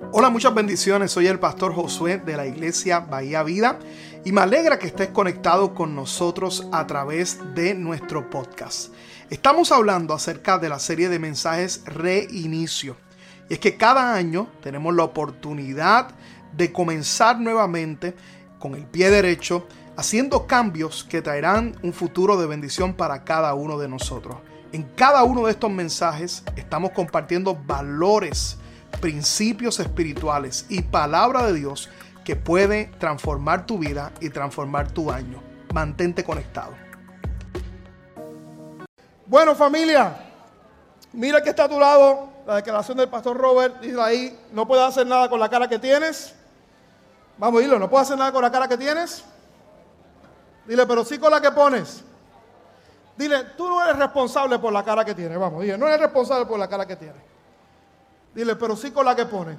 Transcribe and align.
Hola, 0.00 0.30
muchas 0.30 0.54
bendiciones. 0.54 1.12
Soy 1.12 1.26
el 1.26 1.38
pastor 1.38 1.74
Josué 1.74 2.18
de 2.18 2.36
la 2.36 2.46
iglesia 2.46 3.00
Bahía 3.00 3.42
Vida 3.42 3.78
y 4.24 4.32
me 4.32 4.40
alegra 4.40 4.78
que 4.78 4.86
estés 4.86 5.08
conectado 5.08 5.74
con 5.74 5.94
nosotros 5.94 6.66
a 6.72 6.86
través 6.86 7.38
de 7.54 7.74
nuestro 7.74 8.28
podcast. 8.30 8.92
Estamos 9.30 9.72
hablando 9.72 10.14
acerca 10.14 10.58
de 10.58 10.68
la 10.68 10.78
serie 10.78 11.08
de 11.08 11.18
mensajes 11.18 11.82
Reinicio. 11.84 12.96
Y 13.48 13.54
es 13.54 13.58
que 13.58 13.76
cada 13.76 14.14
año 14.14 14.48
tenemos 14.62 14.94
la 14.94 15.04
oportunidad 15.04 16.08
de 16.56 16.72
comenzar 16.72 17.38
nuevamente 17.40 18.14
con 18.58 18.74
el 18.74 18.86
pie 18.86 19.10
derecho, 19.10 19.66
haciendo 19.96 20.46
cambios 20.46 21.04
que 21.04 21.22
traerán 21.22 21.76
un 21.82 21.92
futuro 21.92 22.36
de 22.36 22.46
bendición 22.46 22.94
para 22.94 23.24
cada 23.24 23.54
uno 23.54 23.78
de 23.78 23.88
nosotros. 23.88 24.38
En 24.72 24.82
cada 24.96 25.22
uno 25.22 25.46
de 25.46 25.52
estos 25.52 25.70
mensajes 25.70 26.42
estamos 26.56 26.90
compartiendo 26.90 27.54
valores, 27.54 28.58
principios 29.00 29.80
espirituales 29.80 30.66
y 30.68 30.82
palabra 30.82 31.46
de 31.46 31.54
Dios 31.54 31.90
que 32.24 32.36
puede 32.36 32.86
transformar 32.98 33.66
tu 33.66 33.78
vida 33.78 34.12
y 34.20 34.30
transformar 34.30 34.90
tu 34.90 35.10
año. 35.10 35.42
Mantente 35.72 36.24
conectado. 36.24 36.72
Bueno 39.26 39.54
familia, 39.54 40.16
mira 41.12 41.42
que 41.42 41.50
está 41.50 41.64
a 41.64 41.68
tu 41.68 41.78
lado 41.78 42.28
la 42.46 42.56
declaración 42.56 42.96
del 42.96 43.08
pastor 43.08 43.36
Robert. 43.36 43.80
Dice 43.80 44.00
ahí, 44.00 44.38
no 44.52 44.66
puedes 44.66 44.84
hacer 44.84 45.06
nada 45.06 45.28
con 45.28 45.40
la 45.40 45.48
cara 45.48 45.68
que 45.68 45.78
tienes. 45.78 46.34
Vamos, 47.38 47.60
dilo, 47.60 47.78
no 47.78 47.90
puedes 47.90 48.06
hacer 48.06 48.18
nada 48.18 48.32
con 48.32 48.42
la 48.42 48.50
cara 48.50 48.68
que 48.68 48.76
tienes. 48.76 49.24
Dile, 50.66 50.86
pero 50.86 51.04
sí 51.04 51.18
con 51.18 51.30
la 51.30 51.40
que 51.40 51.50
pones. 51.50 52.04
Dile, 53.16 53.44
tú 53.56 53.68
no 53.68 53.82
eres 53.82 53.96
responsable 53.96 54.58
por 54.58 54.72
la 54.72 54.82
cara 54.82 55.04
que 55.04 55.14
tienes. 55.14 55.38
Vamos, 55.38 55.62
dile, 55.62 55.76
no 55.78 55.86
eres 55.86 56.00
responsable 56.00 56.46
por 56.46 56.58
la 56.58 56.68
cara 56.68 56.86
que 56.86 56.96
tienes. 56.96 57.33
Dile, 58.34 58.56
pero 58.56 58.76
sí 58.76 58.90
con 58.90 59.04
la 59.04 59.14
que 59.14 59.26
pones. 59.26 59.56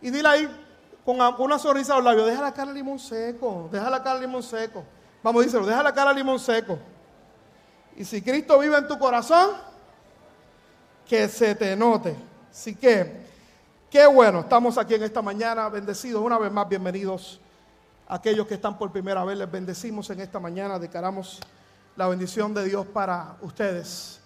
Y 0.00 0.10
dile 0.10 0.28
ahí, 0.28 0.64
con 1.04 1.18
una 1.38 1.58
sonrisa 1.58 1.94
a 1.94 1.96
los 1.96 2.04
labios, 2.04 2.26
deja 2.26 2.42
la 2.42 2.52
cara 2.52 2.72
limón 2.72 2.98
seco, 2.98 3.68
deja 3.72 3.90
la 3.90 4.02
cara 4.02 4.20
limón 4.20 4.42
seco. 4.42 4.84
Vamos, 5.22 5.44
díselo, 5.44 5.66
deja 5.66 5.82
la 5.82 5.92
cara 5.92 6.12
limón 6.12 6.38
seco. 6.38 6.78
Y 7.96 8.04
si 8.04 8.22
Cristo 8.22 8.58
vive 8.58 8.78
en 8.78 8.88
tu 8.88 8.98
corazón, 8.98 9.50
que 11.06 11.28
se 11.28 11.54
te 11.54 11.76
note. 11.76 12.16
Así 12.50 12.74
que, 12.74 13.26
qué 13.90 14.06
bueno, 14.06 14.40
estamos 14.40 14.78
aquí 14.78 14.94
en 14.94 15.02
esta 15.02 15.20
mañana, 15.20 15.68
bendecidos 15.68 16.22
una 16.22 16.38
vez 16.38 16.50
más, 16.50 16.68
bienvenidos 16.68 17.40
aquellos 18.08 18.46
que 18.46 18.54
están 18.54 18.78
por 18.78 18.92
primera 18.92 19.24
vez, 19.24 19.38
les 19.38 19.50
bendecimos 19.50 20.10
en 20.10 20.20
esta 20.20 20.38
mañana, 20.38 20.78
declaramos 20.78 21.40
la 21.96 22.08
bendición 22.08 22.54
de 22.54 22.64
Dios 22.64 22.86
para 22.86 23.36
ustedes. 23.40 24.21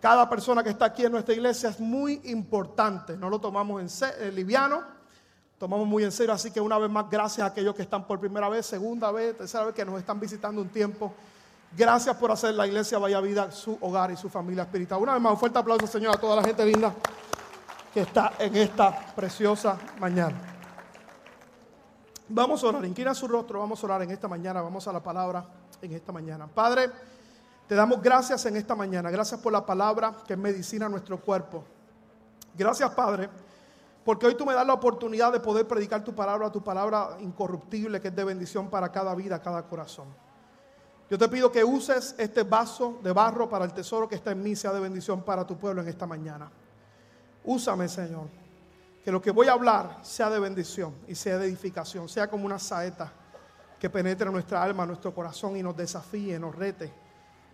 Cada 0.00 0.28
persona 0.28 0.62
que 0.62 0.70
está 0.70 0.86
aquí 0.86 1.04
en 1.04 1.12
nuestra 1.12 1.34
iglesia 1.34 1.68
es 1.68 1.78
muy 1.78 2.22
importante, 2.24 3.16
no 3.16 3.28
lo 3.28 3.38
tomamos 3.38 3.82
en 3.82 4.10
eh, 4.18 4.32
liviano, 4.32 4.82
tomamos 5.58 5.86
muy 5.86 6.04
en 6.04 6.12
serio, 6.12 6.32
así 6.32 6.50
que 6.50 6.60
una 6.60 6.78
vez 6.78 6.90
más 6.90 7.10
gracias 7.10 7.44
a 7.44 7.50
aquellos 7.50 7.74
que 7.74 7.82
están 7.82 8.06
por 8.06 8.18
primera 8.18 8.48
vez, 8.48 8.64
segunda 8.64 9.12
vez, 9.12 9.36
tercera 9.36 9.64
vez 9.64 9.74
que 9.74 9.84
nos 9.84 9.98
están 9.98 10.18
visitando 10.18 10.62
un 10.62 10.70
tiempo. 10.70 11.12
Gracias 11.76 12.16
por 12.16 12.32
hacer 12.32 12.54
la 12.54 12.66
iglesia 12.66 12.98
Vaya 12.98 13.20
Vida 13.20 13.50
su 13.52 13.76
hogar 13.82 14.10
y 14.10 14.16
su 14.16 14.30
familia 14.30 14.62
espiritual. 14.62 15.02
Una 15.02 15.12
vez 15.12 15.22
más, 15.22 15.32
un 15.32 15.38
fuerte 15.38 15.58
aplauso, 15.58 15.86
Señor, 15.86 16.16
a 16.16 16.18
toda 16.18 16.36
la 16.36 16.44
gente 16.44 16.64
linda 16.64 16.94
que 17.92 18.00
está 18.00 18.32
en 18.38 18.56
esta 18.56 19.14
preciosa 19.14 19.76
mañana. 19.98 20.36
Vamos 22.28 22.64
a 22.64 22.68
orar, 22.68 22.84
inclina 22.86 23.14
su 23.14 23.28
rostro, 23.28 23.58
vamos 23.58 23.82
a 23.82 23.86
orar 23.86 24.02
en 24.02 24.12
esta 24.12 24.28
mañana, 24.28 24.62
vamos 24.62 24.86
a 24.88 24.92
la 24.92 25.02
palabra 25.02 25.44
en 25.82 25.92
esta 25.92 26.10
mañana. 26.10 26.46
Padre, 26.46 26.90
te 27.70 27.76
damos 27.76 28.02
gracias 28.02 28.44
en 28.46 28.56
esta 28.56 28.74
mañana. 28.74 29.12
Gracias 29.12 29.38
por 29.38 29.52
la 29.52 29.64
palabra 29.64 30.12
que 30.26 30.32
es 30.32 30.38
medicina 30.40 30.86
a 30.86 30.88
nuestro 30.88 31.20
cuerpo. 31.20 31.62
Gracias, 32.58 32.90
Padre, 32.90 33.30
porque 34.04 34.26
hoy 34.26 34.34
tú 34.34 34.44
me 34.44 34.54
das 34.54 34.66
la 34.66 34.72
oportunidad 34.72 35.30
de 35.30 35.38
poder 35.38 35.68
predicar 35.68 36.02
tu 36.02 36.12
palabra, 36.12 36.50
tu 36.50 36.64
palabra 36.64 37.16
incorruptible 37.20 38.00
que 38.00 38.08
es 38.08 38.16
de 38.16 38.24
bendición 38.24 38.68
para 38.68 38.90
cada 38.90 39.14
vida, 39.14 39.40
cada 39.40 39.62
corazón. 39.68 40.08
Yo 41.08 41.16
te 41.16 41.28
pido 41.28 41.52
que 41.52 41.62
uses 41.62 42.16
este 42.18 42.42
vaso 42.42 42.98
de 43.04 43.12
barro 43.12 43.48
para 43.48 43.66
el 43.66 43.72
tesoro 43.72 44.08
que 44.08 44.16
está 44.16 44.32
en 44.32 44.42
mí, 44.42 44.56
sea 44.56 44.72
de 44.72 44.80
bendición 44.80 45.22
para 45.22 45.46
tu 45.46 45.56
pueblo 45.56 45.80
en 45.80 45.86
esta 45.86 46.08
mañana. 46.08 46.50
Úsame, 47.44 47.88
Señor. 47.88 48.26
Que 49.04 49.12
lo 49.12 49.22
que 49.22 49.30
voy 49.30 49.46
a 49.46 49.52
hablar 49.52 50.00
sea 50.02 50.28
de 50.28 50.40
bendición 50.40 50.92
y 51.06 51.14
sea 51.14 51.38
de 51.38 51.46
edificación, 51.46 52.08
sea 52.08 52.28
como 52.28 52.46
una 52.46 52.58
saeta 52.58 53.12
que 53.78 53.88
penetre 53.88 54.28
nuestra 54.28 54.60
alma, 54.60 54.84
nuestro 54.84 55.14
corazón 55.14 55.56
y 55.56 55.62
nos 55.62 55.76
desafíe, 55.76 56.36
nos 56.36 56.56
rete 56.56 57.08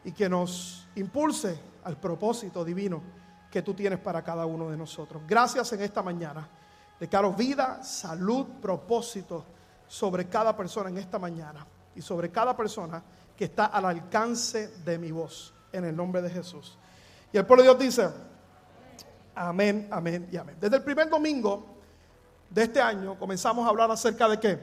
y 0.06 0.12
que 0.12 0.28
nos 0.28 0.86
impulse 0.94 1.58
al 1.82 1.96
propósito 1.96 2.64
divino 2.64 3.02
que 3.50 3.60
tú 3.60 3.74
tienes 3.74 3.98
para 3.98 4.22
cada 4.22 4.46
uno 4.46 4.70
de 4.70 4.76
nosotros. 4.76 5.20
Gracias 5.26 5.72
en 5.72 5.82
esta 5.82 6.00
mañana. 6.00 6.48
Declaro 7.00 7.32
vida, 7.32 7.82
salud, 7.82 8.46
propósito 8.62 9.44
sobre 9.88 10.28
cada 10.28 10.56
persona 10.56 10.90
en 10.90 10.98
esta 10.98 11.18
mañana 11.18 11.66
y 11.96 12.00
sobre 12.00 12.30
cada 12.30 12.56
persona 12.56 13.02
que 13.36 13.46
está 13.46 13.66
al 13.66 13.84
alcance 13.84 14.68
de 14.84 14.96
mi 14.96 15.10
voz, 15.10 15.52
en 15.72 15.84
el 15.84 15.96
nombre 15.96 16.22
de 16.22 16.30
Jesús. 16.30 16.78
Y 17.32 17.36
el 17.36 17.44
pueblo 17.44 17.64
de 17.64 17.70
Dios 17.70 17.78
dice, 17.80 18.08
amén, 19.34 19.88
amén 19.90 20.28
y 20.30 20.36
amén. 20.36 20.56
Desde 20.60 20.76
el 20.76 20.84
primer 20.84 21.10
domingo 21.10 21.66
de 22.48 22.62
este 22.62 22.80
año 22.80 23.18
comenzamos 23.18 23.66
a 23.66 23.70
hablar 23.70 23.90
acerca 23.90 24.28
de 24.28 24.38
qué. 24.38 24.60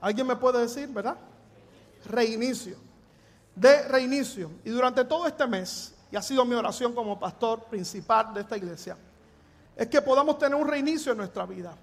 ¿Alguien 0.00 0.24
me 0.24 0.36
puede 0.36 0.60
decir, 0.60 0.88
verdad? 0.88 1.16
Reinicio 2.08 2.87
de 3.58 3.88
reinicio. 3.88 4.50
Y 4.64 4.70
durante 4.70 5.04
todo 5.04 5.26
este 5.26 5.46
mes, 5.46 5.94
y 6.10 6.16
ha 6.16 6.22
sido 6.22 6.44
mi 6.44 6.54
oración 6.54 6.94
como 6.94 7.18
pastor 7.18 7.64
principal 7.64 8.32
de 8.32 8.40
esta 8.42 8.56
iglesia, 8.56 8.96
es 9.76 9.86
que 9.88 10.02
podamos 10.02 10.38
tener 10.38 10.54
un 10.54 10.66
reinicio 10.66 11.12
en 11.12 11.18
nuestra 11.18 11.46
vida. 11.46 11.74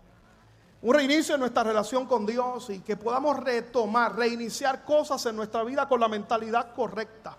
Un 0.81 0.93
reinicio 0.93 1.35
en 1.35 1.41
nuestra 1.41 1.63
relación 1.63 2.05
con 2.05 2.25
Dios 2.25 2.69
y 2.69 2.79
que 2.79 2.95
podamos 2.95 3.37
retomar, 3.37 4.15
reiniciar 4.15 4.83
cosas 4.83 5.25
en 5.25 5.35
nuestra 5.35 5.63
vida 5.63 5.87
con 5.87 5.99
la 5.99 6.07
mentalidad 6.07 6.73
correcta. 6.73 7.37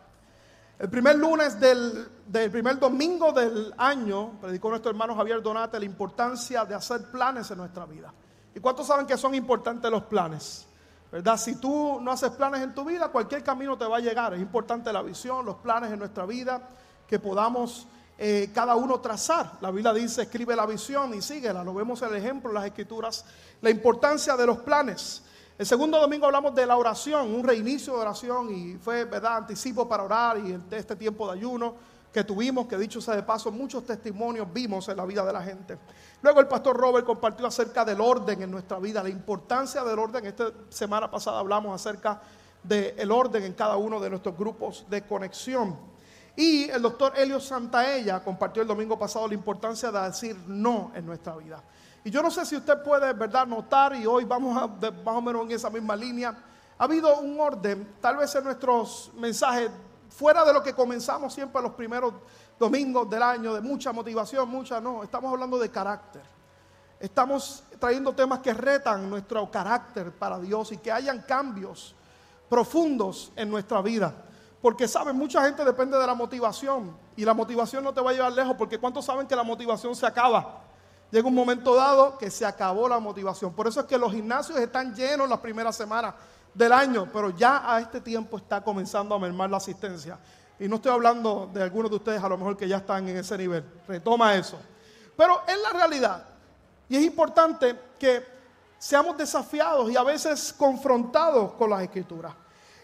El 0.79 0.91
primer 0.91 1.17
lunes 1.17 1.59
del, 1.59 2.09
del, 2.27 2.51
primer 2.51 2.79
domingo 2.79 3.33
del 3.33 3.73
año, 3.79 4.33
predicó 4.41 4.69
nuestro 4.69 4.91
hermano 4.91 5.15
Javier 5.15 5.41
Donate 5.41 5.79
la 5.79 5.87
importancia 5.87 6.65
de 6.65 6.75
hacer 6.75 7.11
planes 7.11 7.51
en 7.51 7.59
nuestra 7.59 7.87
vida. 7.87 8.13
¿Y 8.55 8.61
cuántos 8.61 8.87
saben 8.87 9.07
que 9.07 9.17
son 9.17 9.35
importantes 9.35 9.91
los 9.91 10.03
planes? 10.05 10.67
¿Verdad? 11.11 11.37
Si 11.37 11.57
tú 11.57 12.01
no 12.01 12.11
haces 12.11 12.31
planes 12.31 12.63
en 12.63 12.75
tu 12.75 12.85
vida, 12.85 13.09
cualquier 13.09 13.43
camino 13.43 13.79
te 13.79 13.85
va 13.85 13.99
a 13.99 14.01
llegar. 14.01 14.35
Es 14.35 14.41
importante 14.41 14.93
la 14.93 15.03
visión, 15.03 15.47
los 15.47 15.57
planes 15.57 15.93
en 15.93 15.99
nuestra 15.99 16.27
vida, 16.27 16.61
que 17.07 17.19
podamos 17.19 17.87
eh, 18.19 18.51
cada 18.55 18.75
uno 18.77 19.01
trazar. 19.01 19.53
La 19.61 19.71
Biblia 19.71 19.93
dice, 19.93 20.23
escribe 20.23 20.57
la 20.57 20.67
visión 20.67 21.15
y 21.15 21.23
síguela. 21.23 21.63
Lo 21.63 21.75
vemos 21.75 22.03
en 22.03 22.09
el 22.09 22.17
ejemplo 22.17 22.51
en 22.51 22.55
las 22.55 22.67
escrituras. 22.67 23.25
La 23.61 23.71
importancia 23.71 24.37
de 24.37 24.47
los 24.47 24.59
planes. 24.59 25.23
El 25.59 25.65
segundo 25.65 25.99
domingo 25.99 26.27
hablamos 26.27 26.55
de 26.55 26.67
la 26.67 26.77
oración, 26.77 27.35
un 27.35 27.43
reinicio 27.43 27.95
de 27.95 28.01
oración 28.01 28.55
y 28.55 28.75
fue, 28.77 29.05
¿verdad?, 29.05 29.39
anticipo 29.39 29.89
para 29.89 30.03
orar 30.03 30.39
y 30.39 30.61
este 30.71 30.97
tiempo 30.97 31.27
de 31.27 31.39
ayuno 31.39 31.77
que 32.13 32.25
tuvimos, 32.25 32.67
que 32.67 32.79
dicho 32.79 33.01
sea 33.01 33.15
de 33.15 33.23
paso, 33.23 33.53
muchos 33.53 33.85
testimonios 33.85 34.51
vimos 34.53 34.89
en 34.89 34.97
la 34.97 35.05
vida 35.05 35.25
de 35.25 35.33
la 35.33 35.43
gente. 35.43 35.79
Luego 36.23 36.41
el 36.41 36.49
pastor 36.49 36.77
Robert 36.77 37.07
compartió 37.07 37.47
acerca 37.47 37.85
del 37.85 38.01
orden 38.01 38.43
en 38.43 38.51
nuestra 38.51 38.79
vida, 38.79 39.03
la 39.03 39.09
importancia 39.09 39.85
del 39.85 39.99
orden. 39.99 40.25
Esta 40.27 40.51
semana 40.69 41.11
pasada 41.11 41.41
hablamos 41.41 41.75
acerca 41.75 42.21
del 42.63 43.11
orden 43.11 43.45
en 43.45 43.53
cada 43.53 43.77
uno 43.77 44.01
de 44.01 44.11
nuestros 44.11 44.37
grupos 44.37 44.87
de 44.89 45.03
conexión. 45.03 45.77
Y 46.35 46.69
el 46.69 46.83
doctor 46.83 47.13
Helio 47.17 47.41
Santaella 47.41 48.23
compartió 48.23 48.63
el 48.63 48.69
domingo 48.69 48.99
pasado 48.99 49.27
la 49.29 49.35
importancia 49.35 49.91
de 49.91 50.01
decir 50.03 50.37
no 50.47 50.93
en 50.95 51.07
nuestra 51.07 51.35
vida. 51.37 51.63
Y 52.05 52.11
yo 52.11 52.23
no 52.23 52.31
sé 52.31 52.45
si 52.45 52.57
usted 52.57 52.83
puede, 52.83 53.13
¿verdad?, 53.15 53.47
notar, 53.47 53.97
y 53.97 54.07
hoy 54.07 54.25
vamos 54.25 54.57
a, 54.57 54.67
más 54.67 55.17
o 55.17 55.23
menos 55.23 55.43
en 55.45 55.53
esa 55.53 55.71
misma 55.71 55.97
línea, 55.97 56.37
ha 56.79 56.85
habido 56.85 57.19
un 57.19 57.41
orden, 57.41 57.97
tal 58.01 58.19
vez 58.19 58.35
en 58.35 58.45
nuestros 58.45 59.11
mensajes 59.17 59.71
fuera 60.11 60.45
de 60.45 60.53
lo 60.53 60.63
que 60.63 60.75
comenzamos 60.75 61.35
siempre 61.35 61.63
los 61.63 61.73
primeros 61.73 62.15
domingos 62.59 63.09
del 63.09 63.23
año, 63.23 63.55
de 63.55 63.61
mucha 63.61 63.93
motivación, 63.93 64.49
mucha 64.49 64.81
no, 64.81 65.03
estamos 65.03 65.33
hablando 65.33 65.59
de 65.59 65.71
carácter. 65.71 66.23
Estamos 66.99 67.63
trayendo 67.79 68.15
temas 68.15 68.39
que 68.39 68.55
retan 68.55 69.11
nuestro 69.11 69.51
carácter 69.51 70.13
para 70.13 70.39
Dios 70.39 70.73
y 70.73 70.79
que 70.79 70.91
hayan 70.91 71.21
cambios 71.23 71.95
profundos 72.49 73.33
en 73.37 73.51
nuestra 73.51 73.83
vida. 73.83 74.15
Porque 74.63 74.89
saben, 74.89 75.17
mucha 75.17 75.45
gente 75.45 75.65
depende 75.65 75.99
de 75.99 76.07
la 76.07 76.15
motivación 76.15 76.97
y 77.15 77.25
la 77.25 77.35
motivación 77.35 77.85
no 77.85 77.93
te 77.93 78.01
va 78.01 78.11
a 78.11 78.15
llevar 78.15 78.33
lejos 78.33 78.57
porque 78.57 78.79
¿cuántos 78.79 79.05
saben 79.05 79.27
que 79.27 79.37
la 79.37 79.43
motivación 79.43 79.95
se 79.95 80.07
acaba? 80.07 80.63
Llega 81.11 81.29
un 81.29 81.35
momento 81.35 81.75
dado 81.75 82.19
que 82.19 82.31
se 82.31 82.45
acabó 82.45 82.89
la 82.89 82.99
motivación. 82.99 83.53
Por 83.53 83.69
eso 83.69 83.81
es 83.81 83.87
que 83.87 83.99
los 83.99 84.13
gimnasios 84.13 84.59
están 84.59 84.95
llenos 84.95 85.29
las 85.29 85.39
primeras 85.39 85.77
semanas 85.77 86.15
del 86.57 86.73
año, 86.73 87.09
pero 87.13 87.31
ya 87.31 87.71
a 87.71 87.81
este 87.81 88.01
tiempo 88.01 88.39
está 88.39 88.63
comenzando 88.63 89.15
a 89.15 89.19
mermar 89.19 89.51
la 89.51 89.59
asistencia. 89.59 90.19
Y 90.59 90.69
no 90.69 90.77
estoy 90.77 90.91
hablando 90.91 91.51
de 91.53 91.63
algunos 91.63 91.91
de 91.91 91.97
ustedes 91.97 92.23
a 92.23 92.29
lo 92.31 92.39
mejor 92.39 92.57
que 92.57 92.67
ya 92.67 92.79
están 92.79 93.07
en 93.09 93.19
ese 93.19 93.37
nivel. 93.37 93.63
Retoma 93.87 94.35
eso. 94.35 94.59
Pero 95.15 95.43
es 95.47 95.59
la 95.61 95.71
realidad. 95.79 96.25
Y 96.89 96.97
es 96.97 97.03
importante 97.03 97.79
que 97.99 98.25
seamos 98.79 99.19
desafiados 99.19 99.91
y 99.91 99.97
a 99.97 100.03
veces 100.03 100.55
confrontados 100.57 101.53
con 101.53 101.69
las 101.69 101.83
escrituras. 101.83 102.33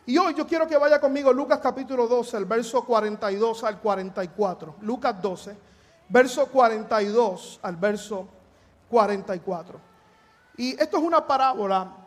Y 0.04 0.18
hoy 0.18 0.34
yo 0.34 0.46
quiero 0.46 0.66
que 0.66 0.76
vaya 0.76 1.00
conmigo 1.00 1.32
Lucas 1.32 1.60
capítulo 1.62 2.06
12, 2.06 2.36
el 2.36 2.44
verso 2.44 2.84
42 2.84 3.64
al 3.64 3.80
44. 3.80 4.76
Lucas 4.82 5.22
12, 5.22 5.56
verso 6.10 6.46
42 6.46 7.60
al 7.62 7.76
verso 7.76 8.28
44. 8.90 9.80
Y 10.58 10.72
esto 10.72 10.98
es 10.98 11.02
una 11.02 11.26
parábola 11.26 12.01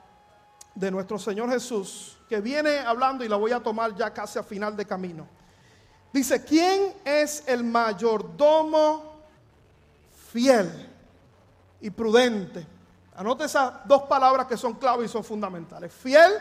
de 0.75 0.91
nuestro 0.91 1.17
Señor 1.17 1.49
Jesús 1.49 2.17
que 2.27 2.41
viene 2.41 2.79
hablando 2.79 3.23
y 3.23 3.29
la 3.29 3.37
voy 3.37 3.51
a 3.51 3.61
tomar 3.61 3.95
ya 3.95 4.13
casi 4.13 4.37
a 4.37 4.43
final 4.43 4.75
de 4.75 4.85
camino. 4.85 5.27
Dice, 6.11 6.43
¿quién 6.43 6.93
es 7.03 7.43
el 7.47 7.63
mayordomo 7.63 9.15
fiel 10.31 10.89
y 11.81 11.89
prudente? 11.89 12.65
Anote 13.15 13.45
esas 13.45 13.85
dos 13.85 14.03
palabras 14.03 14.47
que 14.47 14.57
son 14.57 14.73
claves 14.73 15.09
y 15.09 15.13
son 15.13 15.23
fundamentales. 15.23 15.91
Fiel 15.93 16.31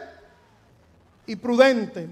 y 1.26 1.36
prudente, 1.36 2.08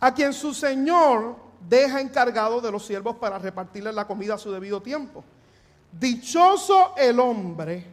a 0.00 0.14
quien 0.14 0.32
su 0.32 0.54
Señor 0.54 1.36
deja 1.68 2.00
encargado 2.00 2.60
de 2.60 2.70
los 2.70 2.84
siervos 2.84 3.16
para 3.16 3.38
repartirle 3.38 3.92
la 3.92 4.06
comida 4.06 4.34
a 4.34 4.38
su 4.38 4.52
debido 4.52 4.80
tiempo. 4.80 5.24
Dichoso 5.92 6.94
el 6.96 7.18
hombre 7.20 7.86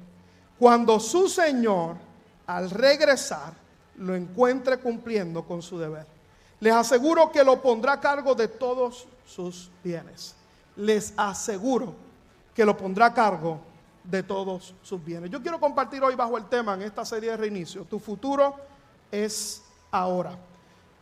cuando 0.58 1.00
su 1.00 1.28
Señor, 1.28 1.96
al 2.46 2.70
regresar, 2.70 3.61
lo 4.02 4.16
encuentre 4.16 4.80
cumpliendo 4.80 5.44
con 5.44 5.62
su 5.62 5.78
deber. 5.78 6.06
Les 6.60 6.74
aseguro 6.74 7.32
que 7.32 7.44
lo 7.44 7.62
pondrá 7.62 7.94
a 7.94 8.00
cargo 8.00 8.36
de 8.36 8.48
todos 8.48 9.08
sus 9.26 9.70
bienes. 9.84 10.36
Les 10.76 11.14
aseguro 11.18 11.94
que 12.54 12.66
lo 12.66 12.76
pondrá 12.76 13.08
a 13.08 13.14
cargo 13.14 13.60
de 14.04 14.24
todos 14.24 14.74
sus 14.82 15.04
bienes. 15.04 15.30
Yo 15.30 15.42
quiero 15.42 15.60
compartir 15.60 16.04
hoy 16.04 16.16
bajo 16.16 16.38
el 16.38 16.46
tema 16.46 16.74
en 16.74 16.84
esta 16.84 17.06
serie 17.06 17.32
de 17.32 17.38
reinicio. 17.38 17.86
Tu 17.86 18.00
futuro 18.00 18.56
es 19.12 19.64
ahora. 19.92 20.38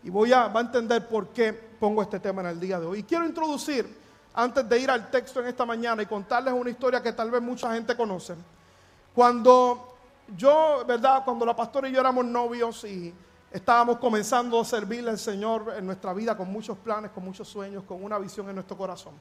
Y 0.03 0.09
voy 0.09 0.33
a, 0.33 0.47
va 0.47 0.59
a 0.59 0.63
entender 0.63 1.07
por 1.07 1.27
qué 1.29 1.53
pongo 1.53 2.01
este 2.01 2.19
tema 2.19 2.41
en 2.41 2.47
el 2.47 2.59
día 2.59 2.79
de 2.79 2.85
hoy. 2.85 2.99
Y 2.99 3.03
quiero 3.03 3.25
introducir, 3.25 3.97
antes 4.33 4.67
de 4.67 4.79
ir 4.79 4.91
al 4.91 5.09
texto 5.09 5.39
en 5.39 5.47
esta 5.47 5.65
mañana 5.65 6.01
y 6.01 6.05
contarles 6.05 6.53
una 6.53 6.69
historia 6.69 7.01
que 7.01 7.13
tal 7.13 7.31
vez 7.31 7.41
mucha 7.41 7.73
gente 7.73 7.95
conoce. 7.95 8.35
Cuando 9.13 9.88
yo, 10.35 10.83
¿verdad? 10.87 11.23
Cuando 11.23 11.45
la 11.45 11.55
pastora 11.55 11.89
y 11.89 11.91
yo 11.91 11.99
éramos 11.99 12.25
novios 12.25 12.83
y 12.83 13.13
estábamos 13.51 13.97
comenzando 13.97 14.59
a 14.59 14.65
servirle 14.65 15.09
al 15.09 15.19
Señor 15.19 15.73
en 15.77 15.85
nuestra 15.85 16.13
vida 16.13 16.37
con 16.37 16.51
muchos 16.51 16.77
planes, 16.77 17.11
con 17.11 17.23
muchos 17.23 17.47
sueños, 17.47 17.83
con 17.83 18.03
una 18.03 18.17
visión 18.17 18.47
en 18.49 18.55
nuestro 18.55 18.77
corazón. 18.77 19.13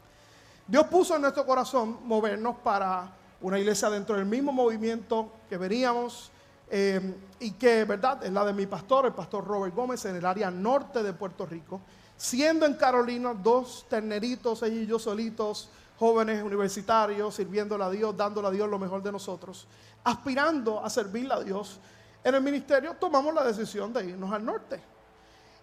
Dios 0.66 0.87
puso 0.87 1.16
en 1.16 1.22
nuestro 1.22 1.46
corazón 1.46 1.99
movernos 2.05 2.56
para 2.62 3.10
una 3.40 3.58
iglesia 3.58 3.88
dentro 3.88 4.16
del 4.16 4.26
mismo 4.26 4.52
movimiento 4.52 5.32
que 5.49 5.56
veníamos 5.56 6.31
eh, 6.70 7.14
y 7.40 7.52
que, 7.52 7.84
¿verdad? 7.84 8.22
Es 8.25 8.32
la 8.32 8.44
de 8.44 8.52
mi 8.52 8.66
pastor, 8.66 9.06
el 9.06 9.14
pastor 9.14 9.46
Robert 9.46 9.75
Gómez, 9.75 10.05
en 10.05 10.16
el 10.16 10.26
área 10.26 10.50
norte 10.50 11.02
de 11.02 11.12
Puerto 11.12 11.46
Rico. 11.46 11.81
Siendo 12.16 12.66
en 12.66 12.75
Carolina 12.75 13.32
dos 13.32 13.87
terneritos, 13.88 14.62
ella 14.62 14.82
y 14.82 14.87
yo 14.87 14.99
solitos, 14.99 15.70
jóvenes 15.98 16.42
universitarios, 16.42 17.34
sirviéndole 17.34 17.84
a 17.84 17.90
Dios, 17.90 18.16
dándole 18.16 18.48
a 18.48 18.50
Dios 18.50 18.68
lo 18.68 18.78
mejor 18.78 19.02
de 19.02 19.10
nosotros, 19.10 19.66
aspirando 20.04 20.84
a 20.84 20.88
servirle 20.88 21.34
a 21.34 21.40
Dios. 21.40 21.80
En 22.22 22.34
el 22.34 22.40
ministerio 22.40 22.94
tomamos 22.94 23.34
la 23.34 23.44
decisión 23.44 23.92
de 23.92 24.06
irnos 24.06 24.32
al 24.32 24.44
norte. 24.44 24.80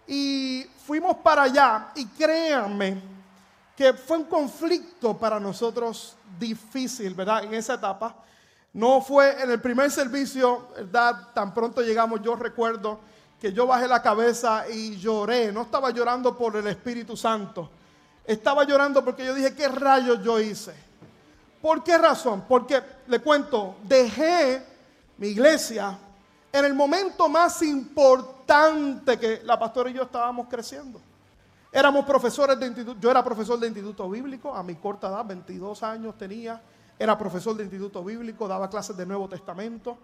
Y 0.06 0.64
fuimos 0.86 1.16
para 1.16 1.44
allá 1.44 1.88
y 1.94 2.06
créanme 2.06 3.00
que 3.76 3.92
fue 3.92 4.18
un 4.18 4.24
conflicto 4.24 5.16
para 5.16 5.40
nosotros 5.40 6.16
difícil, 6.38 7.14
¿verdad? 7.14 7.44
En 7.44 7.54
esa 7.54 7.74
etapa. 7.74 8.14
No 8.72 9.00
fue 9.00 9.42
en 9.42 9.50
el 9.50 9.60
primer 9.60 9.90
servicio, 9.90 10.68
¿verdad? 10.76 11.28
Tan 11.34 11.52
pronto 11.52 11.80
llegamos, 11.80 12.20
yo 12.22 12.36
recuerdo 12.36 13.00
que 13.40 13.52
yo 13.52 13.66
bajé 13.66 13.88
la 13.88 14.02
cabeza 14.02 14.68
y 14.68 14.96
lloré. 14.96 15.50
No 15.50 15.62
estaba 15.62 15.90
llorando 15.90 16.36
por 16.36 16.56
el 16.56 16.66
Espíritu 16.66 17.16
Santo. 17.16 17.70
Estaba 18.26 18.64
llorando 18.64 19.04
porque 19.04 19.24
yo 19.24 19.34
dije, 19.34 19.54
¿qué 19.54 19.68
rayos 19.68 20.22
yo 20.22 20.40
hice? 20.40 20.74
¿Por 21.62 21.82
qué 21.82 21.96
razón? 21.96 22.44
Porque, 22.48 22.82
le 23.06 23.20
cuento, 23.20 23.76
dejé 23.84 24.62
mi 25.18 25.28
iglesia 25.28 25.98
en 26.52 26.64
el 26.64 26.74
momento 26.74 27.28
más 27.28 27.62
importante 27.62 29.18
que 29.18 29.42
la 29.44 29.58
pastora 29.58 29.90
y 29.90 29.94
yo 29.94 30.02
estábamos 30.02 30.48
creciendo. 30.48 31.00
Éramos 31.72 32.04
profesores 32.04 32.58
de 32.58 32.66
instituto, 32.66 32.98
yo 33.00 33.10
era 33.10 33.22
profesor 33.22 33.58
de 33.58 33.66
instituto 33.66 34.08
bíblico 34.08 34.54
a 34.54 34.62
mi 34.62 34.74
corta 34.76 35.08
edad, 35.08 35.24
22 35.24 35.82
años 35.82 36.16
tenía 36.16 36.60
era 36.98 37.16
profesor 37.16 37.56
de 37.56 37.62
instituto 37.62 38.02
bíblico, 38.02 38.48
daba 38.48 38.70
clases 38.70 38.96
de 38.96 39.04
Nuevo 39.04 39.28
Testamento. 39.28 39.98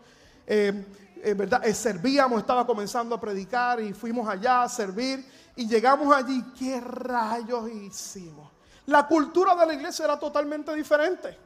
Eh, 0.46 0.84
eh, 1.22 1.34
¿verdad? 1.34 1.64
Eh, 1.64 1.72
servíamos, 1.72 2.40
estaba 2.40 2.66
comenzando 2.66 3.14
a 3.14 3.20
predicar 3.20 3.80
y 3.80 3.92
fuimos 3.92 4.28
allá 4.28 4.64
a 4.64 4.68
servir 4.68 5.24
y 5.56 5.66
llegamos 5.66 6.14
allí. 6.14 6.42
¿Qué 6.58 6.80
rayos 6.80 7.70
hicimos? 7.70 8.50
La 8.86 9.06
cultura 9.06 9.54
de 9.54 9.66
la 9.66 9.74
iglesia 9.74 10.04
era 10.04 10.18
totalmente 10.18 10.74
diferente. 10.74 11.38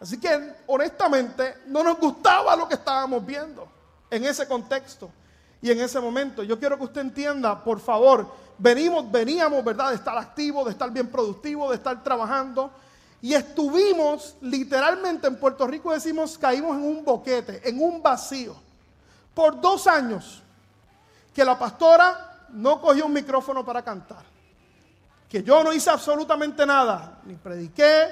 Así 0.00 0.18
que 0.18 0.54
honestamente 0.66 1.62
no 1.66 1.82
nos 1.82 1.98
gustaba 1.98 2.54
lo 2.54 2.68
que 2.68 2.74
estábamos 2.74 3.24
viendo 3.24 3.68
en 4.10 4.24
ese 4.24 4.46
contexto 4.46 5.10
y 5.60 5.70
en 5.70 5.80
ese 5.80 5.98
momento. 5.98 6.42
Yo 6.44 6.58
quiero 6.58 6.78
que 6.78 6.84
usted 6.84 7.00
entienda, 7.00 7.62
por 7.64 7.80
favor, 7.80 8.30
venimos, 8.58 9.10
veníamos, 9.10 9.64
¿verdad? 9.64 9.90
De 9.90 9.96
estar 9.96 10.16
activos, 10.16 10.66
de 10.66 10.72
estar 10.72 10.90
bien 10.90 11.08
productivos, 11.08 11.70
de 11.70 11.76
estar 11.76 12.02
trabajando 12.04 12.70
y 13.20 13.34
estuvimos 13.34 14.36
literalmente 14.40 15.26
en 15.26 15.36
Puerto 15.36 15.66
Rico, 15.66 15.92
decimos, 15.92 16.38
caímos 16.38 16.76
en 16.76 16.84
un 16.84 17.04
boquete, 17.04 17.68
en 17.68 17.82
un 17.82 18.00
vacío, 18.00 18.54
por 19.34 19.60
dos 19.60 19.86
años, 19.88 20.42
que 21.34 21.44
la 21.44 21.58
pastora 21.58 22.37
no 22.50 22.80
cogió 22.80 23.06
un 23.06 23.12
micrófono 23.12 23.64
para 23.64 23.82
cantar, 23.82 24.24
que 25.28 25.42
yo 25.42 25.62
no 25.62 25.72
hice 25.72 25.90
absolutamente 25.90 26.64
nada, 26.64 27.20
ni 27.24 27.34
prediqué, 27.34 28.08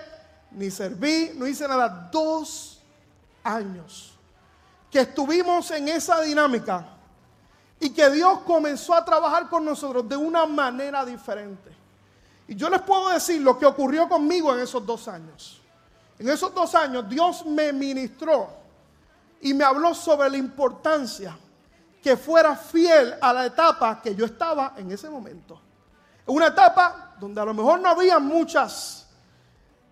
ni 0.52 0.70
serví, 0.70 1.32
no 1.34 1.46
hice 1.46 1.66
nada. 1.66 2.08
Dos 2.10 2.80
años 3.42 4.12
que 4.90 5.00
estuvimos 5.00 5.70
en 5.70 5.88
esa 5.88 6.20
dinámica 6.20 6.86
y 7.78 7.90
que 7.90 8.08
Dios 8.10 8.40
comenzó 8.40 8.94
a 8.94 9.04
trabajar 9.04 9.48
con 9.48 9.64
nosotros 9.64 10.08
de 10.08 10.16
una 10.16 10.46
manera 10.46 11.04
diferente. 11.04 11.74
Y 12.48 12.54
yo 12.54 12.70
les 12.70 12.80
puedo 12.82 13.08
decir 13.08 13.40
lo 13.40 13.58
que 13.58 13.66
ocurrió 13.66 14.08
conmigo 14.08 14.54
en 14.54 14.60
esos 14.60 14.84
dos 14.86 15.08
años. 15.08 15.60
En 16.18 16.28
esos 16.28 16.54
dos 16.54 16.74
años 16.74 17.08
Dios 17.08 17.44
me 17.44 17.72
ministró 17.72 18.48
y 19.40 19.52
me 19.52 19.64
habló 19.64 19.94
sobre 19.94 20.30
la 20.30 20.36
importancia 20.36 21.36
que 22.06 22.16
fuera 22.16 22.54
fiel 22.54 23.16
a 23.20 23.32
la 23.32 23.46
etapa 23.46 24.00
que 24.00 24.14
yo 24.14 24.26
estaba 24.26 24.74
en 24.76 24.92
ese 24.92 25.10
momento. 25.10 25.60
Una 26.26 26.46
etapa 26.46 27.16
donde 27.18 27.40
a 27.40 27.44
lo 27.44 27.52
mejor 27.52 27.80
no 27.80 27.88
había 27.88 28.20
muchas, 28.20 29.08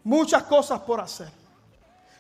muchas 0.05 0.45
cosas 0.45 0.79
por 0.83 1.01
hacer. 1.01 1.29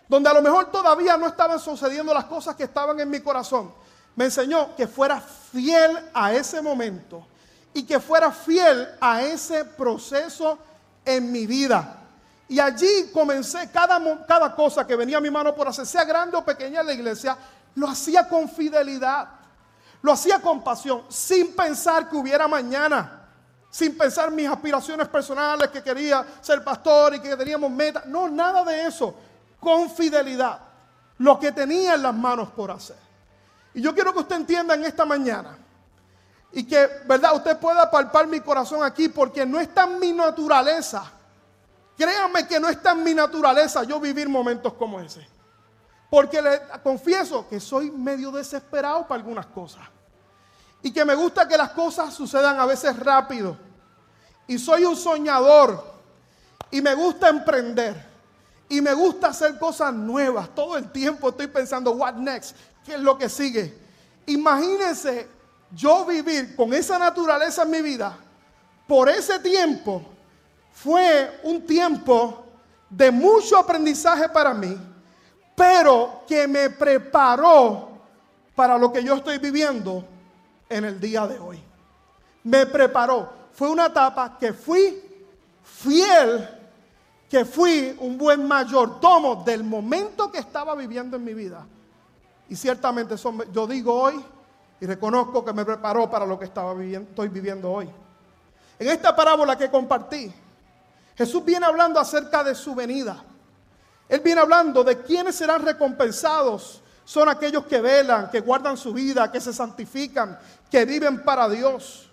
Donde 0.09 0.29
a 0.29 0.33
lo 0.33 0.43
mejor 0.43 0.73
todavía 0.73 1.17
no 1.17 1.29
estaban 1.29 1.61
sucediendo 1.61 2.13
las 2.13 2.25
cosas 2.25 2.57
que 2.57 2.65
estaban 2.65 2.99
en 2.99 3.09
mi 3.09 3.21
corazón. 3.21 3.73
Me 4.17 4.25
enseñó 4.25 4.75
que 4.75 4.89
fuera 4.89 5.21
fiel 5.21 5.97
a 6.13 6.33
ese 6.33 6.61
momento 6.61 7.25
y 7.73 7.85
que 7.85 8.01
fuera 8.01 8.33
fiel 8.33 8.89
a 9.01 9.23
ese 9.23 9.65
proceso 9.65 10.59
en 11.05 11.31
mi 11.31 11.47
vida. 11.47 12.01
Y 12.49 12.59
allí 12.59 13.13
comencé 13.13 13.71
cada, 13.71 14.27
cada 14.27 14.57
cosa 14.57 14.85
que 14.85 14.97
venía 14.97 15.19
a 15.19 15.21
mi 15.21 15.31
mano 15.31 15.55
por 15.55 15.69
hacer, 15.69 15.87
sea 15.87 16.03
grande 16.03 16.37
o 16.37 16.45
pequeña 16.45 16.81
en 16.81 16.87
la 16.89 16.95
iglesia, 16.95 17.39
lo 17.77 17.87
hacía 17.87 18.29
con 18.29 18.49
fidelidad, 18.49 19.44
lo 20.05 20.13
hacía 20.13 20.39
con 20.39 20.63
pasión, 20.63 21.05
sin 21.09 21.57
pensar 21.57 22.11
que 22.11 22.17
hubiera 22.17 22.47
mañana, 22.47 23.27
sin 23.71 23.97
pensar 23.97 24.31
mis 24.31 24.47
aspiraciones 24.47 25.09
personales, 25.09 25.71
que 25.71 25.83
quería 25.83 26.23
ser 26.43 26.63
pastor 26.63 27.15
y 27.15 27.21
que 27.21 27.35
teníamos 27.35 27.71
metas. 27.71 28.05
No, 28.05 28.29
nada 28.29 28.63
de 28.65 28.87
eso, 28.87 29.15
con 29.59 29.89
fidelidad, 29.89 30.61
lo 31.17 31.39
que 31.41 31.53
tenía 31.53 31.95
en 31.95 32.03
las 32.03 32.15
manos 32.15 32.51
por 32.51 32.71
hacer. 32.71 32.99
Y 33.73 33.81
yo 33.81 33.95
quiero 33.95 34.13
que 34.13 34.19
usted 34.19 34.37
entienda 34.37 34.75
en 34.75 34.85
esta 34.85 35.07
mañana 35.07 35.57
y 36.53 36.65
que, 36.65 36.87
¿verdad? 37.07 37.37
Usted 37.37 37.57
pueda 37.57 37.91
palpar 37.91 38.27
mi 38.27 38.41
corazón 38.41 38.83
aquí 38.83 39.09
porque 39.09 39.47
no 39.47 39.59
está 39.59 39.85
en 39.85 39.99
mi 39.99 40.13
naturaleza. 40.13 41.03
Créanme 41.97 42.47
que 42.47 42.61
no 42.61 42.69
está 42.69 42.91
en 42.91 43.05
mi 43.05 43.15
naturaleza 43.15 43.85
yo 43.85 43.99
vivir 43.99 44.29
momentos 44.29 44.75
como 44.75 45.01
ese. 45.01 45.34
Porque 46.15 46.41
le 46.41 46.61
confieso 46.81 47.49
que 47.49 47.59
soy 47.59 47.91
medio 47.91 48.31
desesperado 48.31 49.05
para 49.05 49.19
algunas 49.19 49.47
cosas. 49.47 49.83
Y 50.81 50.93
que 50.93 51.05
me 51.05 51.17
gusta 51.17 51.49
que 51.49 51.57
las 51.57 51.71
cosas 51.71 52.15
sucedan 52.15 52.61
a 52.61 52.67
veces 52.67 52.97
rápido. 53.01 53.57
Y 54.47 54.57
soy 54.57 54.85
un 54.85 54.95
soñador. 54.95 55.85
Y 56.71 56.81
me 56.81 56.95
gusta 56.95 57.29
emprender. 57.31 58.01
Y 58.69 58.81
me 58.81 58.95
gusta 58.95 59.31
hacer 59.31 59.59
cosas 59.59 59.93
nuevas. 59.93 60.55
Todo 60.55 60.77
el 60.77 60.89
tiempo 60.93 61.31
estoy 61.31 61.49
pensando, 61.49 61.91
what 61.91 62.15
next? 62.15 62.55
¿Qué 62.85 62.95
es 62.95 63.01
lo 63.01 63.19
que 63.19 63.29
sigue? 63.29 63.77
Imagínense 64.27 65.29
yo 65.73 66.05
vivir 66.05 66.55
con 66.55 66.73
esa 66.75 66.97
naturaleza 66.97 67.65
en 67.65 67.71
mi 67.73 67.83
vida, 67.83 68.17
por 68.87 69.09
ese 69.09 69.41
tiempo, 69.41 70.01
fue 70.73 71.41
un 71.43 71.67
tiempo 71.67 72.47
de 72.89 73.11
mucho 73.11 73.59
aprendizaje 73.59 74.29
para 74.29 74.55
mí, 74.55 74.94
pero 75.55 76.23
que 76.27 76.47
me 76.49 76.71
preparó 76.71 77.89
para 78.55 78.79
lo 78.79 78.93
que 78.93 79.03
yo 79.03 79.15
estoy 79.15 79.39
viviendo 79.39 80.05
en 80.69 80.85
el 80.85 81.01
día 81.01 81.27
de 81.27 81.39
hoy. 81.39 81.63
Me 82.45 82.67
preparó. 82.67 83.45
Fue 83.53 83.69
una 83.69 83.87
etapa 83.87 84.37
que 84.39 84.53
fui 84.53 85.03
fiel 85.63 86.49
que 87.35 87.45
fui 87.45 87.97
un 87.99 88.17
buen 88.17 88.47
mayordomo 88.47 89.43
del 89.45 89.65
momento 89.65 90.31
que 90.31 90.39
estaba 90.39 90.77
viviendo 90.77 91.17
en 91.17 91.25
mi 91.25 91.35
vida. 91.35 91.67
Y 92.49 92.55
ciertamente 92.55 93.15
eso 93.15 93.35
yo 93.53 93.67
digo 93.67 93.93
hoy 93.93 94.25
y 94.81 94.87
reconozco 94.87 95.45
que 95.45 95.53
me 95.53 95.65
preparó 95.65 96.09
para 96.09 96.27
lo 96.27 96.39
que 96.39 96.45
estaba 96.45 96.75
viviendo, 96.75 97.11
estoy 97.11 97.27
viviendo 97.27 97.73
hoy. 97.73 97.91
En 98.79 98.89
esta 98.89 99.17
parábola 99.17 99.59
que 99.59 99.69
compartí, 99.69 100.33
Jesús 101.17 101.45
viene 101.45 101.67
hablando 101.67 101.99
acerca 101.99 102.45
de 102.45 102.55
su 102.55 102.73
venida. 102.73 103.25
Él 104.09 104.21
viene 104.21 104.41
hablando 104.41 104.85
de 104.85 105.01
quiénes 105.03 105.35
serán 105.35 105.65
recompensados. 105.65 106.83
Son 107.05 107.29
aquellos 107.29 107.67
que 107.67 107.81
velan, 107.81 108.31
que 108.31 108.41
guardan 108.41 108.77
su 108.77 108.93
vida, 108.93 109.31
que 109.31 109.41
se 109.41 109.53
santifican, 109.53 110.39
que 110.71 110.85
viven 110.85 111.23
para 111.23 111.49
Dios. 111.49 112.11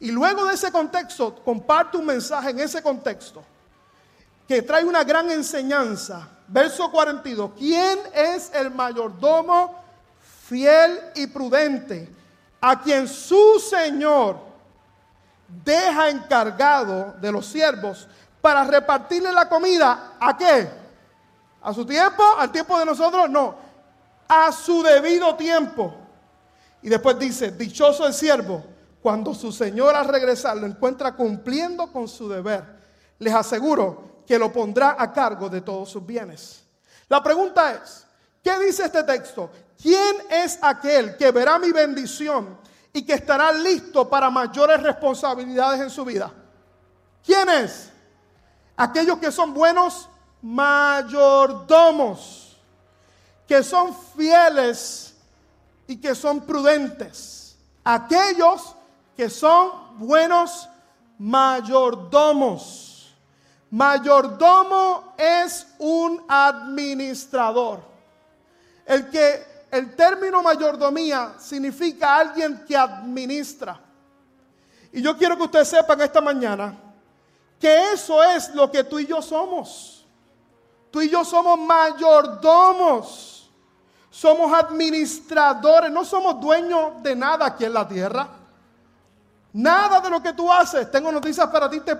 Y 0.00 0.10
luego 0.10 0.44
de 0.46 0.54
ese 0.54 0.72
contexto, 0.72 1.36
comparte 1.44 1.96
un 1.96 2.06
mensaje 2.06 2.50
en 2.50 2.60
ese 2.60 2.82
contexto 2.82 3.42
que 4.48 4.62
trae 4.62 4.84
una 4.84 5.04
gran 5.04 5.30
enseñanza. 5.30 6.28
Verso 6.48 6.90
42. 6.90 7.52
¿Quién 7.56 7.98
es 8.12 8.50
el 8.54 8.70
mayordomo 8.70 9.82
fiel 10.48 11.00
y 11.14 11.26
prudente 11.28 12.08
a 12.60 12.80
quien 12.80 13.08
su 13.08 13.58
Señor 13.60 14.38
deja 15.64 16.10
encargado 16.10 17.14
de 17.20 17.32
los 17.32 17.46
siervos 17.46 18.08
para 18.40 18.64
repartirle 18.64 19.32
la 19.32 19.48
comida? 19.48 20.14
¿A 20.20 20.36
qué? 20.36 20.81
¿A 21.62 21.72
su 21.72 21.86
tiempo? 21.86 22.22
¿Al 22.38 22.50
tiempo 22.50 22.78
de 22.78 22.84
nosotros? 22.84 23.30
No. 23.30 23.54
A 24.28 24.50
su 24.50 24.82
debido 24.82 25.34
tiempo. 25.36 25.94
Y 26.82 26.88
después 26.88 27.18
dice, 27.18 27.52
dichoso 27.52 28.06
el 28.06 28.14
siervo 28.14 28.64
cuando 29.00 29.34
su 29.34 29.52
Señor 29.52 29.94
al 29.94 30.08
regresar 30.08 30.56
lo 30.56 30.66
encuentra 30.66 31.14
cumpliendo 31.14 31.92
con 31.92 32.08
su 32.08 32.28
deber. 32.28 32.64
Les 33.18 33.34
aseguro 33.34 34.22
que 34.26 34.38
lo 34.38 34.52
pondrá 34.52 34.96
a 34.98 35.12
cargo 35.12 35.48
de 35.48 35.60
todos 35.60 35.90
sus 35.90 36.04
bienes. 36.04 36.62
La 37.08 37.22
pregunta 37.22 37.72
es, 37.72 38.06
¿qué 38.42 38.58
dice 38.60 38.84
este 38.84 39.02
texto? 39.02 39.50
¿Quién 39.80 40.16
es 40.30 40.58
aquel 40.62 41.16
que 41.16 41.30
verá 41.30 41.58
mi 41.58 41.72
bendición 41.72 42.56
y 42.92 43.04
que 43.04 43.14
estará 43.14 43.52
listo 43.52 44.08
para 44.08 44.30
mayores 44.30 44.82
responsabilidades 44.82 45.80
en 45.80 45.90
su 45.90 46.04
vida? 46.04 46.32
¿Quién 47.24 47.48
es? 47.48 47.90
Aquellos 48.76 49.18
que 49.18 49.30
son 49.30 49.52
buenos 49.52 50.08
mayordomos, 50.42 52.40
que 53.46 53.62
son 53.62 53.96
fieles 54.16 55.14
y 55.86 55.96
que 55.96 56.14
son 56.14 56.40
prudentes. 56.40 57.56
Aquellos 57.84 58.74
que 59.16 59.30
son 59.30 59.98
buenos 59.98 60.68
mayordomos. 61.18 63.14
Mayordomo 63.70 65.14
es 65.16 65.66
un 65.78 66.22
administrador. 66.28 67.80
El 68.84 69.08
que 69.08 69.66
el 69.70 69.96
término 69.96 70.42
mayordomía 70.42 71.34
significa 71.38 72.16
alguien 72.16 72.64
que 72.66 72.76
administra. 72.76 73.80
Y 74.92 75.00
yo 75.00 75.16
quiero 75.16 75.36
que 75.36 75.44
ustedes 75.44 75.68
sepan 75.68 76.00
esta 76.02 76.20
mañana 76.20 76.76
que 77.58 77.92
eso 77.92 78.22
es 78.22 78.54
lo 78.54 78.70
que 78.70 78.84
tú 78.84 78.98
y 78.98 79.06
yo 79.06 79.22
somos. 79.22 79.91
Tú 80.92 81.00
y 81.00 81.08
yo 81.08 81.24
somos 81.24 81.58
mayordomos. 81.58 83.32
Somos 84.10 84.52
administradores, 84.52 85.90
no 85.90 86.04
somos 86.04 86.38
dueños 86.38 87.02
de 87.02 87.16
nada 87.16 87.46
aquí 87.46 87.64
en 87.64 87.72
la 87.72 87.88
tierra. 87.88 88.28
Nada 89.54 90.00
de 90.02 90.10
lo 90.10 90.22
que 90.22 90.34
tú 90.34 90.52
haces, 90.52 90.90
tengo 90.90 91.10
noticias 91.10 91.46
para 91.48 91.68
ti, 91.68 91.80
te, 91.80 91.94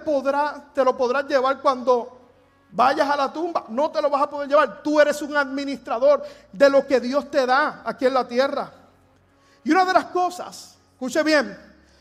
lo 0.85 0.97
podrás 0.97 1.27
llevar 1.27 1.61
cuando 1.61 2.21
vayas 2.71 3.09
a 3.09 3.17
la 3.17 3.33
tumba. 3.33 3.65
No 3.69 3.91
te 3.91 4.03
lo 4.03 4.11
vas 4.11 4.23
a 4.23 4.31
poder 4.31 4.47
llevar. 4.47 4.83
Tú 4.83 5.01
eres 5.01 5.23
un 5.23 5.35
administrador 5.35 6.23
de 6.53 6.69
lo 6.69 6.87
que 6.87 7.01
Dios 7.01 7.31
te 7.31 7.47
da 7.47 7.81
aquí 7.83 8.05
en 8.05 8.15
la 8.15 8.29
tierra. 8.29 8.71
Y 9.65 9.71
una 9.71 9.87
de 9.87 9.95
las 9.95 10.07
cosas, 10.07 10.77
escuche 10.93 11.23
bien, 11.23 11.59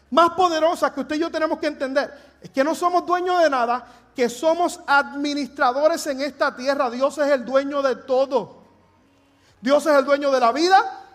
más 0.10 0.31
poderosas 0.31 0.91
que 0.91 1.00
usted 1.00 1.15
y 1.15 1.19
yo 1.19 1.31
tenemos 1.31 1.57
que 1.57 1.67
entender, 1.67 2.38
es 2.41 2.50
que 2.50 2.65
no 2.65 2.75
somos 2.75 3.05
dueños 3.05 3.41
de 3.41 3.50
nada, 3.50 3.86
que 4.15 4.30
somos 4.30 4.80
administradores 4.88 6.06
en 6.08 6.22
esta 6.22 6.56
tierra. 6.56 6.89
Dios 6.89 7.18
es 7.18 7.30
el 7.30 7.46
dueño 7.46 7.82
de 7.82 7.96
todo. 7.96 8.58
Dios 9.62 9.86
es 9.86 9.96
el 9.96 10.06
dueño 10.06 10.32
de 10.32 10.39
la 10.39 10.51
vida, 10.51 11.06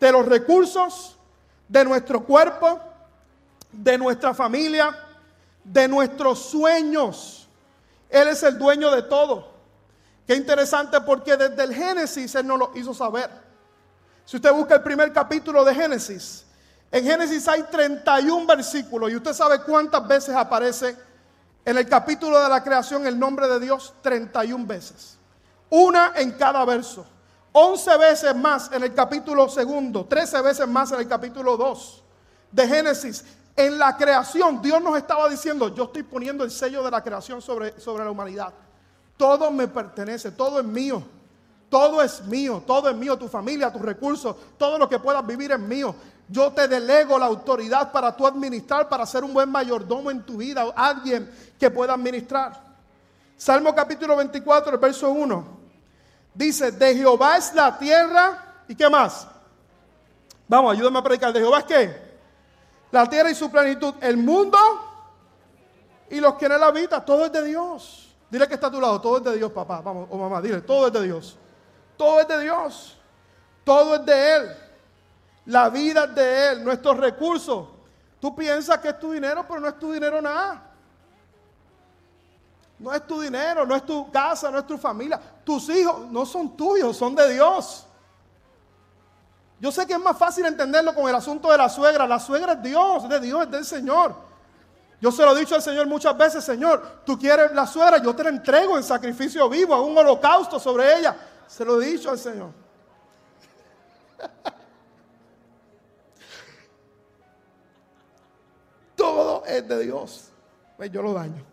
de 0.00 0.12
los 0.12 0.26
recursos, 0.26 1.16
de 1.68 1.84
nuestro 1.84 2.24
cuerpo 2.24 2.80
de 3.72 3.96
nuestra 3.96 4.34
familia, 4.34 4.96
de 5.64 5.88
nuestros 5.88 6.38
sueños. 6.50 7.48
Él 8.08 8.28
es 8.28 8.42
el 8.42 8.58
dueño 8.58 8.90
de 8.90 9.02
todo. 9.02 9.50
Qué 10.26 10.36
interesante 10.36 11.00
porque 11.00 11.36
desde 11.36 11.64
el 11.64 11.74
Génesis 11.74 12.34
Él 12.34 12.46
nos 12.46 12.58
lo 12.58 12.72
hizo 12.74 12.94
saber. 12.94 13.30
Si 14.24 14.36
usted 14.36 14.52
busca 14.52 14.76
el 14.76 14.82
primer 14.82 15.12
capítulo 15.12 15.64
de 15.64 15.74
Génesis, 15.74 16.44
en 16.90 17.04
Génesis 17.04 17.48
hay 17.48 17.62
31 17.62 18.46
versículos 18.46 19.10
y 19.10 19.16
usted 19.16 19.32
sabe 19.32 19.62
cuántas 19.62 20.06
veces 20.06 20.34
aparece 20.34 20.96
en 21.64 21.76
el 21.76 21.88
capítulo 21.88 22.40
de 22.42 22.48
la 22.48 22.62
creación 22.62 23.06
el 23.06 23.18
nombre 23.18 23.48
de 23.48 23.60
Dios 23.60 23.94
31 24.02 24.66
veces. 24.66 25.18
Una 25.70 26.12
en 26.16 26.32
cada 26.32 26.64
verso. 26.64 27.06
11 27.52 27.98
veces 27.98 28.34
más 28.34 28.70
en 28.72 28.82
el 28.82 28.94
capítulo 28.94 29.48
segundo, 29.48 30.06
13 30.06 30.40
veces 30.40 30.66
más 30.66 30.90
en 30.92 31.00
el 31.00 31.08
capítulo 31.08 31.56
2 31.56 32.02
de 32.50 32.66
Génesis 32.66 33.24
en 33.56 33.78
la 33.78 33.96
creación, 33.96 34.62
Dios 34.62 34.82
nos 34.82 34.96
estaba 34.96 35.28
diciendo, 35.28 35.74
yo 35.74 35.84
estoy 35.84 36.02
poniendo 36.02 36.44
el 36.44 36.50
sello 36.50 36.82
de 36.82 36.90
la 36.90 37.02
creación 37.02 37.42
sobre, 37.42 37.78
sobre 37.78 38.04
la 38.04 38.10
humanidad. 38.10 38.52
Todo 39.16 39.50
me 39.50 39.68
pertenece, 39.68 40.30
todo 40.30 40.60
es 40.60 40.64
mío. 40.64 41.02
Todo 41.68 42.02
es 42.02 42.22
mío, 42.24 42.62
todo 42.66 42.90
es 42.90 42.96
mío, 42.96 43.16
tu 43.16 43.28
familia, 43.28 43.72
tus 43.72 43.80
recursos, 43.80 44.36
todo 44.58 44.76
lo 44.76 44.88
que 44.88 44.98
puedas 44.98 45.26
vivir 45.26 45.52
es 45.52 45.58
mío. 45.58 45.94
Yo 46.32 46.50
te 46.50 46.66
delego 46.66 47.18
la 47.18 47.26
autoridad 47.26 47.92
para 47.92 48.16
tú 48.16 48.26
administrar, 48.26 48.88
para 48.88 49.04
ser 49.04 49.22
un 49.22 49.34
buen 49.34 49.50
mayordomo 49.50 50.10
en 50.10 50.22
tu 50.22 50.38
vida, 50.38 50.64
alguien 50.74 51.30
que 51.60 51.70
pueda 51.70 51.92
administrar. 51.92 52.58
Salmo 53.36 53.74
capítulo 53.74 54.16
24, 54.16 54.72
el 54.72 54.78
verso 54.78 55.10
1. 55.10 55.62
Dice, 56.34 56.72
de 56.72 56.96
Jehová 56.96 57.36
es 57.36 57.54
la 57.54 57.78
tierra, 57.78 58.62
¿y 58.66 58.74
qué 58.74 58.88
más? 58.88 59.26
Vamos, 60.48 60.72
ayúdame 60.72 60.98
a 60.98 61.02
predicar. 61.02 61.32
¿De 61.32 61.40
Jehová 61.40 61.58
es 61.58 61.64
qué? 61.64 62.12
la 62.92 63.08
tierra 63.08 63.30
y 63.30 63.34
su 63.34 63.50
plenitud, 63.50 63.94
el 64.00 64.18
mundo 64.18 64.58
y 66.10 66.20
los 66.20 66.34
que 66.34 66.46
en 66.46 66.52
él 66.52 66.62
habitan, 66.62 67.04
todo 67.04 67.24
es 67.24 67.32
de 67.32 67.42
Dios. 67.42 68.14
Dile 68.30 68.46
que 68.46 68.54
está 68.54 68.68
a 68.68 68.70
tu 68.70 68.80
lado, 68.80 69.00
todo 69.00 69.16
es 69.18 69.24
de 69.24 69.36
Dios, 69.36 69.50
papá, 69.50 69.80
vamos, 69.80 70.08
o 70.10 70.16
mamá, 70.16 70.40
dile, 70.40 70.60
todo 70.60 70.86
es 70.86 70.92
de 70.92 71.02
Dios. 71.02 71.36
Todo 71.96 72.20
es 72.20 72.28
de 72.28 72.40
Dios. 72.40 72.98
Todo 73.64 73.96
es 73.96 74.04
de 74.04 74.36
Él. 74.36 74.56
La 75.46 75.68
vida 75.68 76.04
es 76.04 76.14
de 76.14 76.48
Él, 76.48 76.64
nuestros 76.64 76.96
recursos. 76.96 77.68
Tú 78.20 78.34
piensas 78.34 78.78
que 78.78 78.88
es 78.88 78.98
tu 78.98 79.12
dinero, 79.12 79.44
pero 79.46 79.60
no 79.60 79.68
es 79.68 79.78
tu 79.78 79.92
dinero 79.92 80.22
nada. 80.22 80.70
No 82.78 82.92
es 82.92 83.06
tu 83.06 83.20
dinero, 83.20 83.66
no 83.66 83.76
es 83.76 83.84
tu 83.84 84.10
casa, 84.10 84.50
no 84.50 84.58
es 84.58 84.66
tu 84.66 84.78
familia. 84.78 85.20
Tus 85.44 85.68
hijos 85.68 86.10
no 86.10 86.24
son 86.26 86.56
tuyos, 86.56 86.96
son 86.96 87.14
de 87.14 87.32
Dios. 87.32 87.86
Yo 89.60 89.70
sé 89.70 89.86
que 89.86 89.92
es 89.92 90.00
más 90.00 90.18
fácil 90.18 90.44
entenderlo 90.44 90.94
con 90.94 91.08
el 91.08 91.14
asunto 91.14 91.50
de 91.50 91.58
la 91.58 91.68
suegra. 91.68 92.06
La 92.06 92.18
suegra 92.18 92.54
es 92.54 92.62
Dios, 92.62 93.08
de 93.08 93.20
Dios, 93.20 93.42
es 93.42 93.50
del 93.50 93.64
Señor. 93.64 94.14
Yo 95.00 95.10
se 95.10 95.24
lo 95.24 95.36
he 95.36 95.40
dicho 95.40 95.56
al 95.56 95.62
Señor 95.62 95.86
muchas 95.86 96.16
veces, 96.16 96.44
Señor, 96.44 97.02
tú 97.04 97.18
quieres 97.18 97.52
la 97.52 97.66
suegra, 97.66 97.98
yo 97.98 98.14
te 98.14 98.22
la 98.22 98.28
entrego 98.28 98.76
en 98.76 98.84
sacrificio 98.84 99.48
vivo, 99.48 99.74
a 99.74 99.80
un 99.80 99.98
holocausto 99.98 100.60
sobre 100.60 100.96
ella. 100.96 101.16
Se 101.48 101.64
lo 101.64 101.80
he 101.82 101.86
dicho 101.86 102.08
al 102.10 102.18
Señor. 102.18 102.61
Es 109.56 109.68
de 109.68 109.84
Dios. 109.84 110.30
Pues 110.76 110.90
yo 110.90 111.02
lo 111.02 111.12
daño. 111.12 111.44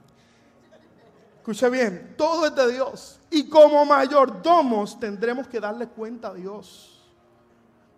Escuche 1.38 1.70
bien, 1.70 2.16
todo 2.18 2.46
es 2.46 2.56
de 2.56 2.72
Dios. 2.72 3.20
Y 3.30 3.50
como 3.50 3.86
mayordomos 3.86 5.00
tendremos 5.00 5.48
que 5.48 5.60
darle 5.60 5.88
cuenta 5.88 6.30
a 6.30 6.34
Dios. 6.34 7.00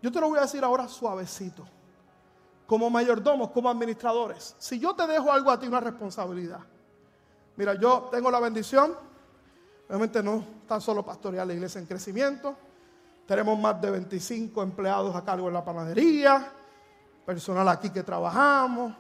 Yo 0.01 0.12
te 0.12 0.20
lo 0.20 0.29
voy 0.29 0.39
a 0.39 0.41
decir 0.41 0.63
ahora 0.63 0.88
suavecito. 0.88 1.65
Como 2.65 2.89
mayordomos, 2.89 3.51
como 3.51 3.70
administradores. 3.70 4.55
Si 4.58 4.79
yo 4.79 4.96
te 4.96 5.05
dejo 5.05 5.31
algo 5.31 5.51
a 5.51 5.60
ti, 5.60 5.67
una 5.67 5.79
responsabilidad. 5.79 6.62
Mira, 7.58 7.74
yo 7.75 8.08
tengo 8.12 8.31
la 8.31 8.39
bendición. 8.39 8.96
Obviamente 9.88 10.24
no 10.24 10.43
tan 10.67 10.79
solo 10.79 11.03
pastorear 11.03 11.46
la 11.46 11.53
iglesia 11.53 11.79
en 11.79 11.86
crecimiento. 11.86 12.55
Tenemos 13.27 13.60
más 13.60 13.81
de 13.81 13.91
25 13.91 14.63
empleados 14.63 15.15
a 15.15 15.24
cargo 15.24 15.48
en 15.48 15.53
la 15.53 15.63
panadería. 15.63 16.51
Personal 17.25 17.67
aquí 17.67 17.89
que 17.89 18.03
trabajamos. 18.03 18.93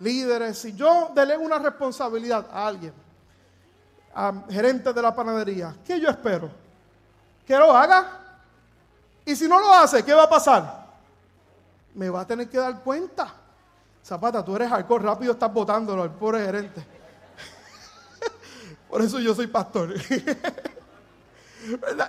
Líderes. 0.00 0.58
Si 0.58 0.74
yo 0.74 1.10
delego 1.14 1.42
una 1.42 1.58
responsabilidad 1.58 2.46
a 2.52 2.66
alguien, 2.66 2.92
a 4.14 4.32
gerente 4.50 4.92
de 4.92 5.02
la 5.02 5.14
panadería, 5.14 5.74
¿qué 5.84 6.00
yo 6.00 6.08
espero? 6.08 6.50
Que 7.46 7.56
lo 7.56 7.72
haga 7.76 8.18
y 9.28 9.36
si 9.36 9.46
no 9.46 9.60
lo 9.60 9.70
hace, 9.72 10.02
¿qué 10.02 10.14
va 10.14 10.22
a 10.22 10.30
pasar? 10.30 10.86
Me 11.94 12.08
va 12.08 12.22
a 12.22 12.26
tener 12.26 12.48
que 12.48 12.56
dar 12.56 12.80
cuenta. 12.82 13.34
Zapata, 14.02 14.42
tú 14.42 14.56
eres 14.56 14.72
alcohol, 14.72 15.02
rápido 15.02 15.32
estás 15.32 15.52
botándolo 15.52 16.02
al 16.02 16.12
pobre 16.12 16.42
gerente. 16.42 16.82
Por 18.88 19.02
eso 19.02 19.20
yo 19.20 19.34
soy 19.34 19.46
pastor. 19.48 19.92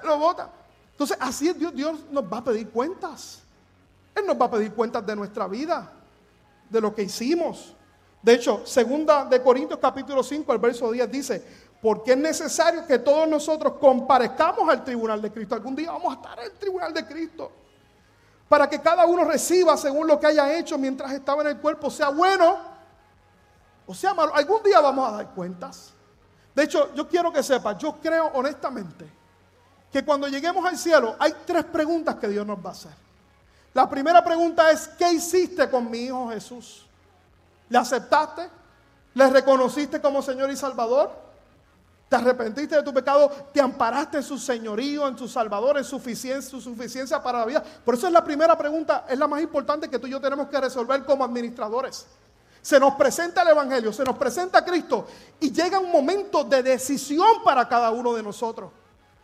Lo 0.05 0.17
vota. 0.17 0.49
Entonces, 0.91 1.17
así 1.19 1.49
es 1.49 1.59
Dios, 1.59 1.73
Dios 1.73 1.99
nos 2.09 2.23
va 2.23 2.37
a 2.37 2.43
pedir 2.45 2.69
cuentas. 2.69 3.41
Él 4.15 4.25
nos 4.25 4.39
va 4.39 4.45
a 4.45 4.51
pedir 4.51 4.73
cuentas 4.73 5.05
de 5.05 5.15
nuestra 5.15 5.45
vida, 5.47 5.91
de 6.69 6.79
lo 6.79 6.95
que 6.95 7.03
hicimos. 7.03 7.75
De 8.21 8.33
hecho, 8.33 8.65
segunda 8.65 9.25
de 9.25 9.41
Corintios 9.41 9.79
capítulo 9.79 10.21
5, 10.21 10.51
el 10.51 10.59
verso 10.59 10.91
10 10.91 11.11
dice, 11.11 11.43
porque 11.81 12.11
es 12.11 12.17
necesario 12.17 12.85
que 12.85 12.99
todos 12.99 13.27
nosotros 13.27 13.73
comparezcamos 13.79 14.67
al 14.69 14.83
tribunal 14.83 15.21
de 15.21 15.31
Cristo. 15.31 15.55
Algún 15.55 15.75
día 15.75 15.91
vamos 15.91 16.11
a 16.11 16.15
estar 16.15 16.39
en 16.39 16.45
el 16.45 16.51
tribunal 16.53 16.93
de 16.93 17.05
Cristo. 17.05 17.51
Para 18.49 18.67
que 18.67 18.81
cada 18.81 19.05
uno 19.05 19.23
reciba 19.23 19.77
según 19.77 20.07
lo 20.07 20.19
que 20.19 20.27
haya 20.27 20.57
hecho 20.57 20.77
mientras 20.77 21.11
estaba 21.11 21.41
en 21.43 21.49
el 21.49 21.57
cuerpo, 21.59 21.89
sea 21.89 22.09
bueno 22.09 22.57
o 23.85 23.93
sea 23.93 24.13
malo. 24.13 24.35
Algún 24.35 24.61
día 24.63 24.81
vamos 24.81 25.07
a 25.07 25.17
dar 25.17 25.29
cuentas. 25.33 25.93
De 26.53 26.63
hecho, 26.63 26.93
yo 26.93 27.07
quiero 27.07 27.31
que 27.31 27.41
sepa, 27.41 27.77
yo 27.77 27.95
creo 28.01 28.27
honestamente 28.33 29.09
que 29.91 30.03
cuando 30.03 30.27
lleguemos 30.27 30.65
al 30.65 30.77
cielo 30.77 31.15
hay 31.19 31.33
tres 31.45 31.63
preguntas 31.65 32.15
que 32.15 32.27
Dios 32.27 32.45
nos 32.45 32.57
va 32.57 32.69
a 32.69 32.73
hacer. 32.73 32.91
La 33.73 33.89
primera 33.89 34.23
pregunta 34.23 34.69
es, 34.71 34.87
¿qué 34.89 35.13
hiciste 35.13 35.69
con 35.69 35.89
mi 35.89 35.99
Hijo 35.99 36.29
Jesús? 36.29 36.88
¿Le 37.69 37.77
aceptaste? 37.77 38.49
¿Le 39.13 39.29
reconociste 39.29 40.01
como 40.01 40.21
Señor 40.21 40.51
y 40.51 40.55
Salvador? 40.55 41.11
¿Te 42.09 42.15
arrepentiste 42.15 42.75
de 42.75 42.83
tu 42.83 42.91
pecado? 42.91 43.29
¿Te 43.53 43.61
amparaste 43.61 44.17
en 44.17 44.23
su 44.23 44.39
señorío, 44.39 45.07
en 45.07 45.17
su 45.17 45.27
Salvador, 45.27 45.77
en 45.77 45.83
suficiencia, 45.83 46.49
su 46.49 46.59
suficiencia 46.59 47.21
para 47.21 47.39
la 47.39 47.45
vida? 47.45 47.63
Por 47.85 47.93
eso 47.93 48.07
es 48.07 48.13
la 48.13 48.23
primera 48.23 48.57
pregunta, 48.57 49.05
es 49.07 49.17
la 49.17 49.27
más 49.27 49.41
importante 49.41 49.87
que 49.87 49.99
tú 49.99 50.07
y 50.07 50.11
yo 50.11 50.19
tenemos 50.19 50.47
que 50.47 50.59
resolver 50.59 51.05
como 51.05 51.23
administradores. 51.23 52.07
Se 52.61 52.79
nos 52.79 52.95
presenta 52.95 53.43
el 53.43 53.49
Evangelio, 53.49 53.93
se 53.93 54.03
nos 54.03 54.17
presenta 54.17 54.65
Cristo 54.65 55.07
y 55.39 55.51
llega 55.51 55.79
un 55.79 55.91
momento 55.91 56.43
de 56.43 56.63
decisión 56.63 57.43
para 57.43 57.69
cada 57.69 57.91
uno 57.91 58.13
de 58.13 58.23
nosotros. 58.23 58.71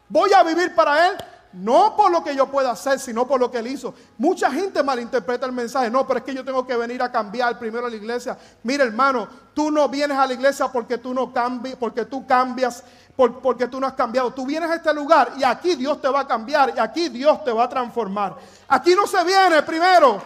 ¿Voy 0.08 0.32
a 0.34 0.44
vivir 0.44 0.76
para 0.76 1.08
Él? 1.08 1.18
No 1.56 1.96
por 1.96 2.12
lo 2.12 2.22
que 2.22 2.36
yo 2.36 2.48
pueda 2.48 2.72
hacer, 2.72 3.00
sino 3.00 3.26
por 3.26 3.40
lo 3.40 3.50
que 3.50 3.60
Él 3.60 3.68
hizo. 3.68 3.94
Mucha 4.18 4.52
gente 4.52 4.84
malinterpreta 4.84 5.46
el 5.46 5.54
mensaje. 5.54 5.90
No, 5.90 6.06
pero 6.06 6.20
es 6.20 6.26
que 6.26 6.34
yo 6.34 6.44
tengo 6.44 6.68
que 6.68 6.76
venir 6.76 7.02
a 7.02 7.10
cambiar 7.10 7.58
primero 7.58 7.88
a 7.88 7.90
la 7.90 7.96
iglesia. 7.96 8.38
Mira, 8.64 8.84
hermano, 8.84 9.28
tú 9.54 9.72
no 9.72 9.88
vienes 9.88 10.18
a 10.18 10.28
la 10.28 10.34
iglesia 10.34 10.68
porque 10.68 10.98
tú 10.98 11.14
no 11.14 11.32
cambias, 11.32 11.78
porque 11.78 12.04
tú 12.04 12.28
cambias, 12.28 12.84
porque 13.16 13.68
tú 13.68 13.80
no 13.80 13.88
has 13.88 13.94
cambiado. 13.94 14.34
Tú 14.34 14.46
vienes 14.46 14.70
a 14.70 14.76
este 14.76 14.94
lugar 14.94 15.32
y 15.38 15.46
aquí 15.46 15.76
Dios 15.76 16.02
te 16.02 16.10
va 16.10 16.22
a 16.22 16.28
cambiar 16.28 16.74
y 16.76 16.80
aquí 16.80 17.08
Dios 17.08 17.42
te 17.46 17.54
va 17.54 17.64
a 17.64 17.70
transformar. 17.70 18.36
Aquí 18.68 18.94
no 18.94 19.08
se 19.08 19.24
viene 19.24 19.64
primero. 19.64 20.22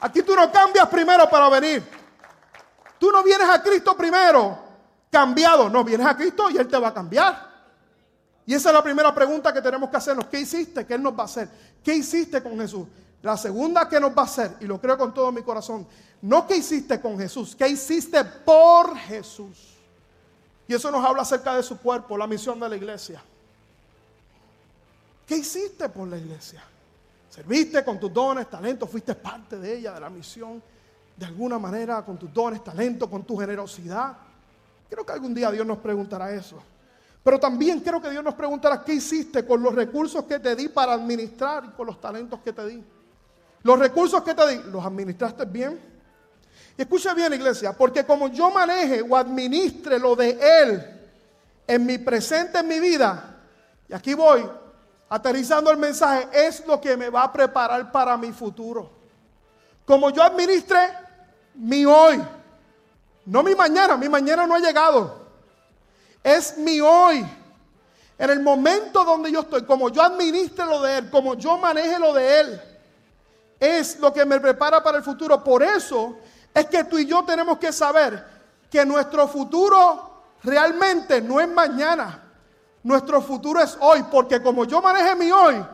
Aquí 0.00 0.22
tú 0.22 0.34
no 0.34 0.50
cambias 0.50 0.88
primero 0.88 1.30
para 1.30 1.48
venir. 1.50 1.88
Tú 2.98 3.12
no 3.12 3.22
vienes 3.22 3.48
a 3.48 3.62
Cristo 3.62 3.96
primero 3.96 4.58
cambiado. 5.08 5.70
No, 5.70 5.84
vienes 5.84 6.04
a 6.04 6.16
Cristo 6.16 6.50
y 6.50 6.56
Él 6.56 6.66
te 6.66 6.76
va 6.76 6.88
a 6.88 6.94
cambiar. 6.94 7.53
Y 8.46 8.54
esa 8.54 8.68
es 8.68 8.74
la 8.74 8.82
primera 8.82 9.14
pregunta 9.14 9.52
que 9.52 9.62
tenemos 9.62 9.88
que 9.88 9.96
hacernos. 9.96 10.26
¿Qué 10.26 10.40
hiciste? 10.40 10.86
¿Qué 10.86 10.94
Él 10.94 11.02
nos 11.02 11.16
va 11.16 11.22
a 11.22 11.26
hacer? 11.26 11.48
¿Qué 11.82 11.94
hiciste 11.94 12.42
con 12.42 12.58
Jesús? 12.58 12.86
La 13.22 13.36
segunda 13.38 13.88
que 13.88 13.98
nos 13.98 14.10
va 14.10 14.22
a 14.22 14.26
hacer, 14.26 14.56
y 14.60 14.66
lo 14.66 14.78
creo 14.78 14.98
con 14.98 15.14
todo 15.14 15.32
mi 15.32 15.42
corazón, 15.42 15.86
no 16.20 16.46
qué 16.46 16.58
hiciste 16.58 17.00
con 17.00 17.18
Jesús, 17.18 17.56
qué 17.56 17.66
hiciste 17.68 18.22
por 18.22 18.94
Jesús. 18.98 19.76
Y 20.68 20.74
eso 20.74 20.90
nos 20.90 21.02
habla 21.02 21.22
acerca 21.22 21.56
de 21.56 21.62
su 21.62 21.78
cuerpo, 21.78 22.18
la 22.18 22.26
misión 22.26 22.60
de 22.60 22.68
la 22.68 22.76
iglesia. 22.76 23.22
¿Qué 25.26 25.36
hiciste 25.36 25.88
por 25.88 26.06
la 26.06 26.18
iglesia? 26.18 26.62
Serviste 27.30 27.82
con 27.82 27.98
tus 27.98 28.12
dones, 28.12 28.48
talentos, 28.48 28.90
fuiste 28.90 29.14
parte 29.14 29.58
de 29.58 29.78
ella, 29.78 29.92
de 29.92 30.00
la 30.00 30.10
misión, 30.10 30.62
de 31.16 31.24
alguna 31.26 31.58
manera, 31.58 32.04
con 32.04 32.18
tus 32.18 32.32
dones, 32.32 32.62
talentos, 32.62 33.08
con 33.08 33.24
tu 33.24 33.38
generosidad. 33.38 34.16
Creo 34.88 35.04
que 35.04 35.12
algún 35.12 35.34
día 35.34 35.50
Dios 35.50 35.66
nos 35.66 35.78
preguntará 35.78 36.30
eso. 36.30 36.62
Pero 37.24 37.40
también 37.40 37.80
creo 37.80 38.02
que 38.02 38.10
Dios 38.10 38.22
nos 38.22 38.34
preguntará, 38.34 38.84
¿qué 38.84 38.92
hiciste 38.92 39.46
con 39.46 39.62
los 39.62 39.74
recursos 39.74 40.24
que 40.24 40.38
te 40.38 40.54
di 40.54 40.68
para 40.68 40.92
administrar 40.92 41.64
y 41.64 41.68
con 41.70 41.86
los 41.86 41.98
talentos 41.98 42.38
que 42.40 42.52
te 42.52 42.66
di? 42.66 42.84
Los 43.62 43.78
recursos 43.78 44.22
que 44.22 44.34
te 44.34 44.46
di, 44.46 44.70
¿los 44.70 44.84
administraste 44.84 45.46
bien? 45.46 45.80
Y 46.76 46.82
escucha 46.82 47.14
bien, 47.14 47.32
iglesia, 47.32 47.72
porque 47.72 48.04
como 48.04 48.28
yo 48.28 48.50
maneje 48.50 49.00
o 49.00 49.16
administre 49.16 49.98
lo 49.98 50.14
de 50.14 50.38
Él 50.38 51.00
en 51.66 51.86
mi 51.86 51.96
presente, 51.96 52.58
en 52.58 52.68
mi 52.68 52.78
vida, 52.78 53.40
y 53.88 53.94
aquí 53.94 54.12
voy 54.12 54.46
aterrizando 55.08 55.70
el 55.70 55.78
mensaje, 55.78 56.28
es 56.30 56.66
lo 56.66 56.78
que 56.78 56.94
me 56.94 57.08
va 57.08 57.22
a 57.22 57.32
preparar 57.32 57.90
para 57.90 58.18
mi 58.18 58.32
futuro. 58.32 58.90
Como 59.86 60.10
yo 60.10 60.22
administre 60.22 60.78
mi 61.54 61.86
hoy, 61.86 62.22
no 63.24 63.42
mi 63.42 63.54
mañana, 63.54 63.96
mi 63.96 64.10
mañana 64.10 64.46
no 64.46 64.56
ha 64.56 64.58
llegado 64.58 65.23
es 66.24 66.56
mi 66.56 66.80
hoy. 66.80 67.24
En 68.16 68.30
el 68.30 68.40
momento 68.40 69.04
donde 69.04 69.30
yo 69.30 69.40
estoy, 69.40 69.64
como 69.64 69.90
yo 69.90 70.02
administre 70.02 70.64
lo 70.64 70.80
de 70.80 70.98
Él, 70.98 71.10
como 71.10 71.34
yo 71.34 71.58
maneje 71.58 71.98
lo 71.98 72.14
de 72.14 72.40
Él, 72.40 72.62
es 73.60 73.98
lo 74.00 74.12
que 74.12 74.24
me 74.24 74.40
prepara 74.40 74.82
para 74.82 74.98
el 74.98 75.04
futuro. 75.04 75.42
Por 75.44 75.62
eso 75.62 76.16
es 76.54 76.66
que 76.66 76.84
tú 76.84 76.98
y 76.98 77.06
yo 77.06 77.24
tenemos 77.24 77.58
que 77.58 77.72
saber 77.72 78.24
que 78.70 78.84
nuestro 78.86 79.28
futuro 79.28 80.22
realmente 80.42 81.20
no 81.20 81.40
es 81.40 81.48
mañana. 81.48 82.22
Nuestro 82.82 83.20
futuro 83.20 83.60
es 83.60 83.76
hoy, 83.80 84.04
porque 84.10 84.42
como 84.42 84.64
yo 84.64 84.80
maneje 84.80 85.14
mi 85.16 85.30
hoy, 85.30 85.64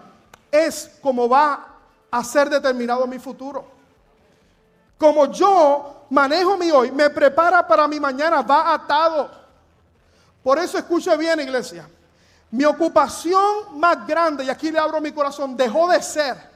es 0.51 0.99
como 1.03 1.29
va 1.29 1.67
a 2.11 2.25
ser 2.25 2.49
determinado 2.49 3.07
mi 3.07 3.19
futuro. 3.19 3.65
Como 4.97 5.27
yo 5.27 6.07
manejo 6.11 6.57
mi 6.57 6.71
hoy, 6.71 6.91
me 6.91 7.11
prepara 7.11 7.67
para 7.67 7.87
mi 7.87 8.01
mañana, 8.01 8.43
va 8.43 8.75
atado. 8.75 9.40
Por 10.43 10.59
eso 10.59 10.79
escuche 10.79 11.15
bien, 11.17 11.41
iglesia. 11.41 11.89
Mi 12.51 12.65
ocupación 12.65 13.79
más 13.79 14.07
grande, 14.07 14.45
y 14.45 14.51
aquí 14.51 14.71
le 14.71 14.79
abro 14.79 15.01
mi 15.01 15.13
corazón, 15.13 15.57
dejó 15.57 15.89
de 15.89 16.03
ser 16.03 16.51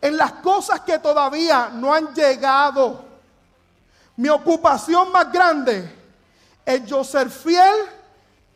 en 0.00 0.16
las 0.16 0.32
cosas 0.34 0.80
que 0.80 0.98
todavía 0.98 1.70
no 1.72 1.92
han 1.92 2.14
llegado. 2.14 3.04
Mi 4.16 4.28
ocupación 4.28 5.10
más 5.10 5.32
grande 5.32 5.88
es 6.64 6.84
yo 6.84 7.02
ser 7.02 7.30
fiel 7.30 7.74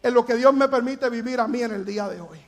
en 0.02 0.14
lo 0.14 0.24
que 0.24 0.34
Dios 0.34 0.52
me 0.52 0.68
permite 0.68 1.08
vivir 1.08 1.40
a 1.40 1.48
mí 1.48 1.62
en 1.62 1.72
el 1.72 1.84
día 1.84 2.08
de 2.08 2.20
hoy. 2.20 2.40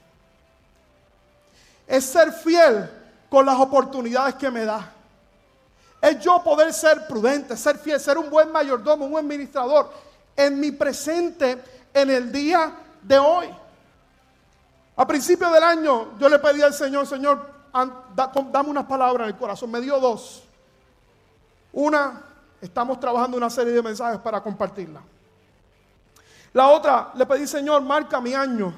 Es 1.87 2.05
ser 2.05 2.33
fiel 2.33 2.91
con 3.29 3.47
las 3.47 3.59
oportunidades 3.59 4.35
que 4.37 4.51
me 4.51 4.65
da. 4.65 4.93
Es 6.01 6.21
yo 6.21 6.43
poder 6.43 6.73
ser 6.73 7.07
prudente, 7.07 7.57
ser 7.57 7.79
fiel, 7.79 7.99
ser 7.99 8.19
un 8.19 8.31
buen 8.31 8.53
mayordomo, 8.53 9.07
un 9.07 9.13
buen 9.13 9.25
administrador 9.25 9.91
en 10.37 10.61
mi 10.61 10.73
presente 10.73 11.63
en 11.93 12.11
el 12.11 12.33
día 12.33 12.73
de 13.03 13.19
hoy. 13.19 13.49
A 14.97 15.07
principio 15.07 15.51
del 15.51 15.63
año 15.63 16.19
yo 16.19 16.29
le 16.29 16.39
pedí 16.39 16.63
al 16.63 16.75
Señor, 16.75 17.07
Señor, 17.07 17.55
dame 18.53 18.69
unas 18.69 18.85
palabras 18.85 19.29
en 19.29 19.35
el 19.35 19.39
corazón. 19.39 19.71
Me 19.71 19.81
dio 19.81 19.99
dos. 19.99 20.45
Una, 21.73 22.23
estamos 22.61 23.01
trabajando 23.01 23.37
una 23.37 23.51
serie 23.51 23.73
de 23.73 23.83
mensajes 23.83 24.21
para 24.21 24.41
compartirla. 24.41 25.01
La 26.53 26.69
otra, 26.69 27.11
le 27.17 27.27
pedí, 27.27 27.47
Señor, 27.49 27.83
marca 27.83 28.21
mi 28.21 28.33
año. 28.35 28.73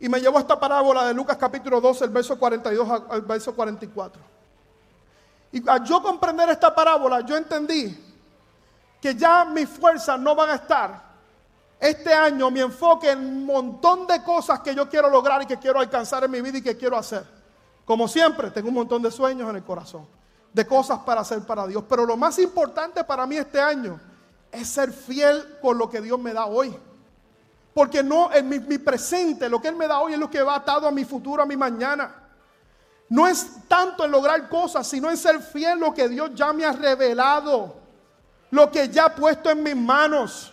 Y 0.00 0.08
me 0.08 0.18
llevó 0.20 0.38
esta 0.38 0.58
parábola 0.58 1.04
de 1.06 1.14
Lucas 1.14 1.36
capítulo 1.36 1.80
12, 1.80 2.04
el 2.04 2.10
verso 2.10 2.38
42 2.38 3.02
al 3.10 3.20
verso 3.22 3.54
44. 3.54 4.20
Y 5.52 5.68
al 5.68 5.84
yo 5.84 6.02
comprender 6.02 6.48
esta 6.48 6.74
parábola, 6.74 7.20
yo 7.20 7.36
entendí 7.36 8.11
que 9.02 9.16
ya 9.16 9.44
mis 9.44 9.68
fuerzas 9.68 10.18
no 10.20 10.36
van 10.36 10.50
a 10.50 10.54
estar. 10.54 11.02
Este 11.80 12.14
año 12.14 12.52
mi 12.52 12.60
enfoque 12.60 13.10
en 13.10 13.18
un 13.18 13.44
montón 13.44 14.06
de 14.06 14.22
cosas 14.22 14.60
que 14.60 14.72
yo 14.76 14.88
quiero 14.88 15.10
lograr 15.10 15.42
y 15.42 15.46
que 15.46 15.58
quiero 15.58 15.80
alcanzar 15.80 16.22
en 16.22 16.30
mi 16.30 16.40
vida 16.40 16.58
y 16.58 16.62
que 16.62 16.76
quiero 16.76 16.96
hacer. 16.96 17.26
Como 17.84 18.06
siempre, 18.06 18.52
tengo 18.52 18.68
un 18.68 18.74
montón 18.74 19.02
de 19.02 19.10
sueños 19.10 19.50
en 19.50 19.56
el 19.56 19.64
corazón, 19.64 20.06
de 20.52 20.64
cosas 20.64 21.00
para 21.00 21.22
hacer 21.22 21.40
para 21.40 21.66
Dios. 21.66 21.82
Pero 21.88 22.06
lo 22.06 22.16
más 22.16 22.38
importante 22.38 23.02
para 23.02 23.26
mí 23.26 23.36
este 23.36 23.60
año 23.60 23.98
es 24.52 24.68
ser 24.68 24.92
fiel 24.92 25.58
con 25.60 25.76
lo 25.76 25.90
que 25.90 26.00
Dios 26.00 26.20
me 26.20 26.32
da 26.32 26.46
hoy. 26.46 26.72
Porque 27.74 28.04
no 28.04 28.32
en 28.32 28.48
mi, 28.48 28.60
mi, 28.60 28.78
presente, 28.78 29.48
lo 29.48 29.60
que 29.60 29.66
Él 29.66 29.74
me 29.74 29.88
da 29.88 29.98
hoy 29.98 30.12
es 30.12 30.18
lo 30.20 30.30
que 30.30 30.42
va 30.42 30.54
atado 30.54 30.86
a 30.86 30.92
mi 30.92 31.04
futuro, 31.04 31.42
a 31.42 31.46
mi 31.46 31.56
mañana. 31.56 32.14
No 33.08 33.26
es 33.26 33.66
tanto 33.66 34.04
en 34.04 34.12
lograr 34.12 34.48
cosas, 34.48 34.86
sino 34.86 35.10
en 35.10 35.16
ser 35.16 35.40
fiel 35.40 35.80
lo 35.80 35.92
que 35.92 36.08
Dios 36.08 36.30
ya 36.36 36.52
me 36.52 36.64
ha 36.64 36.70
revelado 36.70 37.81
lo 38.52 38.70
que 38.70 38.88
ya 38.90 39.06
ha 39.06 39.14
puesto 39.14 39.50
en 39.50 39.62
mis 39.62 39.74
manos. 39.74 40.52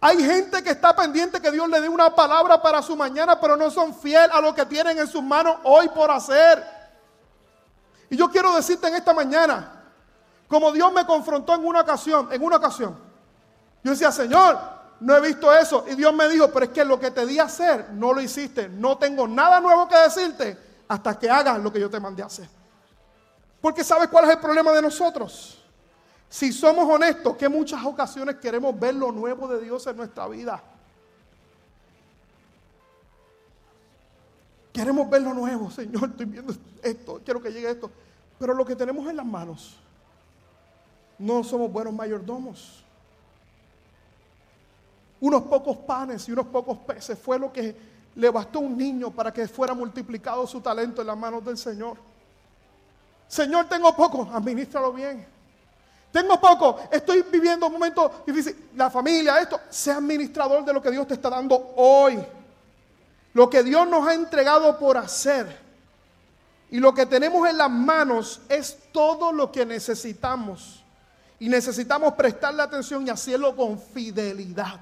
Hay 0.00 0.22
gente 0.22 0.62
que 0.62 0.70
está 0.70 0.94
pendiente 0.94 1.40
que 1.40 1.50
Dios 1.50 1.68
le 1.68 1.80
dé 1.80 1.88
una 1.88 2.14
palabra 2.14 2.62
para 2.62 2.80
su 2.82 2.96
mañana, 2.96 3.38
pero 3.40 3.56
no 3.56 3.68
son 3.68 3.94
fiel 3.94 4.30
a 4.32 4.40
lo 4.40 4.54
que 4.54 4.64
tienen 4.64 4.96
en 4.98 5.08
sus 5.08 5.24
manos 5.24 5.56
hoy 5.64 5.88
por 5.88 6.08
hacer. 6.10 6.64
Y 8.08 8.16
yo 8.16 8.30
quiero 8.30 8.54
decirte 8.54 8.86
en 8.86 8.94
esta 8.94 9.12
mañana, 9.12 9.82
como 10.46 10.70
Dios 10.70 10.92
me 10.92 11.04
confrontó 11.04 11.54
en 11.54 11.66
una 11.66 11.80
ocasión, 11.80 12.28
en 12.30 12.42
una 12.42 12.56
ocasión, 12.56 12.96
yo 13.82 13.90
decía, 13.90 14.12
Señor, 14.12 14.58
no 15.00 15.16
he 15.16 15.20
visto 15.20 15.52
eso. 15.52 15.84
Y 15.88 15.96
Dios 15.96 16.14
me 16.14 16.28
dijo, 16.28 16.48
pero 16.52 16.66
es 16.66 16.70
que 16.70 16.84
lo 16.84 17.00
que 17.00 17.10
te 17.10 17.26
di 17.26 17.40
a 17.40 17.44
hacer, 17.44 17.90
no 17.90 18.12
lo 18.12 18.20
hiciste. 18.20 18.68
No 18.68 18.98
tengo 18.98 19.26
nada 19.26 19.60
nuevo 19.60 19.88
que 19.88 19.96
decirte 19.98 20.84
hasta 20.86 21.18
que 21.18 21.28
hagas 21.28 21.58
lo 21.58 21.72
que 21.72 21.80
yo 21.80 21.90
te 21.90 21.98
mandé 21.98 22.22
a 22.22 22.26
hacer. 22.26 22.48
Porque 23.60 23.82
¿sabes 23.82 24.08
cuál 24.08 24.26
es 24.26 24.30
el 24.30 24.38
problema 24.38 24.70
de 24.70 24.82
nosotros? 24.82 25.61
Si 26.32 26.50
somos 26.50 26.88
honestos, 26.88 27.36
que 27.36 27.46
muchas 27.46 27.84
ocasiones 27.84 28.36
queremos 28.36 28.80
ver 28.80 28.94
lo 28.94 29.12
nuevo 29.12 29.46
de 29.48 29.60
Dios 29.60 29.86
en 29.86 29.98
nuestra 29.98 30.26
vida. 30.28 30.62
Queremos 34.72 35.10
ver 35.10 35.20
lo 35.20 35.34
nuevo, 35.34 35.70
Señor, 35.70 36.08
estoy 36.08 36.24
viendo 36.24 36.54
esto, 36.82 37.20
quiero 37.22 37.42
que 37.42 37.52
llegue 37.52 37.70
esto. 37.70 37.90
Pero 38.38 38.54
lo 38.54 38.64
que 38.64 38.74
tenemos 38.74 39.06
en 39.10 39.16
las 39.18 39.26
manos, 39.26 39.76
no 41.18 41.44
somos 41.44 41.70
buenos 41.70 41.92
mayordomos. 41.92 42.82
Unos 45.20 45.42
pocos 45.42 45.76
panes 45.76 46.26
y 46.30 46.32
unos 46.32 46.46
pocos 46.46 46.78
peces 46.78 47.18
fue 47.18 47.38
lo 47.38 47.52
que 47.52 47.76
le 48.14 48.30
bastó 48.30 48.58
a 48.58 48.62
un 48.62 48.78
niño 48.78 49.10
para 49.10 49.30
que 49.34 49.46
fuera 49.46 49.74
multiplicado 49.74 50.46
su 50.46 50.62
talento 50.62 51.02
en 51.02 51.08
las 51.08 51.18
manos 51.18 51.44
del 51.44 51.58
Señor. 51.58 51.98
Señor, 53.28 53.68
tengo 53.68 53.94
poco, 53.94 54.30
administralo 54.32 54.94
bien. 54.94 55.41
Tengo 56.12 56.38
poco, 56.38 56.78
estoy 56.92 57.22
viviendo 57.22 57.66
un 57.66 57.72
momento 57.72 58.22
difícil. 58.26 58.68
La 58.76 58.90
familia, 58.90 59.40
esto, 59.40 59.58
sea 59.70 59.96
administrador 59.96 60.62
de 60.62 60.72
lo 60.74 60.82
que 60.82 60.90
Dios 60.90 61.06
te 61.06 61.14
está 61.14 61.30
dando 61.30 61.72
hoy. 61.76 62.22
Lo 63.32 63.48
que 63.48 63.62
Dios 63.62 63.88
nos 63.88 64.06
ha 64.06 64.12
entregado 64.12 64.78
por 64.78 64.98
hacer. 64.98 65.58
Y 66.70 66.78
lo 66.80 66.92
que 66.92 67.06
tenemos 67.06 67.48
en 67.48 67.56
las 67.56 67.70
manos 67.70 68.42
es 68.50 68.76
todo 68.92 69.32
lo 69.32 69.50
que 69.50 69.64
necesitamos. 69.64 70.82
Y 71.38 71.48
necesitamos 71.48 72.12
prestarle 72.12 72.62
atención 72.62 73.06
y 73.06 73.10
hacerlo 73.10 73.56
con 73.56 73.80
fidelidad. 73.80 74.78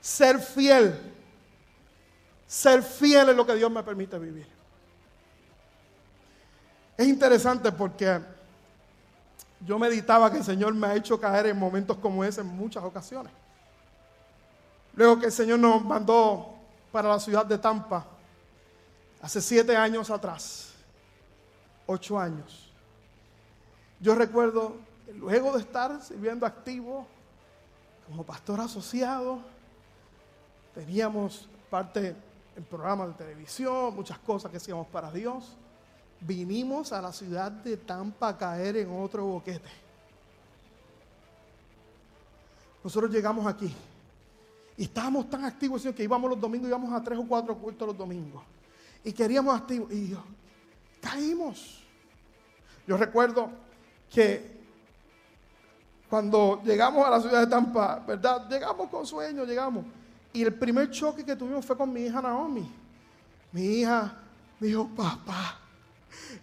Ser 0.00 0.38
fiel. 0.38 1.12
Ser 2.46 2.84
fiel 2.84 3.30
es 3.30 3.36
lo 3.36 3.44
que 3.44 3.56
Dios 3.56 3.70
me 3.70 3.82
permite 3.82 4.16
vivir. 4.16 4.46
Es 6.96 7.08
interesante 7.08 7.72
porque 7.72 8.20
yo 9.64 9.78
meditaba 9.78 10.30
que 10.30 10.38
el 10.38 10.44
Señor 10.44 10.74
me 10.74 10.86
ha 10.86 10.94
hecho 10.94 11.18
caer 11.18 11.46
en 11.46 11.58
momentos 11.58 11.96
como 11.98 12.22
ese 12.24 12.42
en 12.42 12.46
muchas 12.48 12.84
ocasiones. 12.84 13.32
Luego 14.94 15.18
que 15.18 15.26
el 15.26 15.32
Señor 15.32 15.58
nos 15.58 15.84
mandó 15.84 16.54
para 16.92 17.08
la 17.08 17.18
ciudad 17.18 17.46
de 17.46 17.58
Tampa, 17.58 18.06
hace 19.20 19.40
siete 19.40 19.76
años 19.76 20.10
atrás, 20.10 20.74
ocho 21.86 22.18
años. 22.18 22.70
Yo 24.00 24.14
recuerdo 24.14 24.76
luego 25.14 25.52
de 25.52 25.60
estar 25.60 26.00
sirviendo 26.02 26.46
activo 26.46 27.06
como 28.06 28.22
pastor 28.22 28.60
asociado, 28.60 29.40
teníamos 30.74 31.48
parte 31.70 32.14
en 32.54 32.64
programas 32.64 33.08
de 33.08 33.14
televisión, 33.14 33.94
muchas 33.94 34.18
cosas 34.18 34.50
que 34.50 34.58
hacíamos 34.58 34.86
para 34.88 35.10
Dios 35.10 35.56
vinimos 36.26 36.92
a 36.92 37.02
la 37.02 37.12
ciudad 37.12 37.50
de 37.50 37.76
Tampa 37.76 38.28
a 38.28 38.38
caer 38.38 38.76
en 38.78 38.90
otro 38.90 39.24
boquete. 39.26 39.68
Nosotros 42.82 43.10
llegamos 43.10 43.46
aquí 43.46 43.74
y 44.76 44.84
estábamos 44.84 45.30
tan 45.30 45.44
activos 45.44 45.82
que 45.94 46.02
íbamos 46.02 46.30
los 46.30 46.40
domingos, 46.40 46.68
íbamos 46.68 46.92
a 46.92 47.02
tres 47.02 47.18
o 47.18 47.26
cuatro 47.26 47.56
cultos 47.56 47.88
los 47.88 47.96
domingos. 47.96 48.42
Y 49.04 49.12
queríamos 49.12 49.54
activos. 49.58 49.92
Y 49.92 50.16
caímos. 51.00 51.82
Yo 52.86 52.96
recuerdo 52.96 53.50
que 54.10 54.54
cuando 56.08 56.62
llegamos 56.64 57.06
a 57.06 57.10
la 57.10 57.20
ciudad 57.20 57.40
de 57.40 57.46
Tampa, 57.46 58.02
¿verdad? 58.06 58.48
Llegamos 58.48 58.88
con 58.88 59.06
sueño, 59.06 59.44
llegamos. 59.44 59.84
Y 60.32 60.42
el 60.42 60.54
primer 60.54 60.90
choque 60.90 61.24
que 61.24 61.36
tuvimos 61.36 61.64
fue 61.64 61.76
con 61.76 61.92
mi 61.92 62.02
hija 62.02 62.20
Naomi. 62.20 62.70
Mi 63.52 63.62
hija 63.62 64.16
me 64.58 64.66
dijo, 64.66 64.88
papá, 64.88 65.58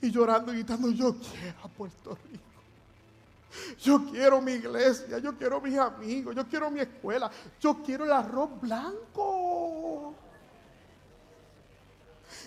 y 0.02 0.12
llorando 0.12 0.54
y 0.54 0.58
gritando, 0.58 0.90
yo 0.92 1.16
quiero 1.16 1.60
a 1.64 1.68
Puerto 1.68 2.18
Rico. 2.30 2.44
Yo 3.82 4.06
quiero 4.10 4.42
mi 4.42 4.54
iglesia, 4.54 5.18
yo 5.20 5.38
quiero 5.38 5.60
mis 5.60 5.78
amigos, 5.78 6.36
yo 6.36 6.48
quiero 6.48 6.72
mi 6.72 6.80
escuela, 6.80 7.30
yo 7.60 7.84
quiero 7.84 8.06
el 8.06 8.12
arroz 8.12 8.50
blanco. 8.62 10.16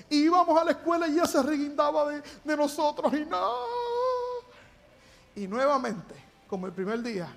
Y 0.08 0.24
íbamos 0.24 0.58
a 0.58 0.64
la 0.64 0.70
escuela 0.72 1.06
y 1.06 1.12
ella 1.12 1.26
se 1.26 1.42
reguindaba 1.42 2.10
de, 2.10 2.22
de 2.42 2.56
nosotros 2.56 3.12
y 3.12 3.24
no. 3.26 3.54
Y 5.36 5.46
nuevamente, 5.46 6.14
como 6.48 6.66
el 6.66 6.72
primer 6.72 7.02
día 7.02 7.28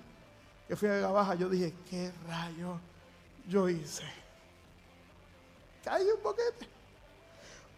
que 0.68 0.76
fui 0.76 0.90
a 0.90 1.08
Baja, 1.08 1.36
yo 1.36 1.50
dije, 1.50 1.74
¿qué 1.90 2.12
rayo 2.28 2.80
yo 3.48 3.70
hice? 3.70 4.04
Caí 5.84 6.06
un 6.10 6.22
poquete. 6.22 6.68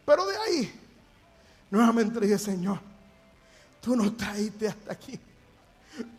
Pero 0.05 0.25
de 0.25 0.37
ahí 0.37 0.88
Nuevamente 1.71 2.19
dije, 2.19 2.37
Señor, 2.37 2.79
tú 3.81 3.95
nos 3.95 4.17
traíste 4.17 4.67
hasta 4.67 4.93
aquí. 4.93 5.19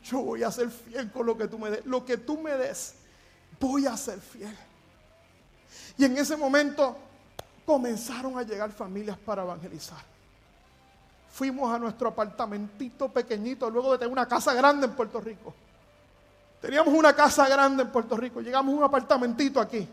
Yo 0.05 0.23
voy 0.23 0.43
a 0.43 0.51
ser 0.51 0.71
fiel 0.71 1.11
con 1.11 1.27
lo 1.27 1.37
que 1.37 1.49
tú 1.49 1.59
me 1.59 1.71
des. 1.71 1.87
Lo 1.87 2.05
que 2.05 2.17
tú 2.17 2.39
me 2.39 2.53
des, 2.53 2.95
voy 3.59 3.87
a 3.87 3.97
ser 3.97 4.21
fiel. 4.21 4.57
Y 5.97 6.05
en 6.05 6.17
ese 6.17 6.37
momento 6.37 6.97
comenzaron 7.65 8.39
a 8.39 8.43
llegar 8.43 8.71
familias 8.71 9.17
para 9.19 9.43
evangelizar. 9.43 9.99
Fuimos 11.31 11.73
a 11.73 11.79
nuestro 11.79 12.09
apartamentito 12.09 13.09
pequeñito 13.09 13.71
luego 13.71 13.93
de 13.93 13.99
tener 13.99 14.13
una 14.13 14.27
casa 14.27 14.53
grande 14.55 14.87
en 14.87 14.93
Puerto 14.93 15.21
Rico. 15.21 15.55
Teníamos 16.61 16.93
una 16.93 17.15
casa 17.15 17.49
grande 17.49 17.83
en 17.85 17.91
Puerto 17.91 18.17
Rico. 18.17 18.41
Llegamos 18.41 18.75
a 18.75 18.77
un 18.77 18.85
apartamentito 18.85 19.61
aquí. 19.61 19.89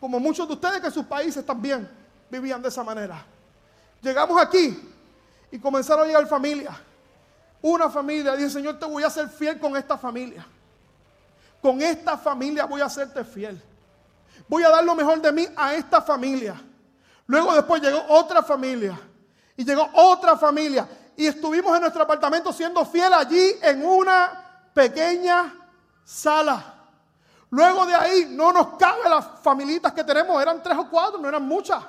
Como 0.00 0.18
muchos 0.18 0.46
de 0.46 0.54
ustedes 0.54 0.80
que 0.80 0.86
en 0.86 0.92
sus 0.92 1.04
países 1.04 1.44
también 1.44 1.88
vivían 2.30 2.62
de 2.62 2.68
esa 2.68 2.82
manera. 2.82 3.24
Llegamos 4.00 4.40
aquí 4.40 4.94
y 5.50 5.58
comenzaron 5.58 6.04
a 6.04 6.06
llegar 6.06 6.26
familias. 6.26 6.74
Una 7.62 7.90
familia 7.90 8.36
dice, 8.36 8.50
Señor, 8.50 8.78
te 8.78 8.86
voy 8.86 9.02
a 9.02 9.10
ser 9.10 9.28
fiel 9.28 9.58
con 9.58 9.76
esta 9.76 9.96
familia. 9.96 10.46
Con 11.60 11.80
esta 11.82 12.16
familia 12.16 12.64
voy 12.66 12.80
a 12.80 12.88
serte 12.88 13.24
fiel. 13.24 13.60
Voy 14.48 14.62
a 14.62 14.68
dar 14.68 14.84
lo 14.84 14.94
mejor 14.94 15.20
de 15.20 15.32
mí 15.32 15.46
a 15.56 15.74
esta 15.74 16.00
familia. 16.02 16.60
Luego 17.26 17.54
después 17.54 17.82
llegó 17.82 18.04
otra 18.08 18.42
familia. 18.42 18.98
Y 19.56 19.64
llegó 19.64 19.88
otra 19.94 20.36
familia. 20.36 20.86
Y 21.16 21.26
estuvimos 21.26 21.74
en 21.74 21.80
nuestro 21.80 22.02
apartamento 22.02 22.52
siendo 22.52 22.84
fiel 22.84 23.12
allí 23.12 23.54
en 23.62 23.84
una 23.84 24.70
pequeña 24.74 25.52
sala. 26.04 26.74
Luego 27.50 27.86
de 27.86 27.94
ahí 27.94 28.28
no 28.30 28.52
nos 28.52 28.76
cabe 28.76 29.08
las 29.08 29.40
familitas 29.42 29.92
que 29.92 30.04
tenemos. 30.04 30.40
Eran 30.40 30.62
tres 30.62 30.76
o 30.76 30.88
cuatro, 30.88 31.18
no 31.18 31.28
eran 31.28 31.42
muchas. 31.42 31.82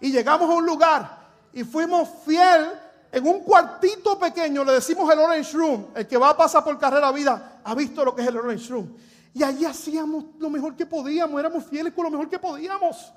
Y 0.00 0.10
llegamos 0.10 0.50
a 0.50 0.52
un 0.52 0.66
lugar 0.66 1.15
y 1.56 1.64
fuimos 1.64 2.06
fiel 2.22 2.70
en 3.10 3.26
un 3.26 3.40
cuartito 3.40 4.18
pequeño, 4.18 4.62
le 4.62 4.74
decimos 4.74 5.10
el 5.10 5.18
Orange 5.18 5.56
Room. 5.56 5.86
El 5.94 6.06
que 6.06 6.18
va 6.18 6.28
a 6.28 6.36
pasar 6.36 6.62
por 6.62 6.78
carrera 6.78 7.10
vida 7.12 7.60
ha 7.64 7.74
visto 7.74 8.04
lo 8.04 8.14
que 8.14 8.20
es 8.20 8.28
el 8.28 8.36
Orange 8.36 8.68
Room. 8.68 8.94
Y 9.32 9.42
allí 9.42 9.64
hacíamos 9.64 10.24
lo 10.38 10.50
mejor 10.50 10.76
que 10.76 10.84
podíamos, 10.84 11.40
éramos 11.40 11.64
fieles 11.64 11.94
con 11.94 12.04
lo 12.04 12.10
mejor 12.10 12.28
que 12.28 12.38
podíamos. 12.38 13.10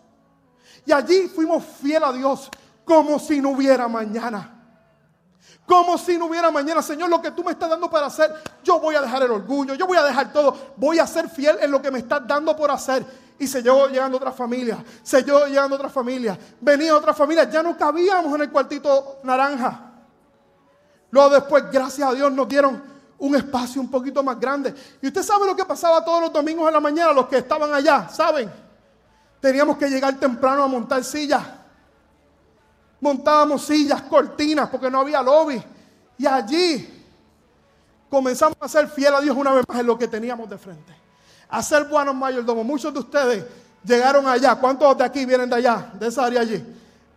Y 0.86 0.94
allí 0.94 1.28
fuimos 1.28 1.66
fieles 1.66 2.08
a 2.08 2.14
Dios 2.14 2.50
como 2.86 3.20
si 3.20 3.42
no 3.42 3.50
hubiera 3.50 3.90
mañana. 3.90 4.56
Como 5.66 5.98
si 5.98 6.18
no 6.18 6.28
hubiera 6.28 6.50
mañana, 6.50 6.82
Señor, 6.82 7.10
lo 7.10 7.22
que 7.22 7.32
tú 7.32 7.44
me 7.44 7.52
estás 7.52 7.70
dando 7.70 7.90
para 7.90 8.06
hacer, 8.06 8.34
yo 8.64 8.80
voy 8.80 8.96
a 8.96 9.02
dejar 9.02 9.22
el 9.24 9.32
orgullo, 9.32 9.76
yo 9.76 9.86
voy 9.86 9.98
a 9.98 10.04
dejar 10.04 10.32
todo, 10.32 10.56
voy 10.78 10.98
a 10.98 11.06
ser 11.06 11.30
fiel 11.30 11.58
en 11.60 11.72
lo 11.72 11.82
que 11.82 11.92
me 11.92 12.00
estás 12.00 12.26
dando 12.26 12.56
por 12.56 12.72
hacer. 12.72 13.06
Y 13.40 13.48
se 13.48 13.64
llevó 13.64 13.88
llegando 13.88 14.18
otra 14.18 14.34
familia, 14.34 14.84
se 15.02 15.24
llevó 15.24 15.46
llegando 15.46 15.78
otra 15.78 15.90
familia, 15.90 16.38
venía 16.60 16.96
otra 16.96 17.14
familia, 17.14 17.50
ya 17.50 17.64
no 17.64 17.78
cabíamos 17.78 18.36
en 18.36 18.42
el 18.42 18.52
cuartito 18.52 19.20
naranja. 19.24 19.94
Luego 21.10 21.30
después, 21.30 21.64
gracias 21.72 22.08
a 22.08 22.14
Dios, 22.14 22.32
nos 22.34 22.48
dieron 22.50 22.84
un 23.18 23.36
espacio 23.36 23.82
un 23.82 23.90
poquito 23.90 24.22
más 24.22 24.38
grande. 24.38 24.76
Y 25.02 25.08
usted 25.08 25.24
sabe 25.24 25.46
lo 25.46 25.56
que 25.56 25.64
pasaba 25.64 26.04
todos 26.04 26.22
los 26.22 26.34
domingos 26.34 26.68
en 26.68 26.74
la 26.74 26.82
mañana, 26.82 27.14
los 27.14 27.28
que 27.28 27.38
estaban 27.38 27.74
allá, 27.74 28.10
¿saben? 28.10 28.52
Teníamos 29.40 29.78
que 29.78 29.90
llegar 29.90 30.20
temprano 30.20 30.64
a 30.64 30.68
montar 30.68 31.02
sillas. 31.06 31.44
Montábamos 33.00 33.66
sillas, 33.66 34.02
cortinas, 34.02 34.68
porque 34.70 34.92
no 34.92 35.00
había 35.00 35.22
lobby. 35.22 35.64
Y 36.18 36.28
allí 36.28 37.06
comenzamos 38.10 38.58
a 38.60 38.68
ser 38.68 38.90
fiel 38.90 39.16
a 39.16 39.22
Dios 39.22 39.36
una 39.36 39.54
vez 39.54 39.66
más 39.66 39.80
en 39.80 39.88
lo 39.88 39.98
que 39.98 40.10
teníamos 40.10 40.50
de 40.50 40.58
frente 40.58 41.09
a 41.50 41.64
ser 41.64 41.86
buenos 41.86 42.16
mayordomos. 42.16 42.66
Muchos 42.66 42.94
de 42.94 43.00
ustedes 43.00 43.46
llegaron 43.84 44.28
allá. 44.28 44.56
¿Cuántos 44.56 44.98
de 44.98 45.04
aquí 45.04 45.26
vienen 45.26 45.50
de 45.50 45.56
allá? 45.56 45.92
De 45.94 46.08
esa 46.08 46.26
área 46.26 46.42
allí. 46.42 46.64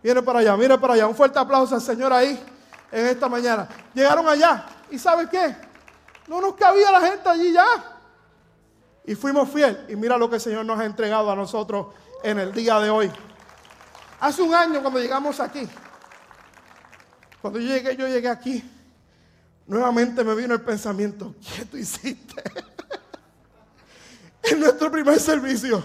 Vienen 0.01 0.25
para 0.25 0.39
allá, 0.39 0.57
miren 0.57 0.79
para 0.79 0.95
allá. 0.95 1.07
Un 1.07 1.15
fuerte 1.15 1.39
aplauso 1.39 1.75
al 1.75 1.81
Señor 1.81 2.11
ahí 2.11 2.43
en 2.91 3.05
esta 3.07 3.29
mañana. 3.29 3.67
Llegaron 3.93 4.27
allá. 4.27 4.65
¿Y 4.89 4.97
sabe 4.97 5.29
qué? 5.29 5.55
No 6.27 6.41
nos 6.41 6.55
cabía 6.55 6.91
la 6.91 7.01
gente 7.01 7.29
allí 7.29 7.53
ya. 7.53 7.65
Y 9.05 9.15
fuimos 9.15 9.49
fieles. 9.49 9.77
Y 9.89 9.95
mira 9.95 10.17
lo 10.17 10.29
que 10.29 10.35
el 10.35 10.41
Señor 10.41 10.65
nos 10.65 10.79
ha 10.79 10.85
entregado 10.85 11.29
a 11.31 11.35
nosotros 11.35 11.87
en 12.23 12.39
el 12.39 12.51
día 12.51 12.79
de 12.79 12.89
hoy. 12.89 13.11
Hace 14.19 14.41
un 14.41 14.55
año 14.55 14.81
cuando 14.81 14.99
llegamos 14.99 15.39
aquí, 15.41 15.67
cuando 17.41 17.59
yo 17.59 17.67
llegué, 17.67 17.97
yo 17.97 18.07
llegué 18.07 18.29
aquí, 18.29 18.63
nuevamente 19.67 20.23
me 20.23 20.33
vino 20.33 20.53
el 20.53 20.61
pensamiento, 20.61 21.35
¿qué 21.55 21.65
tú 21.65 21.75
hiciste? 21.75 22.41
En 24.43 24.59
nuestro 24.59 24.91
primer 24.91 25.19
servicio. 25.19 25.83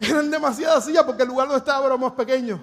Eran 0.00 0.30
demasiadas 0.30 0.84
sillas 0.84 1.04
porque 1.04 1.22
el 1.22 1.28
lugar 1.28 1.48
donde 1.48 1.58
estaba 1.58 1.86
era 1.86 1.96
más 1.96 2.12
pequeño. 2.12 2.60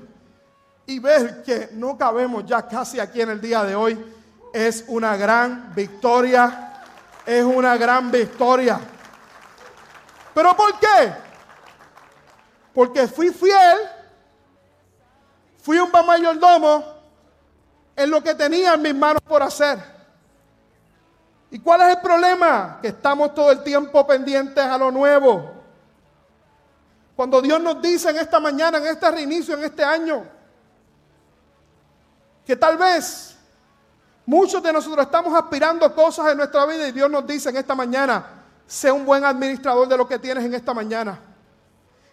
Y 0.86 1.00
ver 1.00 1.44
que 1.44 1.70
no 1.74 1.98
cabemos 1.98 2.46
ya 2.46 2.68
casi 2.68 3.00
aquí 3.00 3.22
en 3.22 3.32
el 3.32 3.42
día 3.42 3.64
de 3.64 3.76
hoy 3.76 4.00
es 4.54 4.86
una 4.88 5.18
gran 5.18 5.74
victoria. 5.76 6.84
Es 7.26 7.44
una 7.44 7.76
gran 7.76 8.12
victoria. 8.12 8.80
¿Pero 10.34 10.56
por 10.56 10.80
qué? 10.80 11.14
Porque 12.74 13.08
fui 13.08 13.32
fiel 13.32 13.78
Fui 15.66 15.80
un 15.80 15.90
mayordomo 15.92 16.86
en 17.96 18.12
lo 18.12 18.22
que 18.22 18.36
tenía 18.36 18.76
en 18.76 18.84
mis 18.84 18.94
manos 18.94 19.24
por 19.28 19.42
hacer. 19.42 19.95
¿Y 21.56 21.60
cuál 21.60 21.84
es 21.84 21.96
el 21.96 22.02
problema? 22.02 22.80
Que 22.82 22.90
estamos 22.90 23.34
todo 23.34 23.50
el 23.50 23.64
tiempo 23.64 24.06
pendientes 24.06 24.62
a 24.62 24.78
lo 24.78 24.92
nuevo. 24.92 25.54
Cuando 27.16 27.42
Dios 27.42 27.62
nos 27.62 27.82
dice 27.82 28.10
en 28.10 28.18
esta 28.18 28.42
mañana, 28.42 28.78
en 28.78 28.88
este 28.88 29.10
reinicio, 29.10 29.56
en 29.56 29.64
este 29.64 29.82
año, 29.82 30.26
que 32.46 32.58
tal 32.58 32.76
vez 32.76 33.38
muchos 34.26 34.62
de 34.62 34.74
nosotros 34.74 35.06
estamos 35.06 35.34
aspirando 35.34 35.96
cosas 35.96 36.30
en 36.30 36.40
nuestra 36.40 36.66
vida 36.66 36.90
y 36.90 36.92
Dios 36.92 37.10
nos 37.10 37.26
dice 37.26 37.52
en 37.52 37.56
esta 37.56 37.74
mañana, 37.74 38.44
sé 38.68 38.92
un 38.92 39.06
buen 39.06 39.24
administrador 39.24 39.88
de 39.88 39.96
lo 39.96 40.06
que 40.06 40.20
tienes 40.20 40.44
en 40.44 40.56
esta 40.56 40.74
mañana. 40.74 41.18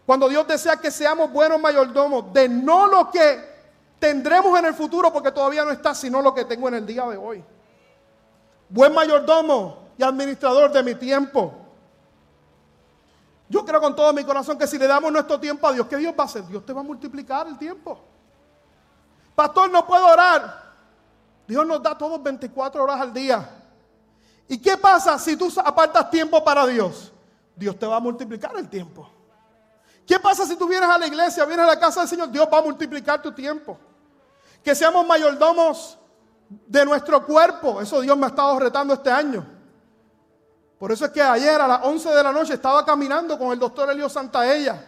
Cuando 0.07 0.29
Dios 0.29 0.47
desea 0.47 0.77
que 0.77 0.93
seamos 0.93 1.33
buenos 1.33 1.61
mayordomos 1.61 2.33
de 2.33 2.49
no 2.49 2.87
lo 2.87 3.11
que 3.11 3.45
tendremos 3.99 4.57
en 4.57 4.67
el 4.67 4.75
futuro, 4.75 5.13
porque 5.13 5.33
todavía 5.33 5.65
no 5.65 5.73
está, 5.73 5.97
sino 5.97 6.23
lo 6.23 6.33
que 6.33 6.45
tengo 6.45 6.69
en 6.69 6.75
el 6.75 6.87
día 6.87 7.05
de 7.09 7.17
hoy. 7.17 7.45
Buen 8.73 8.95
mayordomo 8.95 9.91
y 9.99 10.03
administrador 10.03 10.73
de 10.73 10.83
mi 10.83 10.95
tiempo. 10.95 11.53
Yo 13.47 13.67
creo 13.67 13.83
con 13.83 13.95
todo 13.95 14.11
mi 14.15 14.25
corazón 14.25 14.57
que 14.57 14.67
si 14.67 14.79
le 14.79 14.87
damos 14.87 15.13
nuestro 15.13 15.39
tiempo 15.39 15.67
a 15.67 15.75
Dios, 15.75 15.87
¿qué 15.87 15.99
Dios 15.99 16.15
va 16.19 16.23
a 16.23 16.27
hacer? 16.27 16.47
Dios 16.47 16.65
te 16.65 16.73
va 16.73 16.81
a 16.81 16.83
multiplicar 16.83 17.47
el 17.47 17.59
tiempo. 17.59 18.01
Pastor, 19.35 19.71
no 19.71 19.87
puedo 19.87 20.07
orar. 20.07 20.73
Dios 21.47 21.67
nos 21.67 21.83
da 21.83 21.99
todos 21.99 22.23
24 22.23 22.83
horas 22.83 22.99
al 22.99 23.13
día. 23.13 23.47
¿Y 24.49 24.57
qué 24.57 24.79
pasa 24.79 25.19
si 25.19 25.37
tú 25.37 25.53
apartas 25.63 26.09
tiempo 26.09 26.43
para 26.43 26.67
Dios? 26.67 27.13
Dios 27.55 27.79
te 27.79 27.85
va 27.85 27.97
a 27.97 28.01
multiplicar 28.01 28.57
el 28.57 28.71
tiempo. 28.71 29.07
¿Qué 30.07 30.19
pasa 30.19 30.47
si 30.47 30.57
tú 30.57 30.67
vienes 30.67 30.89
a 30.89 30.97
la 30.97 31.07
iglesia, 31.07 31.45
vienes 31.45 31.65
a 31.65 31.69
la 31.69 31.79
casa 31.79 32.01
del 32.01 32.09
Señor? 32.09 32.31
Dios 32.31 32.49
va 32.51 32.57
a 32.57 32.63
multiplicar 32.63 33.21
tu 33.21 33.33
tiempo. 33.33 33.79
Que 34.65 34.75
seamos 34.75 35.07
mayordomos 35.07 35.99
de 36.49 36.85
nuestro 36.85 37.25
cuerpo. 37.25 37.81
Eso 37.81 38.01
Dios 38.01 38.17
me 38.17 38.27
ha 38.27 38.29
estado 38.29 38.59
retando 38.59 38.95
este 38.95 39.11
año. 39.11 39.47
Por 40.79 40.91
eso 40.91 41.05
es 41.05 41.13
que 41.13 41.23
ayer 41.23 41.61
a 41.61 41.69
las 41.69 41.85
11 41.85 42.09
de 42.11 42.23
la 42.23 42.33
noche 42.33 42.55
estaba 42.55 42.85
caminando 42.85 43.39
con 43.39 43.53
el 43.53 43.59
doctor 43.59 43.91
Elio 43.91 44.09
Santaella. 44.09 44.85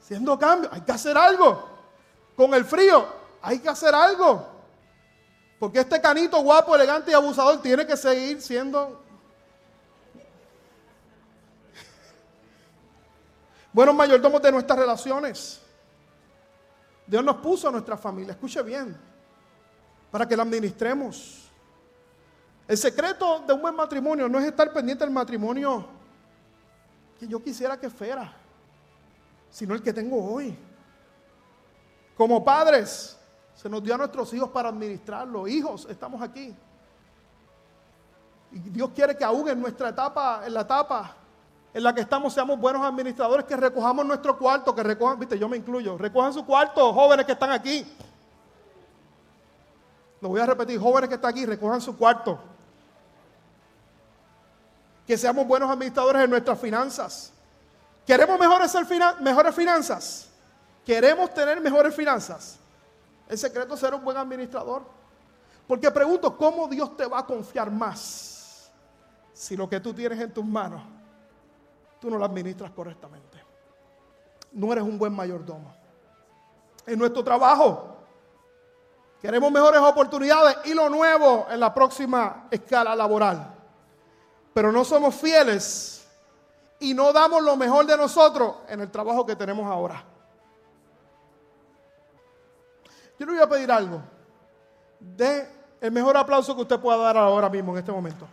Haciendo 0.00 0.38
cambio. 0.38 0.68
Hay 0.72 0.80
que 0.80 0.92
hacer 0.92 1.16
algo. 1.16 1.68
Con 2.36 2.52
el 2.54 2.64
frío, 2.64 3.06
hay 3.40 3.60
que 3.60 3.68
hacer 3.68 3.94
algo. 3.94 4.46
Porque 5.58 5.80
este 5.80 6.00
canito 6.00 6.40
guapo, 6.42 6.74
elegante 6.74 7.10
y 7.10 7.14
abusador 7.14 7.62
tiene 7.62 7.86
que 7.86 7.96
seguir 7.96 8.42
siendo 8.42 9.02
buenos 13.76 13.94
mayordomos 13.94 14.40
de 14.40 14.52
nuestras 14.52 14.78
relaciones. 14.78 15.60
Dios 17.06 17.22
nos 17.22 17.36
puso 17.36 17.68
a 17.68 17.70
nuestra 17.70 17.96
familia, 17.96 18.32
escuche 18.32 18.62
bien, 18.62 18.98
para 20.16 20.26
que 20.26 20.34
la 20.34 20.44
administremos. 20.44 21.42
El 22.66 22.78
secreto 22.78 23.40
de 23.46 23.52
un 23.52 23.60
buen 23.60 23.76
matrimonio 23.76 24.30
no 24.30 24.38
es 24.38 24.46
estar 24.46 24.72
pendiente 24.72 25.04
del 25.04 25.12
matrimonio 25.12 25.84
que 27.20 27.28
yo 27.28 27.42
quisiera 27.42 27.78
que 27.78 27.90
fuera, 27.90 28.32
sino 29.50 29.74
el 29.74 29.82
que 29.82 29.92
tengo 29.92 30.32
hoy. 30.32 30.56
Como 32.16 32.42
padres, 32.42 33.18
se 33.54 33.68
nos 33.68 33.82
dio 33.82 33.94
a 33.94 33.98
nuestros 33.98 34.32
hijos 34.32 34.48
para 34.48 34.70
administrarlo. 34.70 35.46
Hijos, 35.46 35.86
estamos 35.90 36.22
aquí. 36.22 36.56
Y 38.52 38.58
Dios 38.70 38.92
quiere 38.94 39.14
que 39.18 39.24
aún 39.24 39.46
en 39.50 39.60
nuestra 39.60 39.90
etapa, 39.90 40.44
en 40.46 40.54
la 40.54 40.62
etapa 40.62 41.14
en 41.74 41.82
la 41.82 41.94
que 41.94 42.00
estamos 42.00 42.32
seamos 42.32 42.58
buenos 42.58 42.82
administradores, 42.82 43.44
que 43.44 43.54
recojamos 43.54 44.06
nuestro 44.06 44.38
cuarto, 44.38 44.74
que 44.74 44.82
recojan, 44.82 45.18
viste, 45.18 45.38
yo 45.38 45.46
me 45.46 45.58
incluyo, 45.58 45.98
recojan 45.98 46.32
su 46.32 46.46
cuarto, 46.46 46.90
jóvenes 46.94 47.26
que 47.26 47.32
están 47.32 47.50
aquí. 47.50 47.86
Lo 50.20 50.28
voy 50.28 50.40
a 50.40 50.46
repetir, 50.46 50.80
jóvenes 50.80 51.08
que 51.08 51.14
están 51.16 51.30
aquí, 51.30 51.44
recojan 51.46 51.80
su 51.80 51.96
cuarto. 51.96 52.38
Que 55.06 55.16
seamos 55.16 55.46
buenos 55.46 55.70
administradores 55.70 56.24
en 56.24 56.30
nuestras 56.30 56.58
finanzas. 56.58 57.32
¿Queremos 58.06 58.38
mejores, 58.38 58.74
mejores 59.20 59.54
finanzas? 59.54 60.28
¿Queremos 60.84 61.32
tener 61.34 61.60
mejores 61.60 61.94
finanzas? 61.94 62.58
El 63.28 63.38
secreto 63.38 63.74
es 63.74 63.80
ser 63.80 63.94
un 63.94 64.04
buen 64.04 64.16
administrador. 64.16 64.82
Porque 65.66 65.90
pregunto, 65.90 66.36
¿cómo 66.36 66.68
Dios 66.68 66.96
te 66.96 67.06
va 67.06 67.20
a 67.20 67.26
confiar 67.26 67.70
más 67.70 68.70
si 69.32 69.56
lo 69.56 69.68
que 69.68 69.80
tú 69.80 69.92
tienes 69.92 70.20
en 70.20 70.32
tus 70.32 70.44
manos 70.44 70.82
tú 72.00 72.10
no 72.10 72.18
la 72.18 72.26
administras 72.26 72.70
correctamente. 72.70 73.42
No 74.52 74.72
eres 74.72 74.84
un 74.84 74.98
buen 74.98 75.12
mayordomo. 75.12 75.74
En 76.86 76.98
nuestro 76.98 77.24
trabajo 77.24 77.95
queremos 79.26 79.50
mejores 79.50 79.80
oportunidades 79.80 80.58
y 80.66 80.72
lo 80.72 80.88
nuevo 80.88 81.48
en 81.50 81.58
la 81.58 81.74
próxima 81.74 82.46
escala 82.48 82.94
laboral. 82.94 83.54
Pero 84.54 84.70
no 84.70 84.84
somos 84.84 85.16
fieles 85.16 86.06
y 86.78 86.94
no 86.94 87.12
damos 87.12 87.42
lo 87.42 87.56
mejor 87.56 87.86
de 87.86 87.96
nosotros 87.96 88.58
en 88.68 88.82
el 88.82 88.88
trabajo 88.88 89.26
que 89.26 89.34
tenemos 89.34 89.66
ahora. 89.66 90.04
Yo 93.18 93.26
le 93.26 93.32
voy 93.32 93.42
a 93.42 93.48
pedir 93.48 93.72
algo. 93.72 94.00
De 95.00 95.50
el 95.80 95.90
mejor 95.90 96.16
aplauso 96.16 96.54
que 96.54 96.62
usted 96.62 96.78
pueda 96.78 96.98
dar 96.98 97.16
ahora 97.16 97.48
mismo, 97.48 97.72
en 97.72 97.78
este 97.78 97.90
momento. 97.90 98.28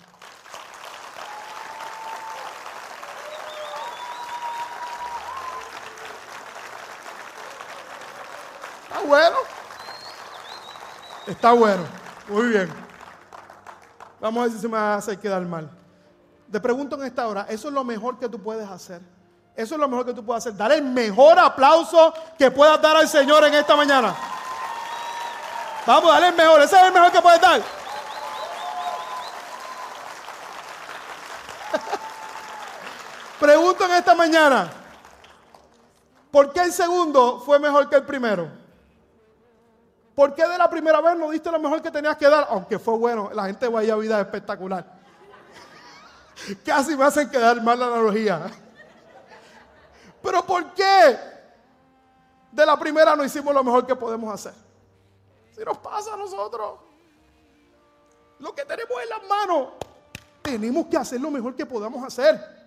bueno. 9.07 9.52
Está 11.27 11.53
bueno. 11.53 11.83
Muy 12.27 12.47
bien. 12.47 12.69
Vamos 14.19 14.41
a 14.41 14.43
ver 14.43 14.51
si 14.55 14.59
se 14.59 14.67
me 14.67 14.77
hace 14.77 15.17
quedar 15.17 15.41
mal. 15.43 15.69
Te 16.51 16.59
pregunto 16.59 16.95
en 16.95 17.03
esta 17.03 17.27
hora, 17.27 17.45
¿eso 17.49 17.67
es 17.67 17.73
lo 17.73 17.83
mejor 17.83 18.19
que 18.19 18.29
tú 18.29 18.41
puedes 18.41 18.69
hacer? 18.69 19.01
Eso 19.55 19.75
es 19.75 19.81
lo 19.81 19.87
mejor 19.87 20.05
que 20.05 20.13
tú 20.13 20.23
puedes 20.23 20.43
hacer. 20.43 20.55
Dar 20.57 20.71
el 20.71 20.83
mejor 20.83 21.37
aplauso 21.39 22.13
que 22.37 22.51
puedas 22.51 22.81
dar 22.81 22.95
al 22.97 23.07
Señor 23.07 23.43
en 23.45 23.53
esta 23.53 23.75
mañana. 23.75 24.15
Vamos, 25.85 26.11
dale 26.13 26.29
el 26.29 26.35
mejor. 26.35 26.61
Ese 26.61 26.75
es 26.75 26.83
el 26.83 26.93
mejor 26.93 27.11
que 27.11 27.21
puedes 27.21 27.41
dar. 27.41 27.61
Pregunto 33.39 33.85
en 33.85 33.91
esta 33.91 34.15
mañana, 34.15 34.71
¿por 36.31 36.51
qué 36.53 36.61
el 36.61 36.73
segundo 36.73 37.41
fue 37.45 37.59
mejor 37.59 37.89
que 37.89 37.95
el 37.97 38.03
primero? 38.03 38.62
¿Por 40.15 40.35
qué 40.35 40.47
de 40.47 40.57
la 40.57 40.69
primera 40.69 41.01
vez 41.01 41.17
no 41.17 41.31
diste 41.31 41.51
lo 41.51 41.59
mejor 41.59 41.81
que 41.81 41.89
tenías 41.89 42.15
que 42.17 42.29
dar? 42.29 42.47
Aunque 42.49 42.77
fue 42.77 42.95
bueno, 42.97 43.31
la 43.33 43.45
gente 43.45 43.67
vaya 43.67 43.93
a 43.93 43.97
vida 43.97 44.21
espectacular. 44.21 44.85
Casi 46.65 46.95
me 46.95 47.03
hacen 47.05 47.29
quedar 47.29 47.61
mal 47.61 47.79
la 47.79 47.87
analogía. 47.87 48.51
Pero 50.21 50.45
¿por 50.45 50.73
qué 50.73 51.17
de 52.51 52.65
la 52.65 52.77
primera 52.77 53.15
no 53.15 53.23
hicimos 53.23 53.53
lo 53.53 53.63
mejor 53.63 53.87
que 53.87 53.95
podemos 53.95 54.31
hacer? 54.33 54.53
Si 55.55 55.63
nos 55.63 55.77
pasa 55.79 56.13
a 56.13 56.17
nosotros, 56.17 56.79
lo 58.39 58.53
que 58.53 58.65
tenemos 58.65 59.01
en 59.01 59.09
las 59.09 59.23
manos, 59.27 59.69
tenemos 60.41 60.87
que 60.87 60.97
hacer 60.97 61.19
lo 61.19 61.31
mejor 61.31 61.55
que 61.55 61.65
podamos 61.65 62.05
hacer. 62.05 62.62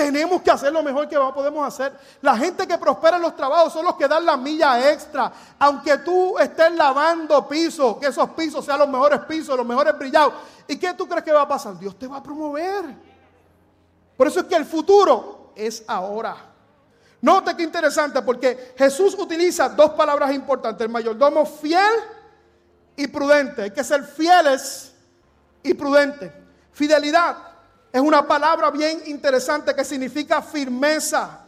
Tenemos 0.00 0.40
que 0.40 0.50
hacer 0.50 0.72
lo 0.72 0.82
mejor 0.82 1.06
que 1.10 1.18
podemos 1.34 1.66
hacer. 1.66 1.92
La 2.22 2.34
gente 2.34 2.66
que 2.66 2.78
prospera 2.78 3.16
en 3.16 3.22
los 3.22 3.36
trabajos 3.36 3.70
son 3.70 3.84
los 3.84 3.96
que 3.96 4.08
dan 4.08 4.24
la 4.24 4.34
milla 4.34 4.90
extra. 4.90 5.30
Aunque 5.58 5.98
tú 5.98 6.38
estés 6.38 6.72
lavando 6.72 7.46
pisos, 7.46 7.98
que 7.98 8.06
esos 8.06 8.30
pisos 8.30 8.64
sean 8.64 8.78
los 8.78 8.88
mejores 8.88 9.20
pisos, 9.28 9.54
los 9.54 9.66
mejores 9.66 9.98
brillados. 9.98 10.32
¿Y 10.66 10.78
qué 10.78 10.94
tú 10.94 11.06
crees 11.06 11.22
que 11.22 11.32
va 11.32 11.42
a 11.42 11.48
pasar? 11.48 11.78
Dios 11.78 11.98
te 11.98 12.06
va 12.06 12.16
a 12.16 12.22
promover. 12.22 12.82
Por 14.16 14.26
eso 14.26 14.40
es 14.40 14.46
que 14.46 14.54
el 14.54 14.64
futuro 14.64 15.52
es 15.54 15.84
ahora. 15.86 16.34
Note 17.20 17.54
qué 17.54 17.62
interesante, 17.62 18.22
porque 18.22 18.72
Jesús 18.78 19.14
utiliza 19.18 19.68
dos 19.68 19.90
palabras 19.90 20.32
importantes: 20.32 20.82
el 20.82 20.90
mayordomo 20.90 21.44
fiel 21.44 21.92
y 22.96 23.06
prudente. 23.06 23.64
Hay 23.64 23.70
que 23.70 23.84
ser 23.84 24.02
fieles 24.04 24.94
y 25.62 25.74
prudentes. 25.74 26.32
Fidelidad 26.72 27.49
es 27.92 28.00
una 28.00 28.26
palabra 28.26 28.70
bien 28.70 29.02
interesante 29.06 29.74
que 29.74 29.84
significa 29.84 30.40
firmeza 30.40 31.40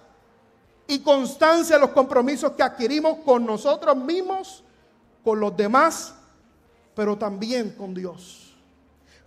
y 0.86 0.98
constancia 1.00 1.76
en 1.76 1.82
los 1.82 1.90
compromisos 1.90 2.52
que 2.52 2.62
adquirimos 2.62 3.18
con 3.24 3.46
nosotros 3.46 3.96
mismos, 3.96 4.64
con 5.22 5.38
los 5.38 5.56
demás, 5.56 6.14
pero 6.94 7.16
también 7.16 7.70
con 7.70 7.94
Dios. 7.94 8.54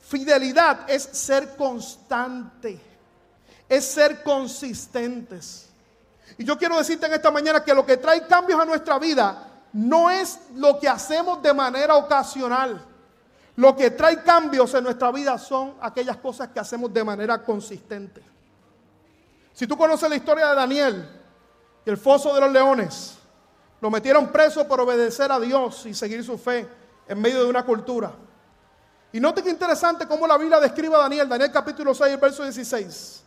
Fidelidad 0.01 0.89
es 0.89 1.03
ser 1.03 1.55
constante, 1.55 2.79
es 3.69 3.85
ser 3.85 4.21
consistentes. 4.21 5.69
Y 6.37 6.43
yo 6.43 6.57
quiero 6.57 6.77
decirte 6.77 7.05
en 7.05 7.13
esta 7.13 7.31
mañana 7.31 7.63
que 7.63 7.73
lo 7.73 7.85
que 7.85 7.97
trae 7.97 8.27
cambios 8.27 8.59
a 8.59 8.65
nuestra 8.65 8.99
vida 8.99 9.47
no 9.71 10.09
es 10.09 10.39
lo 10.55 10.79
que 10.79 10.89
hacemos 10.89 11.41
de 11.41 11.53
manera 11.53 11.95
ocasional 11.95 12.85
lo 13.57 13.75
que 13.75 13.91
trae 13.91 14.21
cambios 14.21 14.73
en 14.73 14.83
nuestra 14.83 15.11
vida 15.11 15.37
son 15.37 15.75
aquellas 15.81 16.17
cosas 16.17 16.49
que 16.49 16.59
hacemos 16.59 16.93
de 16.93 17.03
manera 17.03 17.41
consistente. 17.43 18.21
Si 19.53 19.65
tú 19.65 19.77
conoces 19.77 20.09
la 20.09 20.17
historia 20.17 20.49
de 20.49 20.55
Daniel 20.55 21.09
y 21.85 21.89
el 21.89 21.97
foso 21.97 22.33
de 22.33 22.41
los 22.41 22.51
leones, 22.51 23.17
Lo 23.81 23.91
metieron 23.91 24.31
preso 24.31 24.67
por 24.67 24.81
obedecer 24.81 25.31
a 25.31 25.39
Dios 25.39 25.85
y 25.85 25.93
seguir 25.93 26.23
su 26.23 26.37
fe 26.37 26.67
en 27.07 27.21
medio 27.21 27.43
de 27.43 27.49
una 27.49 27.63
cultura. 27.63 28.11
Y 29.11 29.19
note 29.19 29.43
que 29.43 29.49
interesante 29.49 30.07
cómo 30.07 30.25
la 30.25 30.37
Biblia 30.37 30.59
describe 30.59 30.95
a 30.95 30.99
Daniel, 30.99 31.29
Daniel 31.29 31.51
capítulo 31.51 31.93
6, 31.93 32.19
verso 32.19 32.43
16. 32.43 33.23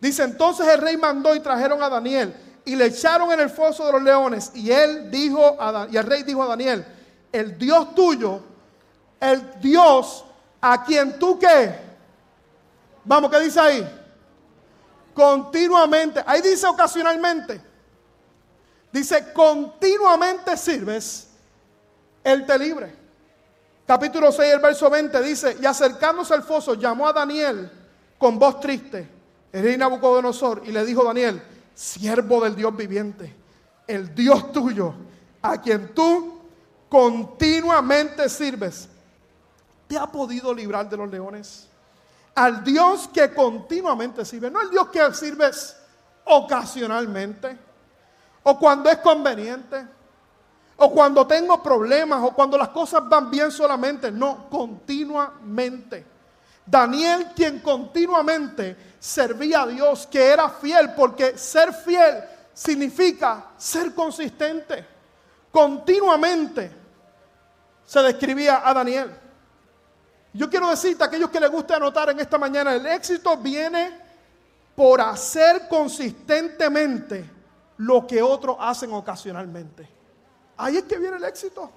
Dice, 0.00 0.22
entonces 0.24 0.66
el 0.66 0.80
rey 0.80 0.96
mandó 0.96 1.34
y 1.34 1.40
trajeron 1.40 1.82
a 1.82 1.88
Daniel 1.88 2.34
y 2.64 2.74
le 2.74 2.86
echaron 2.86 3.30
en 3.32 3.40
el 3.40 3.50
foso 3.50 3.86
de 3.86 3.92
los 3.92 4.02
leones. 4.02 4.50
Y 4.54 4.70
él 4.70 5.10
dijo, 5.10 5.56
a, 5.60 5.86
y 5.90 5.96
el 5.96 6.04
rey 6.04 6.24
dijo 6.24 6.42
a 6.42 6.46
Daniel, 6.46 6.84
el 7.30 7.56
Dios 7.56 7.94
tuyo, 7.94 8.40
el 9.24 9.60
Dios 9.60 10.24
a 10.60 10.84
quien 10.84 11.18
tú 11.18 11.38
qué. 11.38 11.74
Vamos, 13.04 13.30
¿qué 13.30 13.40
dice 13.40 13.60
ahí? 13.60 14.00
Continuamente. 15.14 16.22
Ahí 16.26 16.42
dice 16.42 16.66
ocasionalmente. 16.66 17.60
Dice, 18.92 19.32
continuamente 19.32 20.56
sirves, 20.56 21.28
Él 22.22 22.46
te 22.46 22.58
libre. 22.58 22.94
Capítulo 23.86 24.30
6, 24.30 24.54
el 24.54 24.60
verso 24.60 24.88
20 24.88 25.20
dice, 25.20 25.56
y 25.60 25.66
acercándose 25.66 26.32
al 26.32 26.42
foso, 26.42 26.74
llamó 26.74 27.08
a 27.08 27.12
Daniel 27.12 27.70
con 28.16 28.38
voz 28.38 28.60
triste, 28.60 29.08
el 29.52 29.62
rey 29.62 29.76
Nabucodonosor, 29.76 30.62
y 30.64 30.70
le 30.70 30.84
dijo 30.86 31.04
Daniel, 31.04 31.42
siervo 31.74 32.42
del 32.42 32.54
Dios 32.54 32.74
viviente, 32.74 33.34
el 33.86 34.14
Dios 34.14 34.52
tuyo, 34.52 34.94
a 35.42 35.60
quien 35.60 35.92
tú 35.92 36.40
continuamente 36.88 38.28
sirves, 38.28 38.88
¿te 39.94 40.00
ha 40.00 40.06
podido 40.08 40.52
librar 40.52 40.88
de 40.88 40.96
los 40.96 41.08
leones? 41.08 41.68
Al 42.34 42.64
Dios 42.64 43.08
que 43.14 43.32
continuamente 43.32 44.24
sirve, 44.24 44.50
no 44.50 44.60
el 44.60 44.68
Dios 44.68 44.88
que 44.88 45.14
sirves 45.14 45.76
ocasionalmente, 46.24 47.56
o 48.42 48.58
cuando 48.58 48.90
es 48.90 48.98
conveniente, 48.98 49.86
o 50.78 50.90
cuando 50.90 51.24
tengo 51.28 51.62
problemas, 51.62 52.20
o 52.24 52.34
cuando 52.34 52.58
las 52.58 52.70
cosas 52.70 53.08
van 53.08 53.30
bien 53.30 53.52
solamente, 53.52 54.10
no, 54.10 54.50
continuamente. 54.50 56.04
Daniel, 56.66 57.28
quien 57.36 57.60
continuamente 57.60 58.96
servía 58.98 59.62
a 59.62 59.66
Dios, 59.68 60.08
que 60.08 60.26
era 60.26 60.48
fiel, 60.48 60.92
porque 60.94 61.38
ser 61.38 61.72
fiel 61.72 62.24
significa 62.52 63.50
ser 63.56 63.94
consistente. 63.94 64.84
Continuamente 65.52 66.72
se 67.86 68.02
describía 68.02 68.68
a 68.68 68.74
Daniel. 68.74 69.20
Yo 70.34 70.50
quiero 70.50 70.68
decirte 70.68 71.04
a 71.04 71.06
aquellos 71.06 71.30
que 71.30 71.38
les 71.38 71.48
guste 71.48 71.74
anotar 71.74 72.10
en 72.10 72.18
esta 72.18 72.36
mañana, 72.38 72.74
el 72.74 72.84
éxito 72.86 73.36
viene 73.36 73.96
por 74.74 75.00
hacer 75.00 75.68
consistentemente 75.68 77.30
lo 77.76 78.04
que 78.04 78.20
otros 78.20 78.56
hacen 78.58 78.92
ocasionalmente. 78.92 79.88
Ahí 80.56 80.76
es 80.76 80.84
que 80.84 80.98
viene 80.98 81.18
el 81.18 81.24
éxito. 81.24 81.70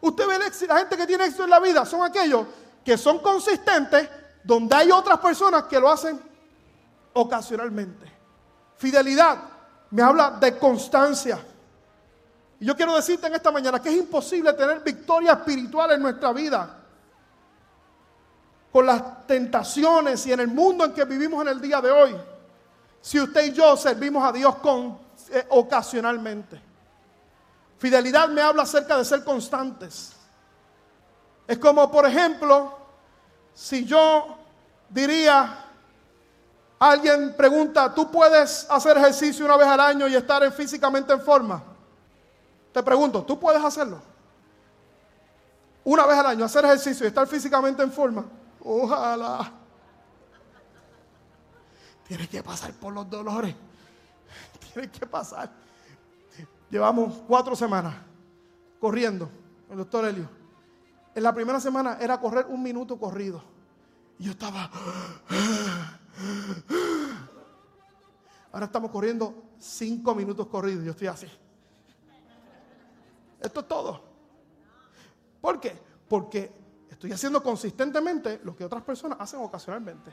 Usted 0.00 0.26
ve 0.26 0.36
el 0.36 0.42
éxito, 0.42 0.72
la 0.72 0.80
gente 0.80 0.96
que 0.96 1.06
tiene 1.06 1.24
éxito 1.24 1.44
en 1.44 1.50
la 1.50 1.60
vida 1.60 1.84
son 1.84 2.02
aquellos 2.02 2.46
que 2.82 2.96
son 2.96 3.18
consistentes 3.18 4.08
donde 4.42 4.74
hay 4.74 4.90
otras 4.90 5.18
personas 5.18 5.64
que 5.64 5.78
lo 5.78 5.90
hacen 5.90 6.18
ocasionalmente. 7.12 8.10
Fidelidad 8.78 9.38
me 9.90 10.02
habla 10.02 10.30
de 10.30 10.58
constancia. 10.58 11.38
Y 12.60 12.64
yo 12.64 12.74
quiero 12.74 12.96
decirte 12.96 13.26
en 13.26 13.34
esta 13.34 13.50
mañana 13.50 13.80
que 13.82 13.90
es 13.90 13.96
imposible 13.96 14.54
tener 14.54 14.80
victoria 14.80 15.32
espiritual 15.32 15.92
en 15.92 16.00
nuestra 16.00 16.32
vida 16.32 16.80
con 18.74 18.86
las 18.86 19.24
tentaciones 19.28 20.26
y 20.26 20.32
en 20.32 20.40
el 20.40 20.48
mundo 20.48 20.84
en 20.84 20.92
que 20.92 21.04
vivimos 21.04 21.40
en 21.42 21.46
el 21.46 21.60
día 21.60 21.80
de 21.80 21.92
hoy. 21.92 22.16
Si 23.00 23.20
usted 23.20 23.44
y 23.44 23.52
yo 23.52 23.76
servimos 23.76 24.24
a 24.24 24.32
Dios 24.32 24.56
con, 24.56 24.98
eh, 25.30 25.46
ocasionalmente. 25.50 26.60
Fidelidad 27.78 28.28
me 28.30 28.40
habla 28.40 28.64
acerca 28.64 28.98
de 28.98 29.04
ser 29.04 29.22
constantes. 29.22 30.14
Es 31.46 31.56
como, 31.58 31.88
por 31.88 32.04
ejemplo, 32.04 32.76
si 33.54 33.84
yo 33.84 34.38
diría, 34.88 35.66
alguien 36.80 37.32
pregunta, 37.36 37.94
¿tú 37.94 38.10
puedes 38.10 38.68
hacer 38.68 38.96
ejercicio 38.96 39.44
una 39.44 39.56
vez 39.56 39.68
al 39.68 39.78
año 39.78 40.08
y 40.08 40.16
estar 40.16 40.50
físicamente 40.50 41.12
en 41.12 41.20
forma? 41.20 41.62
Te 42.72 42.82
pregunto, 42.82 43.22
¿tú 43.22 43.38
puedes 43.38 43.62
hacerlo? 43.62 44.02
Una 45.84 46.06
vez 46.06 46.18
al 46.18 46.26
año, 46.26 46.44
hacer 46.44 46.64
ejercicio 46.64 47.06
y 47.06 47.08
estar 47.10 47.28
físicamente 47.28 47.80
en 47.80 47.92
forma. 47.92 48.24
Ojalá. 48.64 49.52
Tienes 52.08 52.28
que 52.28 52.42
pasar 52.42 52.72
por 52.72 52.92
los 52.92 53.08
dolores. 53.08 53.54
Tienes 54.72 54.90
que 54.90 55.06
pasar. 55.06 55.52
Llevamos 56.70 57.22
cuatro 57.28 57.54
semanas 57.54 57.94
corriendo, 58.80 59.30
el 59.70 59.76
doctor 59.78 60.06
Helio. 60.06 60.28
En 61.14 61.22
la 61.22 61.32
primera 61.32 61.60
semana 61.60 61.98
era 62.00 62.18
correr 62.18 62.46
un 62.48 62.62
minuto 62.62 62.98
corrido. 62.98 63.42
Yo 64.18 64.32
estaba. 64.32 64.70
Ahora 68.52 68.66
estamos 68.66 68.90
corriendo 68.90 69.34
cinco 69.58 70.14
minutos 70.14 70.46
corridos. 70.46 70.84
Yo 70.84 70.92
estoy 70.92 71.06
así. 71.08 71.28
Esto 73.40 73.60
es 73.60 73.68
todo. 73.68 74.02
¿Por 75.40 75.60
qué? 75.60 75.78
Porque 76.08 76.63
estoy 76.94 77.12
haciendo 77.12 77.42
consistentemente 77.42 78.40
lo 78.44 78.56
que 78.56 78.64
otras 78.64 78.82
personas 78.82 79.18
hacen 79.20 79.40
ocasionalmente. 79.40 80.12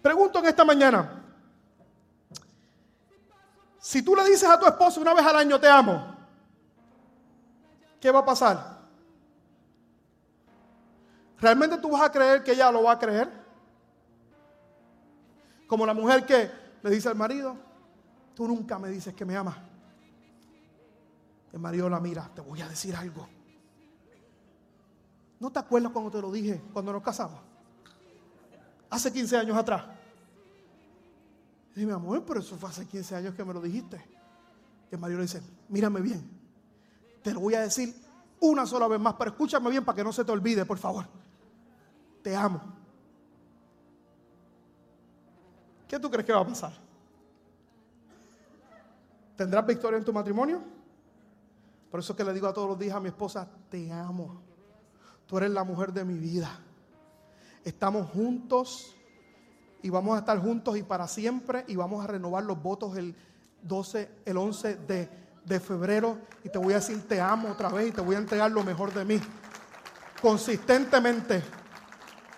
Pregunto 0.00 0.40
en 0.40 0.46
esta 0.46 0.64
mañana. 0.64 1.24
Si 3.78 4.02
tú 4.02 4.14
le 4.16 4.24
dices 4.24 4.48
a 4.48 4.58
tu 4.58 4.66
esposo 4.66 5.00
una 5.00 5.14
vez 5.14 5.24
al 5.24 5.36
año 5.36 5.60
te 5.60 5.68
amo, 5.68 6.16
¿qué 8.00 8.10
va 8.10 8.20
a 8.20 8.24
pasar? 8.24 8.82
¿Realmente 11.38 11.78
tú 11.78 11.90
vas 11.90 12.02
a 12.02 12.12
creer 12.12 12.42
que 12.42 12.52
ella 12.52 12.70
lo 12.70 12.84
va 12.84 12.92
a 12.92 12.98
creer? 12.98 13.28
Como 15.66 15.84
la 15.84 15.94
mujer 15.94 16.24
que 16.24 16.50
le 16.82 16.90
dice 16.90 17.08
al 17.08 17.16
marido, 17.16 17.56
tú 18.34 18.46
nunca 18.46 18.78
me 18.78 18.88
dices 18.88 19.14
que 19.14 19.24
me 19.24 19.36
amas. 19.36 19.56
El 21.52 21.58
marido 21.58 21.90
la 21.90 22.00
mira, 22.00 22.30
te 22.34 22.40
voy 22.40 22.62
a 22.62 22.68
decir 22.68 22.94
algo. 22.94 23.28
¿No 25.42 25.50
te 25.50 25.58
acuerdas 25.58 25.90
cuando 25.90 26.08
te 26.08 26.22
lo 26.22 26.30
dije, 26.30 26.62
cuando 26.72 26.92
nos 26.92 27.02
casamos? 27.02 27.40
Hace 28.88 29.12
15 29.12 29.38
años 29.38 29.56
atrás. 29.56 29.84
Y 31.74 31.84
mi 31.84 31.90
amor, 31.90 32.24
pero 32.24 32.38
eso 32.38 32.56
fue 32.56 32.68
hace 32.70 32.86
15 32.86 33.16
años 33.16 33.34
que 33.34 33.44
me 33.44 33.52
lo 33.52 33.60
dijiste. 33.60 34.00
Y 34.88 34.94
el 34.94 35.00
marido 35.00 35.18
le 35.18 35.24
dice, 35.24 35.42
mírame 35.68 36.00
bien. 36.00 36.30
Te 37.24 37.34
lo 37.34 37.40
voy 37.40 37.54
a 37.54 37.62
decir 37.62 37.92
una 38.38 38.64
sola 38.66 38.86
vez 38.86 39.00
más, 39.00 39.14
pero 39.18 39.32
escúchame 39.32 39.68
bien 39.68 39.84
para 39.84 39.96
que 39.96 40.04
no 40.04 40.12
se 40.12 40.24
te 40.24 40.30
olvide, 40.30 40.64
por 40.64 40.78
favor 40.78 41.06
te 42.22 42.36
amo. 42.36 42.60
¿Qué 45.88 45.98
tú 45.98 46.08
crees 46.08 46.24
que 46.24 46.32
va 46.32 46.40
a 46.40 46.46
pasar? 46.46 46.72
¿Tendrás 49.36 49.66
victoria 49.66 49.98
en 49.98 50.04
tu 50.04 50.12
matrimonio? 50.12 50.62
Por 51.90 52.00
eso 52.00 52.14
que 52.16 52.24
le 52.24 52.32
digo 52.32 52.46
a 52.46 52.54
todos 52.54 52.68
los 52.68 52.78
días 52.78 52.94
a 52.94 53.00
mi 53.00 53.08
esposa, 53.08 53.46
te 53.68 53.92
amo. 53.92 54.51
Tú 55.32 55.38
eres 55.38 55.50
la 55.50 55.64
mujer 55.64 55.94
de 55.94 56.04
mi 56.04 56.18
vida. 56.18 56.50
Estamos 57.64 58.10
juntos 58.10 58.94
y 59.80 59.88
vamos 59.88 60.14
a 60.14 60.18
estar 60.18 60.38
juntos 60.38 60.76
y 60.76 60.82
para 60.82 61.08
siempre 61.08 61.64
y 61.68 61.74
vamos 61.74 62.04
a 62.04 62.06
renovar 62.06 62.44
los 62.44 62.62
votos 62.62 62.98
el 62.98 63.16
12, 63.62 64.10
el 64.26 64.36
11 64.36 64.76
de, 64.76 65.08
de 65.42 65.58
febrero 65.58 66.18
y 66.44 66.50
te 66.50 66.58
voy 66.58 66.74
a 66.74 66.80
decir 66.80 67.08
te 67.08 67.18
amo 67.18 67.48
otra 67.48 67.70
vez 67.70 67.88
y 67.88 67.92
te 67.92 68.02
voy 68.02 68.14
a 68.14 68.18
entregar 68.18 68.50
lo 68.50 68.62
mejor 68.62 68.92
de 68.92 69.06
mí. 69.06 69.22
Consistentemente 70.20 71.42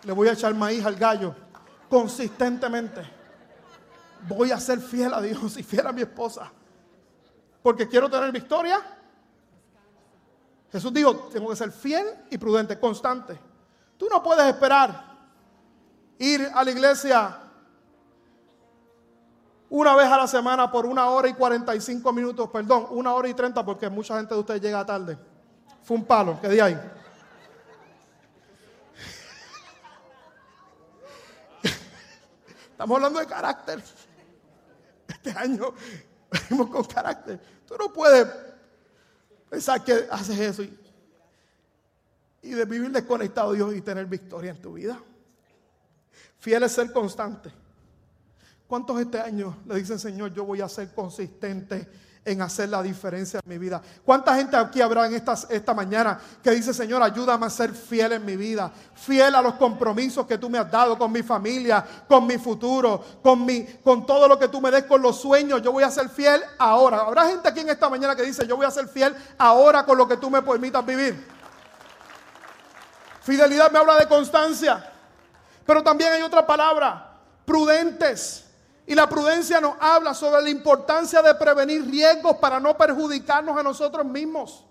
le 0.05 0.13
voy 0.13 0.29
a 0.29 0.35
echar 0.35 0.55
maíz 0.55 0.85
al 0.85 0.95
gallo 0.95 1.35
consistentemente. 1.91 3.01
Voy 4.29 4.53
a 4.53 4.61
ser 4.61 4.79
fiel 4.79 5.13
a 5.15 5.21
Dios 5.21 5.57
y 5.57 5.65
fiel 5.65 5.89
a 5.89 5.93
mi 5.93 6.03
esposa. 6.03 6.53
Porque 7.61 7.89
quiero 7.89 8.09
tener 8.09 8.31
victoria. 8.31 8.81
Jesús 10.75 10.93
dijo, 10.93 11.15
tengo 11.33 11.49
que 11.51 11.55
ser 11.55 11.71
fiel 11.71 12.05
y 12.31 12.37
prudente, 12.37 12.81
constante. 12.81 13.39
Tú 13.97 14.09
no 14.11 14.21
puedes 14.21 14.45
esperar 14.47 15.05
ir 16.19 16.51
a 16.53 16.65
la 16.65 16.71
iglesia 16.73 17.39
una 19.71 19.95
vez 19.95 20.07
a 20.07 20.17
la 20.17 20.27
semana 20.27 20.73
por 20.73 20.85
una 20.85 21.09
hora 21.11 21.29
y 21.29 21.35
45 21.35 22.13
minutos, 22.13 22.51
perdón, 22.51 22.89
una 22.91 23.15
hora 23.15 23.29
y 23.29 23.35
30 23.35 23.65
porque 23.65 23.89
mucha 23.89 24.17
gente 24.17 24.35
de 24.35 24.41
ustedes 24.41 24.61
llega 24.61 24.85
tarde. 24.85 25.17
Fue 25.85 25.97
un 25.97 26.05
palo 26.05 26.41
que 26.41 26.49
di 26.49 26.59
ahí. 26.59 26.77
Estamos 32.73 32.97
hablando 32.97 33.21
de 33.21 33.27
carácter. 33.27 33.81
Este 35.07 35.31
año 35.39 35.73
venimos 36.33 36.69
con 36.69 36.83
carácter. 36.83 37.39
Tú 37.65 37.77
no 37.79 37.93
puedes 37.93 38.27
pensar 39.55 39.85
que 39.85 40.09
haces 40.11 40.37
eso 40.37 40.65
y, 42.43 42.51
de 42.51 42.65
vivir 42.65 42.91
desconectado 42.91 43.53
de 43.53 43.59
Dios 43.59 43.75
y 43.77 43.81
tener 43.83 44.05
victoria 44.07 44.51
en 44.51 44.61
tu 44.61 44.73
vida. 44.73 45.01
Fiel 46.41 46.65
es 46.65 46.73
ser 46.73 46.93
constante. 46.93 47.53
¿Cuántos 48.67 49.01
este 49.01 49.21
año 49.21 49.59
le 49.67 49.77
dicen, 49.77 50.01
Señor, 50.01 50.35
yo 50.35 50.45
voy 50.45 50.61
a 50.61 50.69
ser 50.69 50.93
consistente 50.93 51.89
en 52.25 52.41
hacer 52.41 52.69
la 52.69 52.83
diferencia 52.83 53.41
en 53.43 53.49
mi 53.49 53.59
vida. 53.59 53.83
¿Cuánta 54.05 54.35
gente 54.35 54.57
aquí 54.57 54.81
habrá 54.81 55.07
en 55.07 55.15
esta, 55.15 55.35
esta 55.51 55.75
mañana 55.75 56.19
que 56.43 56.51
dice, 56.53 56.73
Señor, 56.73 57.03
ayúdame 57.03 57.47
a 57.47 57.51
ser 57.51 57.73
fiel 57.73 58.13
en 58.13 58.25
mi 58.25 58.37
vida, 58.37 58.71
fiel 58.95 59.35
a 59.35 59.43
los 59.43 59.55
compromisos 59.55 60.27
que 60.27 60.39
tú 60.39 60.49
me 60.49 60.59
has 60.59 60.71
dado 60.71 60.97
con 60.97 61.13
mi 61.13 61.23
familia, 61.23 61.85
con 62.09 62.27
mi 62.27 62.39
futuro, 62.39 63.03
con, 63.23 63.45
mi, 63.45 63.65
con 63.83 64.07
todo 64.07 64.27
lo 64.27 64.39
que 64.39 64.49
tú 64.49 64.61
me 64.61 64.71
des, 64.71 64.85
con 64.85 65.03
los 65.03 65.21
sueños? 65.21 65.61
Yo 65.61 65.73
voy 65.73 65.83
a 65.83 65.91
ser 65.91 66.09
fiel 66.09 66.43
ahora. 66.59 67.01
Habrá 67.01 67.27
gente 67.27 67.49
aquí 67.49 67.61
en 67.61 67.69
esta 67.69 67.89
mañana 67.89 68.17
que 68.17 68.23
dice, 68.23 68.47
yo 68.47 68.57
voy 68.57 68.67
a 68.67 68.71
ser 68.71 68.89
fiel 68.89 69.15
ahora 69.37 69.85
con 69.85 69.99
lo 69.99 70.09
que 70.09 70.17
tú 70.17 70.31
me 70.31 70.41
permitas 70.41 70.85
vivir. 70.85 71.35
Fidelidad 73.23 73.71
me 73.71 73.79
habla 73.79 73.97
de 73.97 74.07
constancia, 74.07 74.93
pero 75.65 75.83
también 75.83 76.13
hay 76.13 76.23
otra 76.23 76.47
palabra, 76.47 77.17
prudentes. 77.47 78.44
Y 78.87 78.95
la 78.95 79.09
prudencia 79.09 79.61
nos 79.61 79.77
habla 79.81 80.13
sobre 80.13 80.43
la 80.43 80.51
importancia 80.51 81.23
de 81.23 81.35
prevenir 81.35 81.89
riesgos 81.91 82.37
para 82.37 82.61
no 82.61 82.77
perjudicarnos 82.77 83.57
a 83.57 83.63
nosotros 83.63 84.05
mismos. 84.05 84.65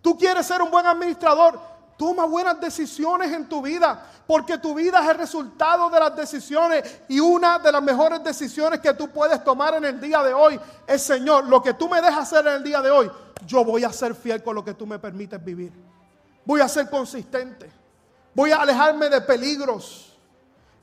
Tú 0.00 0.16
quieres 0.16 0.46
ser 0.46 0.62
un 0.62 0.70
buen 0.70 0.86
administrador, 0.86 1.60
toma 1.98 2.24
buenas 2.24 2.58
decisiones 2.58 3.30
en 3.30 3.46
tu 3.46 3.60
vida, 3.60 4.02
porque 4.26 4.56
tu 4.56 4.74
vida 4.74 5.02
es 5.02 5.10
el 5.10 5.18
resultado 5.18 5.90
de 5.90 6.00
las 6.00 6.16
decisiones 6.16 7.02
y 7.08 7.20
una 7.20 7.58
de 7.58 7.70
las 7.70 7.82
mejores 7.82 8.24
decisiones 8.24 8.80
que 8.80 8.94
tú 8.94 9.08
puedes 9.08 9.44
tomar 9.44 9.74
en 9.74 9.84
el 9.84 10.00
día 10.00 10.22
de 10.22 10.32
hoy 10.32 10.58
es, 10.86 11.02
Señor, 11.02 11.44
lo 11.44 11.62
que 11.62 11.74
tú 11.74 11.88
me 11.88 12.00
dejas 12.00 12.32
hacer 12.32 12.46
en 12.46 12.54
el 12.54 12.62
día 12.62 12.80
de 12.80 12.90
hoy, 12.90 13.10
yo 13.46 13.64
voy 13.64 13.84
a 13.84 13.92
ser 13.92 14.14
fiel 14.14 14.42
con 14.42 14.54
lo 14.54 14.64
que 14.64 14.72
tú 14.72 14.86
me 14.86 14.98
permites 14.98 15.42
vivir. 15.44 15.72
Voy 16.46 16.62
a 16.62 16.68
ser 16.68 16.88
consistente. 16.88 17.70
Voy 18.34 18.52
a 18.52 18.62
alejarme 18.62 19.10
de 19.10 19.20
peligros. 19.20 20.09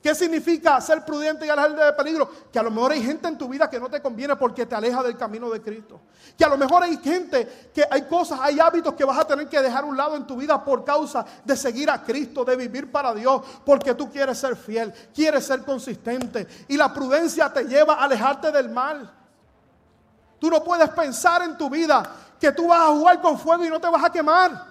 ¿Qué 0.02 0.14
significa 0.14 0.80
ser 0.80 1.04
prudente 1.04 1.44
y 1.44 1.48
alejarme 1.48 1.82
de 1.82 1.92
peligro? 1.92 2.30
Que 2.52 2.58
a 2.58 2.62
lo 2.62 2.70
mejor 2.70 2.92
hay 2.92 3.02
gente 3.02 3.26
en 3.26 3.36
tu 3.36 3.48
vida 3.48 3.68
que 3.68 3.80
no 3.80 3.88
te 3.88 4.00
conviene 4.00 4.36
porque 4.36 4.64
te 4.64 4.76
aleja 4.76 5.02
del 5.02 5.16
camino 5.16 5.50
de 5.50 5.60
Cristo. 5.60 6.00
Que 6.36 6.44
a 6.44 6.48
lo 6.48 6.56
mejor 6.56 6.84
hay 6.84 6.96
gente 6.98 7.70
que 7.74 7.84
hay 7.90 8.02
cosas, 8.02 8.38
hay 8.40 8.60
hábitos 8.60 8.94
que 8.94 9.04
vas 9.04 9.18
a 9.18 9.26
tener 9.26 9.48
que 9.48 9.60
dejar 9.60 9.82
a 9.82 9.86
un 9.86 9.96
lado 9.96 10.14
en 10.14 10.24
tu 10.24 10.36
vida 10.36 10.64
por 10.64 10.84
causa 10.84 11.26
de 11.44 11.56
seguir 11.56 11.90
a 11.90 12.04
Cristo, 12.04 12.44
de 12.44 12.54
vivir 12.54 12.92
para 12.92 13.12
Dios, 13.12 13.42
porque 13.64 13.92
tú 13.94 14.08
quieres 14.08 14.38
ser 14.38 14.54
fiel, 14.54 14.92
quieres 15.12 15.44
ser 15.44 15.64
consistente. 15.64 16.46
Y 16.68 16.76
la 16.76 16.94
prudencia 16.94 17.52
te 17.52 17.64
lleva 17.64 17.94
a 17.94 18.04
alejarte 18.04 18.52
del 18.52 18.68
mal. 18.68 19.12
Tú 20.38 20.48
no 20.48 20.62
puedes 20.62 20.90
pensar 20.90 21.42
en 21.42 21.58
tu 21.58 21.68
vida 21.68 22.08
que 22.38 22.52
tú 22.52 22.68
vas 22.68 22.82
a 22.82 22.92
jugar 22.92 23.20
con 23.20 23.36
fuego 23.36 23.64
y 23.64 23.68
no 23.68 23.80
te 23.80 23.88
vas 23.88 24.04
a 24.04 24.10
quemar. 24.10 24.64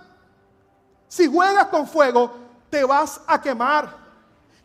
Si 1.09 1.27
juegas 1.27 1.65
con 1.65 1.85
fuego, 1.85 2.33
te 2.69 2.85
vas 2.85 3.19
a 3.27 3.41
quemar. 3.41 4.06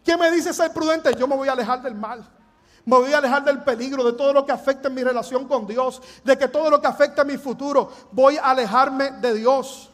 ¿Qué 0.04 0.16
me 0.16 0.30
dice 0.30 0.52
ser 0.52 0.72
prudente? 0.72 1.14
Yo 1.16 1.26
me 1.26 1.36
voy 1.36 1.48
a 1.48 1.52
alejar 1.52 1.82
del 1.82 1.94
mal. 1.94 2.28
Me 2.84 2.96
voy 2.96 3.12
a 3.12 3.18
alejar 3.18 3.44
del 3.44 3.62
peligro, 3.62 4.02
de 4.04 4.12
todo 4.14 4.32
lo 4.32 4.44
que 4.44 4.52
afecta 4.52 4.88
mi 4.88 5.04
relación 5.04 5.46
con 5.46 5.66
Dios, 5.66 6.02
de 6.24 6.36
que 6.36 6.48
todo 6.48 6.68
lo 6.68 6.80
que 6.80 6.88
afecta 6.88 7.22
mi 7.22 7.38
futuro, 7.38 7.92
voy 8.10 8.36
a 8.36 8.50
alejarme 8.50 9.12
de 9.12 9.34
Dios. 9.34 9.90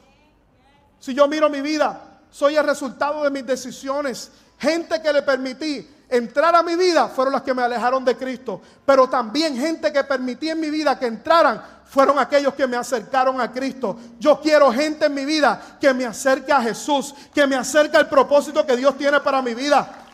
Si 0.98 1.12
yo 1.14 1.28
miro 1.28 1.50
mi 1.50 1.60
vida, 1.60 2.20
soy 2.30 2.56
el 2.56 2.64
resultado 2.64 3.22
de 3.24 3.30
mis 3.30 3.46
decisiones. 3.46 4.30
Gente 4.58 5.02
que 5.02 5.12
le 5.12 5.22
permití 5.22 5.88
entrar 6.08 6.54
a 6.54 6.62
mi 6.62 6.76
vida 6.76 7.08
fueron 7.08 7.32
las 7.32 7.42
que 7.42 7.54
me 7.54 7.62
alejaron 7.62 8.04
de 8.04 8.16
Cristo. 8.16 8.60
Pero 8.84 9.08
también 9.08 9.56
gente 9.56 9.92
que 9.92 10.04
permití 10.04 10.50
en 10.50 10.60
mi 10.60 10.70
vida 10.70 10.98
que 10.98 11.06
entraran 11.06 11.62
fueron 11.86 12.18
aquellos 12.18 12.54
que 12.54 12.66
me 12.66 12.76
acercaron 12.76 13.40
a 13.40 13.50
Cristo. 13.50 13.96
Yo 14.18 14.40
quiero 14.40 14.70
gente 14.72 15.06
en 15.06 15.14
mi 15.14 15.24
vida 15.24 15.78
que 15.80 15.92
me 15.94 16.04
acerque 16.04 16.52
a 16.52 16.60
Jesús, 16.60 17.14
que 17.34 17.46
me 17.46 17.56
acerque 17.56 17.96
al 17.96 18.08
propósito 18.08 18.64
que 18.66 18.76
Dios 18.76 18.96
tiene 18.96 19.20
para 19.20 19.40
mi 19.40 19.54
vida. 19.54 20.04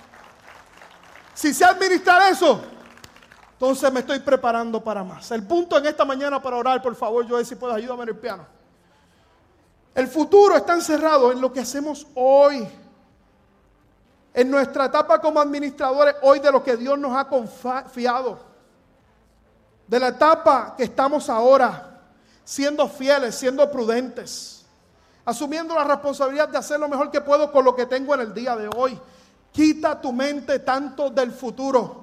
Si 1.34 1.52
sé 1.52 1.64
administrar 1.64 2.30
eso, 2.30 2.62
entonces 3.52 3.92
me 3.92 4.00
estoy 4.00 4.20
preparando 4.20 4.82
para 4.82 5.02
más. 5.02 5.30
El 5.32 5.44
punto 5.44 5.76
en 5.78 5.86
esta 5.86 6.04
mañana 6.04 6.40
para 6.40 6.56
orar, 6.56 6.80
por 6.80 6.94
favor, 6.94 7.26
yo 7.26 7.44
si 7.44 7.56
puedes 7.56 7.76
ayudarme 7.76 8.04
en 8.04 8.08
el 8.10 8.16
piano. 8.16 8.46
El 9.94 10.08
futuro 10.08 10.56
está 10.56 10.74
encerrado 10.74 11.32
en 11.32 11.40
lo 11.40 11.52
que 11.52 11.60
hacemos 11.60 12.06
hoy. 12.14 12.68
En 14.34 14.50
nuestra 14.50 14.86
etapa 14.86 15.20
como 15.20 15.40
administradores 15.40 16.16
hoy 16.20 16.40
de 16.40 16.50
lo 16.50 16.62
que 16.62 16.76
Dios 16.76 16.98
nos 16.98 17.16
ha 17.16 17.26
confiado 17.28 18.54
de 19.86 20.00
la 20.00 20.08
etapa 20.08 20.74
que 20.76 20.84
estamos 20.84 21.28
ahora, 21.28 22.00
siendo 22.42 22.88
fieles, 22.88 23.34
siendo 23.34 23.70
prudentes, 23.70 24.64
asumiendo 25.24 25.74
la 25.74 25.84
responsabilidad 25.84 26.48
de 26.48 26.58
hacer 26.58 26.80
lo 26.80 26.88
mejor 26.88 27.10
que 27.10 27.20
puedo 27.20 27.52
con 27.52 27.64
lo 27.64 27.74
que 27.74 27.86
tengo 27.86 28.14
en 28.14 28.20
el 28.20 28.34
día 28.34 28.56
de 28.56 28.68
hoy. 28.74 28.98
Quita 29.52 30.00
tu 30.00 30.12
mente 30.12 30.58
tanto 30.60 31.10
del 31.10 31.30
futuro. 31.32 32.02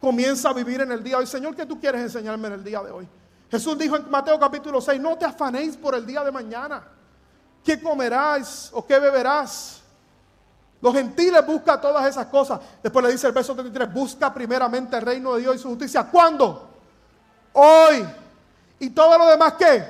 Comienza 0.00 0.50
a 0.50 0.52
vivir 0.52 0.80
en 0.80 0.90
el 0.90 1.02
día 1.02 1.16
de 1.16 1.20
hoy. 1.20 1.26
Señor, 1.26 1.54
¿qué 1.54 1.66
tú 1.66 1.78
quieres 1.78 2.00
enseñarme 2.00 2.48
en 2.48 2.54
el 2.54 2.64
día 2.64 2.82
de 2.82 2.90
hoy? 2.90 3.08
Jesús 3.50 3.76
dijo 3.76 3.96
en 3.96 4.10
Mateo 4.10 4.38
capítulo 4.38 4.80
6, 4.80 5.00
no 5.00 5.18
te 5.18 5.26
afanéis 5.26 5.76
por 5.76 5.94
el 5.94 6.06
día 6.06 6.24
de 6.24 6.32
mañana. 6.32 6.82
¿Qué 7.62 7.80
comerás 7.80 8.70
o 8.72 8.84
qué 8.84 8.98
beberás? 8.98 9.81
Los 10.82 10.92
gentiles 10.92 11.46
buscan 11.46 11.80
todas 11.80 12.06
esas 12.06 12.26
cosas. 12.26 12.60
Después 12.82 13.04
le 13.06 13.12
dice 13.12 13.28
el 13.28 13.32
verso 13.32 13.54
33, 13.54 13.94
busca 13.94 14.34
primeramente 14.34 14.96
el 14.96 15.02
reino 15.02 15.34
de 15.34 15.40
Dios 15.40 15.56
y 15.56 15.58
su 15.60 15.68
justicia. 15.68 16.04
¿Cuándo? 16.04 16.72
hoy. 17.52 18.06
Y 18.78 18.90
todo 18.90 19.16
lo 19.18 19.26
demás 19.26 19.54
que 19.54 19.84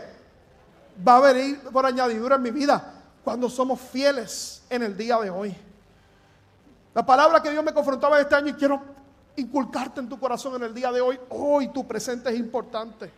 va 1.06 1.16
a 1.16 1.32
venir 1.32 1.60
por 1.60 1.86
añadidura 1.86 2.36
en 2.36 2.42
mi 2.42 2.50
vida 2.50 2.94
cuando 3.24 3.48
somos 3.48 3.80
fieles 3.80 4.62
en 4.68 4.82
el 4.82 4.96
día 4.96 5.18
de 5.18 5.30
hoy. 5.30 5.56
La 6.94 7.04
palabra 7.04 7.42
que 7.42 7.50
Dios 7.50 7.64
me 7.64 7.72
confrontaba 7.72 8.20
este 8.20 8.34
año 8.34 8.48
y 8.48 8.54
quiero 8.54 8.82
inculcarte 9.36 10.00
en 10.00 10.08
tu 10.08 10.18
corazón 10.20 10.56
en 10.56 10.64
el 10.64 10.74
día 10.74 10.92
de 10.92 11.00
hoy. 11.00 11.18
Hoy 11.30 11.68
tu 11.68 11.86
presente 11.86 12.28
es 12.28 12.38
importante. 12.38 13.10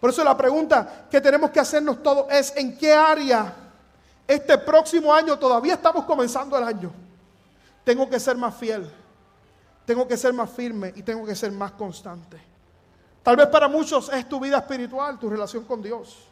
Por 0.00 0.10
eso 0.10 0.24
la 0.24 0.36
pregunta 0.36 1.06
que 1.10 1.20
tenemos 1.20 1.50
que 1.50 1.60
hacernos 1.60 2.02
todos 2.02 2.26
es 2.30 2.56
en 2.56 2.76
qué 2.76 2.94
área 2.94 3.54
este 4.26 4.56
próximo 4.58 5.12
año, 5.12 5.38
todavía 5.38 5.74
estamos 5.74 6.04
comenzando 6.04 6.56
el 6.56 6.64
año, 6.64 6.92
tengo 7.84 8.08
que 8.08 8.20
ser 8.20 8.36
más 8.36 8.54
fiel, 8.54 8.90
tengo 9.84 10.06
que 10.06 10.16
ser 10.16 10.32
más 10.32 10.50
firme 10.50 10.92
y 10.96 11.02
tengo 11.02 11.26
que 11.26 11.34
ser 11.34 11.52
más 11.52 11.72
constante. 11.72 12.40
Tal 13.22 13.36
vez 13.36 13.46
para 13.48 13.68
muchos 13.68 14.08
es 14.12 14.28
tu 14.28 14.40
vida 14.40 14.58
espiritual, 14.58 15.18
tu 15.18 15.30
relación 15.30 15.64
con 15.64 15.82
Dios. 15.82 16.28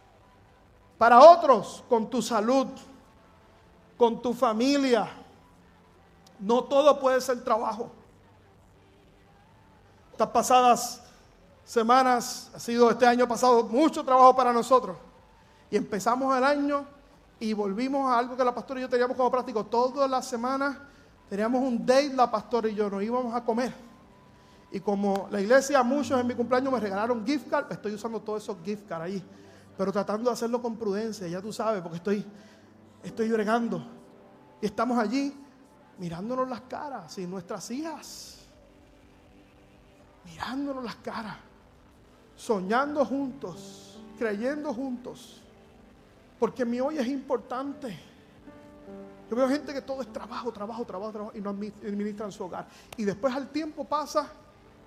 Para 0.99 1.21
otros, 1.21 1.85
con 1.89 2.11
tu 2.11 2.21
salud, 2.21 2.67
con 3.97 4.21
tu 4.21 4.35
familia. 4.35 5.09
No 6.39 6.65
todo 6.65 6.99
puede 6.99 7.21
ser 7.21 7.43
trabajo. 7.45 7.91
Estas 10.13 10.29
pasadas 10.29 11.03
semanas, 11.65 12.51
ha 12.55 12.59
sido 12.59 12.91
este 12.91 13.07
año 13.07 13.29
pasado 13.29 13.63
mucho 13.65 14.05
trabajo 14.05 14.35
para 14.35 14.53
nosotros. 14.53 14.97
Y 15.71 15.77
empezamos 15.77 16.37
el 16.37 16.43
año 16.43 16.85
y 17.41 17.55
volvimos 17.55 18.09
a 18.09 18.19
algo 18.19 18.37
que 18.37 18.45
la 18.45 18.55
pastora 18.55 18.81
y 18.81 18.83
yo 18.83 18.89
teníamos 18.89 19.17
como 19.17 19.31
práctico. 19.31 19.65
Todas 19.65 20.09
las 20.09 20.29
semanas 20.29 20.77
teníamos 21.29 21.63
un 21.63 21.85
date, 21.85 22.13
la 22.15 22.31
pastora 22.31 22.69
y 22.69 22.75
yo 22.75 22.91
nos 22.91 23.03
íbamos 23.03 23.35
a 23.35 23.43
comer. 23.43 23.73
Y 24.71 24.79
como 24.79 25.27
la 25.31 25.41
iglesia, 25.41 25.83
muchos 25.83 26.21
en 26.21 26.27
mi 26.27 26.35
cumpleaños 26.35 26.71
me 26.71 26.79
regalaron 26.79 27.27
gift 27.27 27.49
card, 27.49 27.73
estoy 27.73 27.95
usando 27.95 28.21
todos 28.21 28.43
esos 28.43 28.59
gift 28.63 28.87
card 28.87 29.03
ahí. 29.03 29.25
Pero 29.77 29.91
tratando 29.91 30.29
de 30.29 30.35
hacerlo 30.35 30.61
con 30.61 30.77
prudencia, 30.77 31.27
ya 31.27 31.41
tú 31.41 31.51
sabes, 31.51 31.81
porque 31.81 31.97
estoy, 31.97 32.25
estoy 33.03 33.29
bregando. 33.31 33.83
Y 34.61 34.67
estamos 34.67 34.99
allí 34.99 35.35
mirándonos 35.99 36.47
las 36.47 36.61
caras, 36.63 37.17
y 37.17 37.27
nuestras 37.27 37.71
hijas. 37.71 38.39
Mirándonos 40.27 40.85
las 40.85 40.97
caras. 40.97 41.37
Soñando 42.37 43.05
juntos, 43.07 43.99
creyendo 44.19 44.75
juntos. 44.75 45.41
Porque 46.41 46.65
mi 46.65 46.81
hoy 46.81 46.97
es 46.99 47.07
importante. 47.07 47.97
Yo 49.31 49.37
veo 49.37 49.49
gente 49.49 49.75
que 49.75 49.83
todo 49.83 50.01
es 50.01 50.11
trabajo, 50.13 50.51
trabajo, 50.51 50.85
trabajo, 50.87 51.13
trabajo 51.13 51.33
y 51.37 51.41
no 51.41 51.51
administran 51.51 52.33
su 52.33 52.43
hogar. 52.43 52.67
Y 52.97 53.05
después 53.05 53.33
al 53.35 53.49
tiempo 53.51 53.85
pasa 53.85 54.27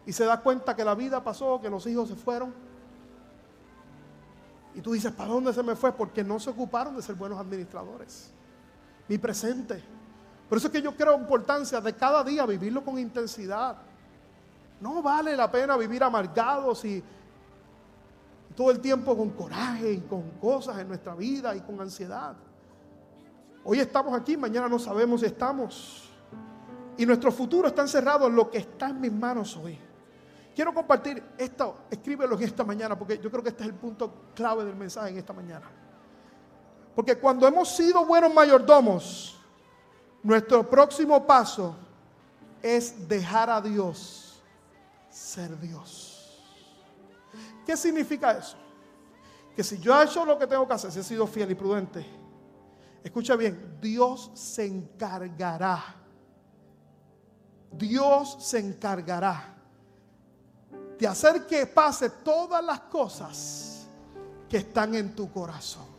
y 0.06 0.12
se 0.12 0.26
da 0.26 0.42
cuenta 0.42 0.76
que 0.76 0.84
la 0.84 0.96
vida 0.96 1.24
pasó, 1.24 1.62
que 1.62 1.70
los 1.70 1.86
hijos 1.86 2.10
se 2.10 2.16
fueron. 2.16 2.54
Y 4.74 4.82
tú 4.82 4.94
dices, 4.94 5.12
¿para 5.12 5.30
dónde 5.30 5.54
se 5.54 5.62
me 5.62 5.76
fue? 5.76 5.92
Porque 5.94 6.24
no 6.24 6.40
se 6.40 6.50
ocuparon 6.50 6.96
de 6.96 7.04
ser 7.04 7.16
buenos 7.16 7.40
administradores. 7.40 8.32
Mi 9.08 9.20
presente. 9.20 9.82
Por 10.50 10.58
eso 10.58 10.68
es 10.68 10.74
que 10.74 10.82
yo 10.82 10.96
creo 10.98 11.16
importancia 11.18 11.80
de 11.80 11.94
cada 11.94 12.24
día 12.24 12.48
vivirlo 12.48 12.84
con 12.84 12.98
intensidad. 12.98 13.78
No 14.82 15.04
vale 15.04 15.38
la 15.38 15.52
pena 15.52 15.78
vivir 15.78 16.04
amargados 16.04 16.84
y 16.84 17.04
todo 18.56 18.72
el 18.72 18.80
tiempo 18.80 19.16
con 19.18 19.30
coraje 19.32 19.94
y 19.94 20.00
con 20.02 20.32
cosas 20.40 20.78
en 20.80 20.88
nuestra 20.88 21.16
vida 21.16 21.56
y 21.56 21.62
con 21.62 21.80
ansiedad. 21.80 22.36
Hoy 23.64 23.80
estamos 23.80 24.14
aquí, 24.20 24.36
mañana 24.36 24.68
no 24.68 24.80
sabemos 24.80 25.22
si 25.22 25.28
estamos. 25.28 26.10
Y 26.98 27.06
nuestro 27.06 27.32
futuro 27.32 27.68
está 27.68 27.82
encerrado 27.82 28.28
en 28.28 28.36
lo 28.36 28.50
que 28.50 28.60
está 28.60 28.90
en 28.90 29.02
mis 29.02 29.12
manos 29.12 29.58
hoy. 29.58 29.80
Quiero 30.56 30.74
compartir 30.74 31.24
esto, 31.38 31.78
escríbelo 31.90 32.36
en 32.36 32.44
esta 32.44 32.64
mañana, 32.64 32.98
porque 32.98 33.18
yo 33.18 33.32
creo 33.32 33.42
que 33.42 33.50
este 33.50 33.64
es 33.64 33.70
el 33.70 33.76
punto 33.76 34.14
clave 34.36 34.64
del 34.64 34.76
mensaje 34.76 35.10
en 35.10 35.18
esta 35.18 35.34
mañana. 35.34 35.70
Porque 36.96 37.18
cuando 37.18 37.48
hemos 37.48 37.70
sido 37.76 38.06
buenos 38.06 38.32
mayordomos, 38.32 39.40
nuestro 40.22 40.70
próximo 40.70 41.26
paso 41.26 41.76
es 42.62 43.08
dejar 43.08 43.50
a 43.50 43.60
Dios 43.60 44.24
ser 45.14 45.60
Dios. 45.60 46.13
¿Qué 47.66 47.78
significa 47.78 48.32
eso? 48.32 48.58
Que 49.56 49.64
si 49.64 49.80
yo 49.80 50.00
he 50.00 50.06
hecho 50.06 50.26
lo 50.26 50.38
que 50.38 50.48
tengo 50.48 50.68
que 50.68 50.74
hacer, 50.74 50.92
si 50.92 51.00
he 51.00 51.04
sido 51.04 51.28
fiel 51.28 51.52
y 51.52 51.56
prudente, 51.56 52.06
escucha 53.04 53.36
bien, 53.36 53.78
Dios 53.80 54.32
se 54.34 54.66
encargará. 54.66 55.96
Dios 57.72 58.38
se 58.40 58.60
encargará 58.60 59.56
de 60.98 61.08
hacer 61.08 61.46
que 61.48 61.66
pase 61.66 62.10
todas 62.10 62.64
las 62.64 62.82
cosas 62.82 63.88
que 64.48 64.58
están 64.58 64.94
en 64.96 65.16
tu 65.16 65.32
corazón. 65.32 65.93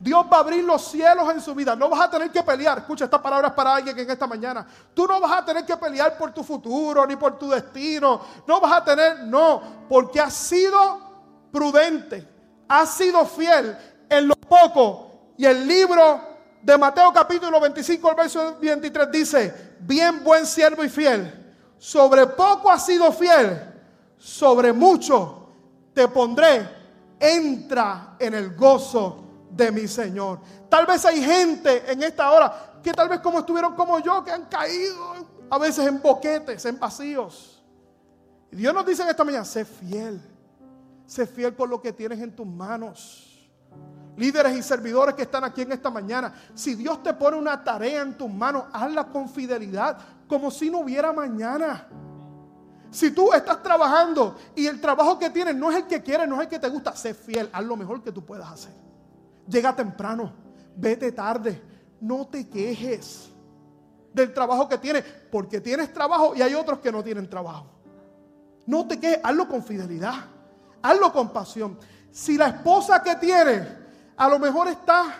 Dios 0.00 0.24
va 0.32 0.38
a 0.38 0.40
abrir 0.40 0.64
los 0.64 0.82
cielos 0.82 1.30
en 1.30 1.42
su 1.42 1.54
vida. 1.54 1.76
No 1.76 1.90
vas 1.90 2.00
a 2.00 2.10
tener 2.10 2.30
que 2.30 2.42
pelear. 2.42 2.78
Escucha 2.78 3.04
estas 3.04 3.20
palabras 3.20 3.52
para 3.52 3.74
alguien 3.74 3.98
en 3.98 4.10
esta 4.10 4.26
mañana. 4.26 4.66
Tú 4.94 5.06
no 5.06 5.20
vas 5.20 5.32
a 5.32 5.44
tener 5.44 5.66
que 5.66 5.76
pelear 5.76 6.16
por 6.16 6.32
tu 6.32 6.42
futuro 6.42 7.06
ni 7.06 7.16
por 7.16 7.38
tu 7.38 7.50
destino. 7.50 8.18
No 8.46 8.60
vas 8.62 8.72
a 8.72 8.82
tener, 8.84 9.24
no, 9.24 9.60
porque 9.90 10.18
has 10.18 10.32
sido 10.32 11.48
prudente. 11.52 12.26
Has 12.66 12.94
sido 12.94 13.26
fiel 13.26 13.76
en 14.08 14.26
lo 14.26 14.36
poco. 14.36 15.34
Y 15.36 15.44
el 15.44 15.66
libro 15.68 16.22
de 16.62 16.78
Mateo 16.78 17.12
capítulo 17.12 17.60
25, 17.60 18.10
el 18.10 18.16
verso 18.16 18.56
23 18.58 19.10
dice, 19.12 19.76
bien 19.80 20.24
buen 20.24 20.46
siervo 20.46 20.82
y 20.82 20.88
fiel. 20.88 21.52
Sobre 21.76 22.26
poco 22.26 22.70
has 22.70 22.86
sido 22.86 23.12
fiel. 23.12 23.70
Sobre 24.16 24.72
mucho 24.72 25.46
te 25.92 26.08
pondré. 26.08 26.80
Entra 27.20 28.16
en 28.18 28.32
el 28.32 28.56
gozo 28.56 29.29
de 29.50 29.70
mi 29.72 29.86
Señor. 29.88 30.40
Tal 30.68 30.86
vez 30.86 31.04
hay 31.04 31.22
gente 31.22 31.90
en 31.90 32.02
esta 32.02 32.30
hora 32.30 32.80
que 32.82 32.92
tal 32.92 33.08
vez 33.08 33.20
como 33.20 33.40
estuvieron 33.40 33.74
como 33.74 33.98
yo, 33.98 34.24
que 34.24 34.30
han 34.30 34.46
caído 34.46 35.14
a 35.50 35.58
veces 35.58 35.86
en 35.86 36.00
boquetes, 36.00 36.64
en 36.64 36.78
vacíos. 36.78 37.62
Y 38.52 38.56
Dios 38.56 38.72
nos 38.74 38.86
dice 38.86 39.02
en 39.02 39.08
esta 39.08 39.24
mañana, 39.24 39.44
sé 39.44 39.64
fiel, 39.64 40.20
sé 41.06 41.26
fiel 41.26 41.54
con 41.54 41.70
lo 41.70 41.80
que 41.80 41.92
tienes 41.92 42.20
en 42.20 42.34
tus 42.34 42.46
manos. 42.46 43.26
Líderes 44.16 44.56
y 44.56 44.62
servidores 44.62 45.14
que 45.14 45.22
están 45.22 45.44
aquí 45.44 45.62
en 45.62 45.72
esta 45.72 45.90
mañana, 45.90 46.34
si 46.54 46.74
Dios 46.74 47.02
te 47.02 47.14
pone 47.14 47.36
una 47.36 47.62
tarea 47.62 48.02
en 48.02 48.16
tus 48.16 48.30
manos, 48.30 48.64
hazla 48.72 49.04
con 49.04 49.28
fidelidad, 49.28 49.98
como 50.26 50.50
si 50.50 50.70
no 50.70 50.80
hubiera 50.80 51.12
mañana. 51.12 51.88
Si 52.90 53.12
tú 53.12 53.32
estás 53.32 53.62
trabajando 53.62 54.36
y 54.54 54.66
el 54.66 54.80
trabajo 54.80 55.18
que 55.18 55.30
tienes 55.30 55.54
no 55.54 55.70
es 55.70 55.78
el 55.78 55.86
que 55.86 56.02
quieres, 56.02 56.28
no 56.28 56.36
es 56.36 56.42
el 56.42 56.48
que 56.48 56.58
te 56.58 56.68
gusta, 56.68 56.94
sé 56.96 57.14
fiel, 57.14 57.48
haz 57.52 57.64
lo 57.64 57.76
mejor 57.76 58.02
que 58.02 58.10
tú 58.10 58.24
puedas 58.24 58.50
hacer. 58.50 58.79
Llega 59.48 59.74
temprano, 59.74 60.32
vete 60.76 61.12
tarde, 61.12 61.60
no 62.00 62.26
te 62.26 62.48
quejes 62.48 63.30
del 64.12 64.32
trabajo 64.32 64.68
que 64.68 64.78
tienes, 64.78 65.04
porque 65.30 65.60
tienes 65.60 65.92
trabajo 65.92 66.34
y 66.34 66.42
hay 66.42 66.54
otros 66.54 66.80
que 66.80 66.92
no 66.92 67.02
tienen 67.02 67.28
trabajo. 67.28 67.66
No 68.66 68.86
te 68.86 68.98
quejes, 68.98 69.20
hazlo 69.22 69.48
con 69.48 69.62
fidelidad, 69.62 70.14
hazlo 70.82 71.12
con 71.12 71.30
pasión. 71.32 71.78
Si 72.10 72.36
la 72.36 72.48
esposa 72.48 73.02
que 73.02 73.16
tienes 73.16 73.66
a 74.16 74.28
lo 74.28 74.38
mejor 74.38 74.68
está, 74.68 75.14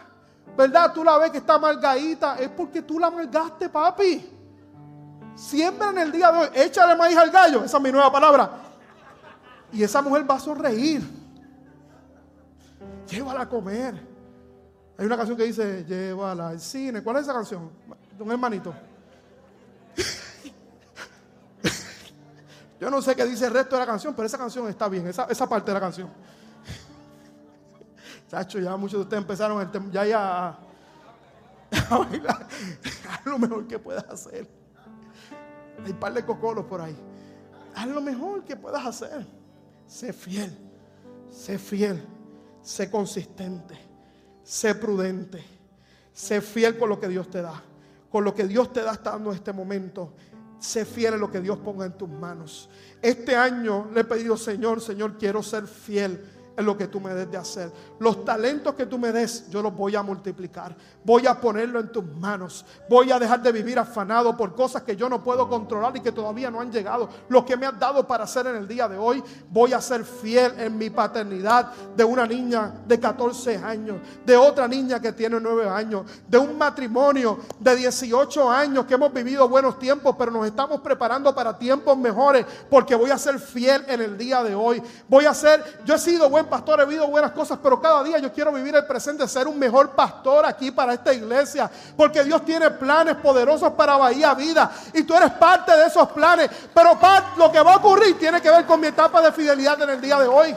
¿verdad? 0.56 0.92
Tú 0.92 1.02
la 1.02 1.16
ves 1.18 1.30
que 1.30 1.38
está 1.38 1.54
amargadita, 1.54 2.36
es 2.38 2.48
porque 2.50 2.82
tú 2.82 2.98
la 2.98 3.06
amargaste, 3.06 3.68
papi. 3.68 4.36
Siempre 5.34 5.88
en 5.88 5.98
el 5.98 6.12
día 6.12 6.30
de 6.30 6.38
hoy, 6.38 6.48
échale 6.54 6.94
maíz 6.96 7.16
al 7.16 7.30
gallo, 7.30 7.64
esa 7.64 7.78
es 7.78 7.82
mi 7.82 7.90
nueva 7.90 8.12
palabra. 8.12 8.50
Y 9.72 9.82
esa 9.82 10.02
mujer 10.02 10.28
va 10.28 10.34
a 10.34 10.40
sonreír. 10.40 11.02
Llévala 13.08 13.42
a 13.42 13.48
comer. 13.48 14.09
Hay 15.00 15.06
una 15.06 15.16
canción 15.16 15.38
que 15.38 15.44
dice, 15.44 15.82
llévala 15.88 16.50
al 16.50 16.60
cine. 16.60 17.02
¿Cuál 17.02 17.16
es 17.16 17.22
esa 17.22 17.32
canción? 17.32 17.70
Un 18.18 18.30
hermanito. 18.30 18.74
Yo 22.78 22.90
no 22.90 23.00
sé 23.00 23.16
qué 23.16 23.24
dice 23.24 23.46
el 23.46 23.54
resto 23.54 23.76
de 23.76 23.80
la 23.80 23.86
canción, 23.86 24.12
pero 24.14 24.26
esa 24.26 24.36
canción 24.36 24.68
está 24.68 24.90
bien, 24.90 25.06
esa, 25.06 25.48
parte 25.48 25.70
de 25.70 25.72
la 25.74 25.80
canción. 25.80 26.10
Chacho, 28.28 28.58
ya 28.58 28.76
muchos 28.76 28.98
de 28.98 29.04
ustedes 29.04 29.22
empezaron 29.22 29.62
el 29.62 29.90
ya, 29.90 30.04
ya 30.04 30.48
a, 30.48 30.58
bailar. 31.98 32.46
Haz 33.08 33.24
lo 33.24 33.38
mejor 33.38 33.66
que 33.66 33.78
puedas 33.78 34.04
hacer. 34.04 34.46
Hay 35.82 35.92
un 35.92 35.98
par 35.98 36.12
de 36.12 36.26
cocolos 36.26 36.66
por 36.66 36.82
ahí. 36.82 36.94
Haz 37.74 37.86
lo 37.86 38.02
mejor 38.02 38.44
que 38.44 38.54
puedas 38.54 38.84
hacer. 38.84 39.26
Sé 39.86 40.12
fiel, 40.12 40.54
sé 41.30 41.58
fiel, 41.58 42.06
sé 42.60 42.90
consistente. 42.90 43.89
Sé 44.50 44.74
prudente. 44.74 45.44
Sé 46.12 46.40
fiel 46.40 46.76
con 46.76 46.88
lo 46.88 46.98
que 46.98 47.06
Dios 47.06 47.30
te 47.30 47.40
da. 47.40 47.62
Con 48.10 48.24
lo 48.24 48.34
que 48.34 48.48
Dios 48.48 48.72
te 48.72 48.82
da 48.82 48.94
estando 48.94 49.30
en 49.30 49.36
este 49.36 49.52
momento. 49.52 50.12
Sé 50.58 50.84
fiel 50.84 51.14
en 51.14 51.20
lo 51.20 51.30
que 51.30 51.40
Dios 51.40 51.56
ponga 51.58 51.86
en 51.86 51.92
tus 51.92 52.08
manos. 52.08 52.68
Este 53.00 53.36
año 53.36 53.88
le 53.94 54.00
he 54.00 54.04
pedido, 54.04 54.36
Señor, 54.36 54.80
Señor, 54.80 55.16
quiero 55.18 55.40
ser 55.40 55.68
fiel 55.68 56.20
lo 56.56 56.76
que 56.76 56.88
tú 56.88 57.00
me 57.00 57.14
des 57.14 57.30
de 57.30 57.36
hacer. 57.36 57.72
Los 57.98 58.24
talentos 58.24 58.74
que 58.74 58.86
tú 58.86 58.98
me 58.98 59.12
des, 59.12 59.48
yo 59.50 59.62
los 59.62 59.74
voy 59.74 59.96
a 59.96 60.02
multiplicar. 60.02 60.76
Voy 61.04 61.26
a 61.26 61.40
ponerlo 61.40 61.80
en 61.80 61.90
tus 61.90 62.04
manos. 62.04 62.64
Voy 62.88 63.10
a 63.10 63.18
dejar 63.18 63.42
de 63.42 63.52
vivir 63.52 63.78
afanado 63.78 64.36
por 64.36 64.54
cosas 64.54 64.82
que 64.82 64.96
yo 64.96 65.08
no 65.08 65.22
puedo 65.22 65.48
controlar 65.48 65.96
y 65.96 66.00
que 66.00 66.12
todavía 66.12 66.50
no 66.50 66.60
han 66.60 66.70
llegado. 66.70 67.08
Lo 67.28 67.44
que 67.44 67.56
me 67.56 67.66
has 67.66 67.78
dado 67.78 68.06
para 68.06 68.24
hacer 68.24 68.46
en 68.46 68.56
el 68.56 68.68
día 68.68 68.88
de 68.88 68.98
hoy, 68.98 69.22
voy 69.50 69.72
a 69.72 69.80
ser 69.80 70.04
fiel 70.04 70.58
en 70.58 70.76
mi 70.76 70.90
paternidad 70.90 71.72
de 71.96 72.04
una 72.04 72.26
niña 72.26 72.74
de 72.86 73.00
14 73.00 73.56
años, 73.56 73.98
de 74.24 74.36
otra 74.36 74.68
niña 74.68 75.00
que 75.00 75.12
tiene 75.12 75.40
9 75.40 75.68
años, 75.68 76.04
de 76.28 76.38
un 76.38 76.58
matrimonio 76.58 77.38
de 77.58 77.76
18 77.76 78.50
años 78.50 78.84
que 78.86 78.94
hemos 78.94 79.12
vivido 79.12 79.48
buenos 79.48 79.78
tiempos, 79.78 80.14
pero 80.18 80.30
nos 80.30 80.46
estamos 80.46 80.80
preparando 80.80 81.34
para 81.34 81.58
tiempos 81.58 81.96
mejores 81.96 82.44
porque 82.68 82.94
voy 82.94 83.10
a 83.10 83.18
ser 83.18 83.38
fiel 83.38 83.84
en 83.88 84.00
el 84.00 84.18
día 84.18 84.42
de 84.42 84.54
hoy. 84.54 84.82
Voy 85.08 85.24
a 85.24 85.34
ser, 85.34 85.80
yo 85.84 85.94
he 85.94 85.98
sido 85.98 86.28
pastor, 86.46 86.80
he 86.80 86.84
vivido 86.84 87.06
buenas 87.08 87.32
cosas, 87.32 87.58
pero 87.62 87.80
cada 87.80 88.02
día 88.02 88.18
yo 88.18 88.32
quiero 88.32 88.52
vivir 88.52 88.74
el 88.74 88.86
presente, 88.86 89.26
ser 89.28 89.48
un 89.48 89.58
mejor 89.58 89.90
pastor 89.90 90.46
aquí 90.46 90.70
para 90.70 90.94
esta 90.94 91.12
iglesia, 91.12 91.70
porque 91.96 92.24
Dios 92.24 92.44
tiene 92.44 92.70
planes 92.70 93.16
poderosos 93.16 93.72
para 93.72 93.96
Bahía 93.96 94.34
Vida 94.34 94.70
y 94.92 95.02
tú 95.02 95.14
eres 95.14 95.30
parte 95.32 95.76
de 95.76 95.86
esos 95.86 96.08
planes, 96.10 96.50
pero 96.74 96.98
lo 97.36 97.50
que 97.50 97.60
va 97.60 97.74
a 97.74 97.76
ocurrir 97.76 98.18
tiene 98.18 98.40
que 98.40 98.50
ver 98.50 98.66
con 98.66 98.80
mi 98.80 98.88
etapa 98.88 99.20
de 99.22 99.32
fidelidad 99.32 99.80
en 99.82 99.90
el 99.90 100.00
día 100.00 100.18
de 100.18 100.26
hoy. 100.26 100.54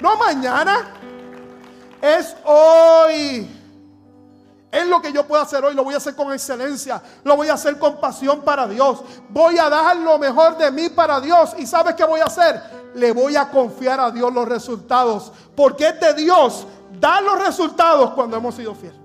No 0.00 0.16
mañana, 0.16 0.94
es 2.00 2.36
hoy. 2.44 3.54
Es 4.70 4.86
lo 4.86 5.00
que 5.00 5.12
yo 5.12 5.26
puedo 5.26 5.42
hacer 5.42 5.64
hoy, 5.64 5.74
lo 5.74 5.82
voy 5.82 5.94
a 5.94 5.96
hacer 5.96 6.14
con 6.14 6.30
excelencia, 6.32 7.00
lo 7.24 7.36
voy 7.36 7.48
a 7.48 7.54
hacer 7.54 7.78
con 7.78 7.98
pasión 7.98 8.42
para 8.42 8.68
Dios. 8.68 9.00
Voy 9.30 9.58
a 9.58 9.70
dar 9.70 9.96
lo 9.96 10.18
mejor 10.18 10.58
de 10.58 10.70
mí 10.70 10.90
para 10.90 11.20
Dios. 11.20 11.54
¿Y 11.56 11.66
sabes 11.66 11.94
qué 11.94 12.04
voy 12.04 12.20
a 12.20 12.24
hacer? 12.24 12.77
Le 12.94 13.12
voy 13.12 13.36
a 13.36 13.50
confiar 13.50 14.00
a 14.00 14.10
Dios 14.10 14.32
los 14.32 14.48
resultados. 14.48 15.32
Porque 15.54 15.88
es 15.88 16.00
de 16.00 16.14
Dios 16.14 16.66
dar 17.00 17.22
los 17.22 17.38
resultados 17.38 18.10
cuando 18.12 18.36
hemos 18.36 18.54
sido 18.54 18.74
fieles. 18.74 18.98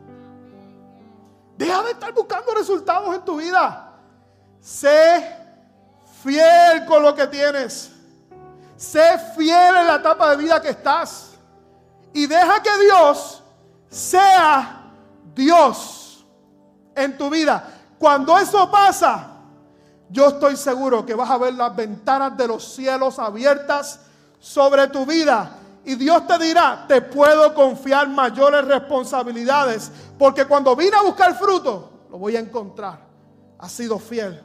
Deja 1.57 1.83
de 1.83 1.91
estar 1.91 2.13
buscando 2.13 2.53
resultados 2.53 3.15
en 3.15 3.23
tu 3.23 3.37
vida. 3.37 3.93
Sé 4.59 5.37
fiel 6.23 6.85
con 6.85 7.03
lo 7.03 7.13
que 7.13 7.27
tienes. 7.27 7.91
Sé 8.75 9.19
fiel 9.35 9.75
en 9.75 9.87
la 9.87 9.95
etapa 9.95 10.31
de 10.31 10.37
vida 10.37 10.61
que 10.61 10.69
estás. 10.69 11.31
Y 12.13 12.27
deja 12.27 12.61
que 12.61 12.77
Dios 12.85 13.43
sea 13.89 14.81
Dios 15.35 16.25
en 16.95 17.17
tu 17.17 17.29
vida. 17.29 17.63
Cuando 17.99 18.37
eso 18.37 18.69
pasa, 18.69 19.32
yo 20.13 20.29
estoy 20.29 20.55
seguro 20.55 21.05
que 21.05 21.13
vas 21.13 21.29
a 21.29 21.37
ver 21.37 21.55
las 21.55 21.75
ventanas 21.75 22.37
de 22.37 22.47
los 22.47 22.63
cielos 22.63 23.19
abiertas 23.19 23.99
sobre 24.39 24.87
tu 24.87 25.05
vida. 25.05 25.57
Y 25.83 25.95
Dios 25.95 26.25
te 26.25 26.37
dirá, 26.37 26.85
te 26.87 27.01
puedo 27.01 27.53
confiar 27.53 28.07
mayores 28.07 28.65
responsabilidades, 28.65 29.91
porque 30.17 30.45
cuando 30.45 30.75
vine 30.75 30.95
a 30.95 31.01
buscar 31.01 31.35
fruto, 31.37 32.05
lo 32.09 32.17
voy 32.17 32.37
a 32.37 32.39
encontrar. 32.39 32.99
Has 33.59 33.71
sido 33.71 33.99
fiel 33.99 34.41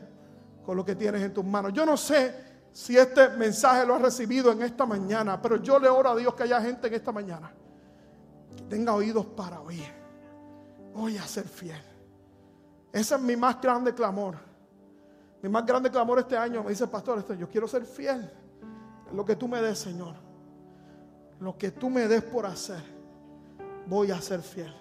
con 0.67 0.77
lo 0.77 0.85
que 0.85 0.97
tienes 0.97 1.23
en 1.23 1.33
tus 1.33 1.45
manos. 1.45 1.73
Yo 1.73 1.87
no 1.87 1.97
sé 1.97 2.35
si 2.73 2.99
este 2.99 3.29
mensaje 3.29 3.87
lo 3.87 3.95
has 3.95 4.03
recibido 4.03 4.51
en 4.51 4.63
esta 4.63 4.85
mañana, 4.85 5.41
pero 5.41 5.63
yo 5.63 5.79
le 5.79 5.89
oro 5.89 6.11
a 6.11 6.17
Dios 6.17 6.35
que 6.35 6.43
haya 6.43 6.61
gente 6.61 6.89
en 6.89 6.95
esta 6.95 7.13
mañana 7.13 7.53
que 8.57 8.63
tenga 8.65 8.93
oídos 8.95 9.25
para 9.27 9.61
oír 9.61 9.99
voy 10.99 11.17
a 11.17 11.27
ser 11.27 11.47
fiel. 11.47 11.81
Ese 12.93 13.15
es 13.15 13.21
mi 13.21 13.37
más 13.37 13.61
grande 13.61 13.95
clamor. 13.95 14.37
Mi 15.43 15.49
más 15.49 15.65
grande 15.65 15.91
clamor 15.91 16.19
este 16.19 16.37
año 16.37 16.63
me 16.63 16.71
dice 16.71 16.87
pastor, 16.87 17.19
este, 17.19 17.37
yo 17.37 17.49
quiero 17.49 17.69
ser 17.69 17.85
fiel 17.85 18.31
en 19.11 19.17
lo 19.17 19.25
que 19.25 19.37
tú 19.37 19.47
me 19.47 19.61
des, 19.63 19.79
Señor. 19.79 20.15
Lo 21.41 21.57
que 21.57 21.71
tú 21.71 21.89
me 21.89 22.09
des 22.09 22.23
por 22.23 22.47
hacer, 22.47 22.83
voy 23.87 24.11
a 24.11 24.21
ser 24.21 24.43
fiel. 24.43 24.75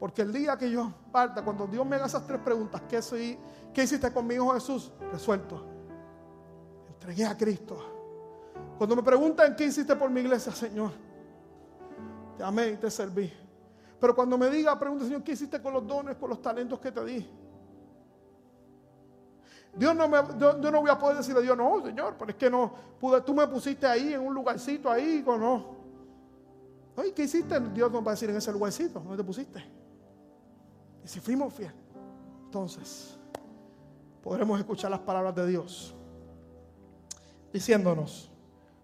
Porque 0.00 0.22
el 0.22 0.32
día 0.32 0.56
que 0.58 0.70
yo 0.70 0.92
parta, 1.12 1.42
cuando 1.44 1.66
Dios 1.66 1.86
me 1.86 1.96
haga 1.96 2.06
esas 2.06 2.26
tres 2.26 2.40
preguntas, 2.40 2.82
¿qué, 2.88 3.00
soy, 3.00 3.38
qué 3.72 3.84
hiciste 3.84 4.12
conmigo 4.12 4.52
Jesús? 4.52 4.90
Resuelto. 5.12 5.64
Entregué 6.88 7.24
a 7.24 7.36
Cristo. 7.36 7.76
Cuando 8.76 8.96
me 8.96 9.02
preguntan 9.02 9.54
qué 9.54 9.66
hiciste 9.66 9.94
por 9.94 10.10
mi 10.10 10.20
iglesia, 10.20 10.52
Señor, 10.52 10.90
te 12.36 12.42
amé 12.42 12.70
y 12.70 12.76
te 12.76 12.90
serví. 12.90 13.32
Pero 14.00 14.14
cuando 14.16 14.36
me 14.36 14.50
diga, 14.50 14.76
pregunta, 14.76 15.04
Señor, 15.04 15.22
¿qué 15.22 15.32
hiciste 15.32 15.62
con 15.62 15.72
los 15.72 15.86
dones, 15.86 16.16
con 16.16 16.28
los 16.28 16.42
talentos 16.42 16.80
que 16.80 16.90
te 16.90 17.04
di? 17.04 17.30
Dios 19.76 19.94
no 19.94 20.08
me, 20.08 20.18
yo, 20.38 20.54
no 20.54 20.80
voy 20.80 20.90
a 20.90 20.98
poder 20.98 21.16
decirle 21.16 21.40
a 21.40 21.42
Dios, 21.42 21.56
no, 21.56 21.84
Señor, 21.84 22.14
pero 22.18 22.30
es 22.30 22.36
que 22.36 22.48
no, 22.48 22.72
pude, 22.98 23.20
tú 23.22 23.34
me 23.34 23.46
pusiste 23.48 23.86
ahí 23.86 24.14
en 24.14 24.20
un 24.20 24.32
lugarcito 24.32 24.90
ahí, 24.90 25.22
con 25.22 25.40
no. 25.40 25.74
Oye, 26.96 27.12
¿qué 27.12 27.24
hiciste? 27.24 27.58
Dios 27.58 27.90
nos 27.90 28.04
va 28.04 28.12
a 28.12 28.14
decir 28.14 28.30
en 28.30 28.36
ese 28.36 28.52
lugarcito, 28.52 29.00
¿dónde 29.00 29.16
te 29.16 29.24
pusiste? 29.24 29.64
Y 31.04 31.08
si 31.08 31.18
fuimos 31.18 31.52
fieles, 31.52 31.74
entonces 32.44 33.18
podremos 34.22 34.58
escuchar 34.58 34.90
las 34.90 35.00
palabras 35.00 35.34
de 35.34 35.46
Dios 35.48 35.94
diciéndonos, 37.52 38.30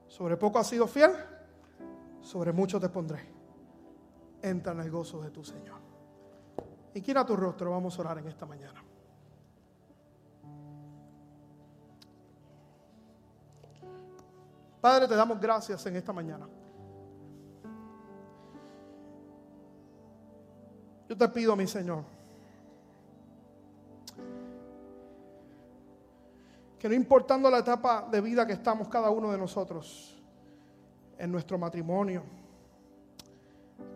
sobre 0.09 0.37
poco 0.37 0.59
has 0.59 0.67
sido 0.67 0.87
fiel, 0.87 1.13
sobre 2.21 2.53
mucho 2.53 2.81
te 2.81 2.89
pondré. 2.89 3.21
Entra 4.43 4.73
en 4.73 4.81
el 4.81 4.91
gozo 4.91 5.21
de 5.21 5.31
tu 5.31 5.45
Señor. 5.45 5.79
Inquina 6.95 7.25
tu 7.25 7.37
rostro, 7.37 7.71
vamos 7.71 7.97
a 7.99 8.01
orar 8.03 8.19
en 8.19 8.27
esta 8.29 8.47
mañana. 8.47 8.83
Padre, 14.81 15.07
te 15.07 15.15
damos 15.15 15.39
gracias 15.41 15.85
en 15.87 15.97
esta 15.97 16.13
mañana. 16.13 16.49
Yo 21.09 21.17
te 21.17 21.29
pido, 21.29 21.55
mi 21.57 21.67
Señor, 21.67 22.05
que 26.79 26.89
no 26.89 26.95
importando 26.95 27.51
la 27.51 27.59
etapa 27.59 28.09
de 28.11 28.21
vida 28.21 28.47
que 28.47 28.55
estamos 28.55 28.89
cada 28.89 29.11
uno 29.11 29.31
de 29.31 29.37
nosotros, 29.37 30.17
en 31.19 31.31
nuestro 31.31 31.59
matrimonio, 31.59 32.23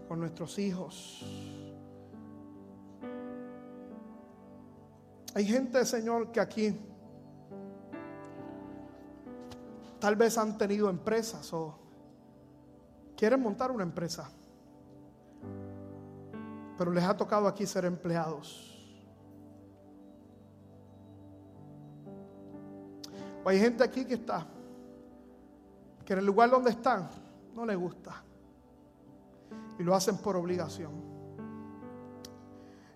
con 0.06 0.20
nuestros 0.20 0.58
hijos, 0.58 1.24
hay 5.34 5.46
gente, 5.46 5.84
Señor, 5.84 6.30
que 6.30 6.40
aquí 6.40 6.78
tal 10.04 10.16
vez 10.16 10.36
han 10.36 10.58
tenido 10.58 10.90
empresas 10.90 11.50
o 11.54 11.78
quieren 13.16 13.40
montar 13.40 13.70
una 13.70 13.84
empresa, 13.84 14.30
pero 16.76 16.90
les 16.90 17.02
ha 17.02 17.16
tocado 17.16 17.48
aquí 17.48 17.64
ser 17.64 17.86
empleados. 17.86 18.70
O 23.42 23.48
hay 23.48 23.58
gente 23.58 23.82
aquí 23.82 24.04
que 24.04 24.12
está, 24.12 24.46
que 26.04 26.12
en 26.12 26.18
el 26.18 26.26
lugar 26.26 26.50
donde 26.50 26.68
están 26.68 27.08
no 27.54 27.64
les 27.64 27.78
gusta 27.78 28.22
y 29.78 29.82
lo 29.82 29.94
hacen 29.94 30.18
por 30.18 30.36
obligación. 30.36 30.92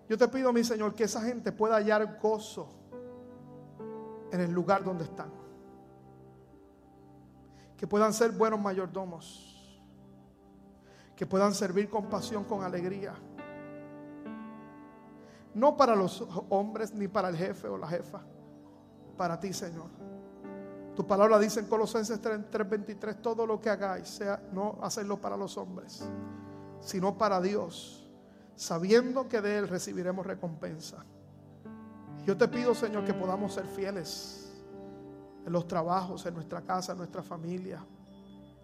Yo 0.07 0.15
te 0.15 0.27
pido, 0.27 0.53
mi 0.53 0.63
Señor, 0.63 0.93
que 0.93 1.05
esa 1.05 1.23
gente 1.23 1.51
pueda 1.51 1.77
hallar 1.77 2.19
gozo 2.21 2.69
en 4.31 4.41
el 4.41 4.51
lugar 4.51 4.83
donde 4.83 5.05
están 5.05 5.38
que 7.79 7.87
puedan 7.87 8.11
ser 8.11 8.33
buenos 8.33 8.59
mayordomos, 8.59 9.73
que 11.15 11.25
puedan 11.25 11.55
servir 11.55 11.89
con 11.89 12.09
pasión, 12.09 12.43
con 12.43 12.61
alegría. 12.61 13.13
No 15.53 15.77
para 15.77 15.95
los 15.95 16.27
hombres 16.49 16.93
ni 16.93 17.07
para 17.07 17.29
el 17.29 17.37
jefe 17.37 17.69
o 17.69 17.77
la 17.77 17.87
jefa, 17.87 18.21
para 19.15 19.39
ti, 19.39 19.53
Señor. 19.53 19.87
Tu 20.93 21.07
palabra 21.07 21.39
dice 21.39 21.61
en 21.61 21.67
Colosenses 21.67 22.21
3:23, 22.21 23.21
todo 23.21 23.47
lo 23.47 23.61
que 23.61 23.69
hagáis, 23.69 24.09
sea 24.09 24.43
no 24.51 24.77
hacerlo 24.81 25.21
para 25.21 25.37
los 25.37 25.57
hombres, 25.57 26.03
sino 26.81 27.17
para 27.17 27.39
Dios, 27.39 28.11
sabiendo 28.57 29.29
que 29.29 29.39
de 29.39 29.57
Él 29.57 29.69
recibiremos 29.69 30.25
recompensa. 30.25 31.05
Yo 32.25 32.35
te 32.35 32.49
pido, 32.49 32.75
Señor, 32.75 33.05
que 33.05 33.13
podamos 33.13 33.53
ser 33.53 33.65
fieles 33.67 34.48
en 35.45 35.51
los 35.51 35.67
trabajos, 35.67 36.25
en 36.25 36.33
nuestra 36.33 36.61
casa, 36.61 36.91
en 36.91 36.97
nuestra 36.99 37.23
familia, 37.23 37.83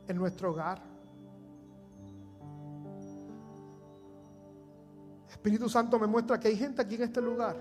en 0.08 0.18
nuestro 0.18 0.52
hogar. 0.52 0.82
Espíritu 5.30 5.70
Santo 5.70 6.00
me 6.00 6.08
muestra 6.08 6.40
que 6.40 6.48
hay 6.48 6.58
gente 6.58 6.82
aquí 6.82 6.96
en 6.96 7.04
este 7.04 7.22
lugar 7.22 7.56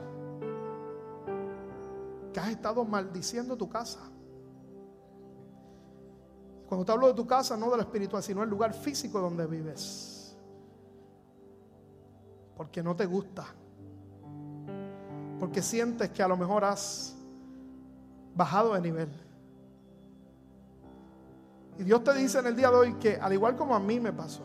que 2.33 2.41
has 2.41 2.49
estado 2.49 2.85
maldiciendo 2.85 3.57
tu 3.57 3.69
casa. 3.69 4.01
Cuando 6.67 6.85
te 6.85 6.93
hablo 6.93 7.07
de 7.07 7.15
tu 7.15 7.27
casa, 7.27 7.57
no 7.57 7.71
de 7.71 7.77
lo 7.77 7.83
espiritual, 7.83 8.23
sino 8.23 8.43
el 8.43 8.51
lugar 8.51 8.75
físico 8.75 9.21
donde 9.21 9.47
vives. 9.47 10.37
Porque 12.57 12.83
no 12.83 12.97
te 12.97 13.07
gusta. 13.07 13.47
Porque 15.39 15.63
sientes 15.63 16.11
que 16.11 16.23
a 16.23 16.29
lo 16.29 16.37
mejor 16.37 16.65
has 16.65 17.14
bajado 18.35 18.75
de 18.75 18.81
nivel. 18.81 19.09
Y 21.79 21.83
Dios 21.83 22.05
te 22.05 22.15
dice 22.15 22.39
en 22.39 22.47
el 22.47 22.57
día 22.57 22.71
de 22.71 22.77
hoy 22.77 22.95
que 22.95 23.17
al 23.17 23.33
igual 23.33 23.57
como 23.57 23.75
a 23.75 23.81
mí 23.81 23.99
me 23.99 24.13
pasó, 24.13 24.45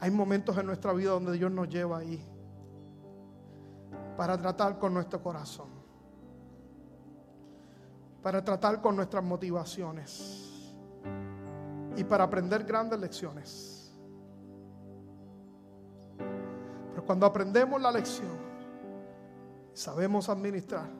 hay 0.00 0.10
momentos 0.10 0.56
en 0.58 0.66
nuestra 0.66 0.92
vida 0.92 1.10
donde 1.10 1.32
Dios 1.32 1.50
nos 1.50 1.68
lleva 1.68 1.98
ahí 1.98 2.22
para 4.16 4.36
tratar 4.36 4.78
con 4.78 4.92
nuestro 4.92 5.22
corazón, 5.22 5.68
para 8.22 8.44
tratar 8.44 8.80
con 8.80 8.96
nuestras 8.96 9.24
motivaciones 9.24 10.50
y 11.96 12.04
para 12.04 12.24
aprender 12.24 12.64
grandes 12.64 12.98
lecciones. 12.98 13.92
Pero 16.90 17.04
cuando 17.04 17.24
aprendemos 17.24 17.80
la 17.80 17.92
lección, 17.92 18.36
sabemos 19.72 20.28
administrar, 20.28 20.99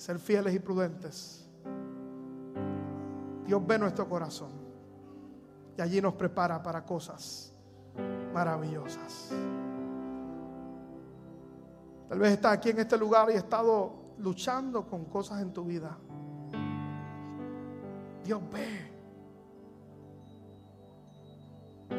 ser 0.00 0.18
fieles 0.18 0.54
y 0.54 0.58
prudentes, 0.58 1.46
Dios 3.44 3.66
ve 3.66 3.78
nuestro 3.78 4.08
corazón 4.08 4.50
y 5.76 5.82
allí 5.82 6.00
nos 6.00 6.14
prepara 6.14 6.62
para 6.62 6.82
cosas 6.82 7.52
maravillosas. 8.32 9.30
Tal 12.08 12.18
vez 12.18 12.32
estás 12.32 12.54
aquí 12.54 12.70
en 12.70 12.78
este 12.78 12.96
lugar 12.96 13.28
y 13.28 13.32
has 13.34 13.44
estado 13.44 14.14
luchando 14.16 14.86
con 14.86 15.04
cosas 15.04 15.42
en 15.42 15.52
tu 15.52 15.64
vida. 15.64 15.98
Dios 18.24 18.40
ve 18.50 18.90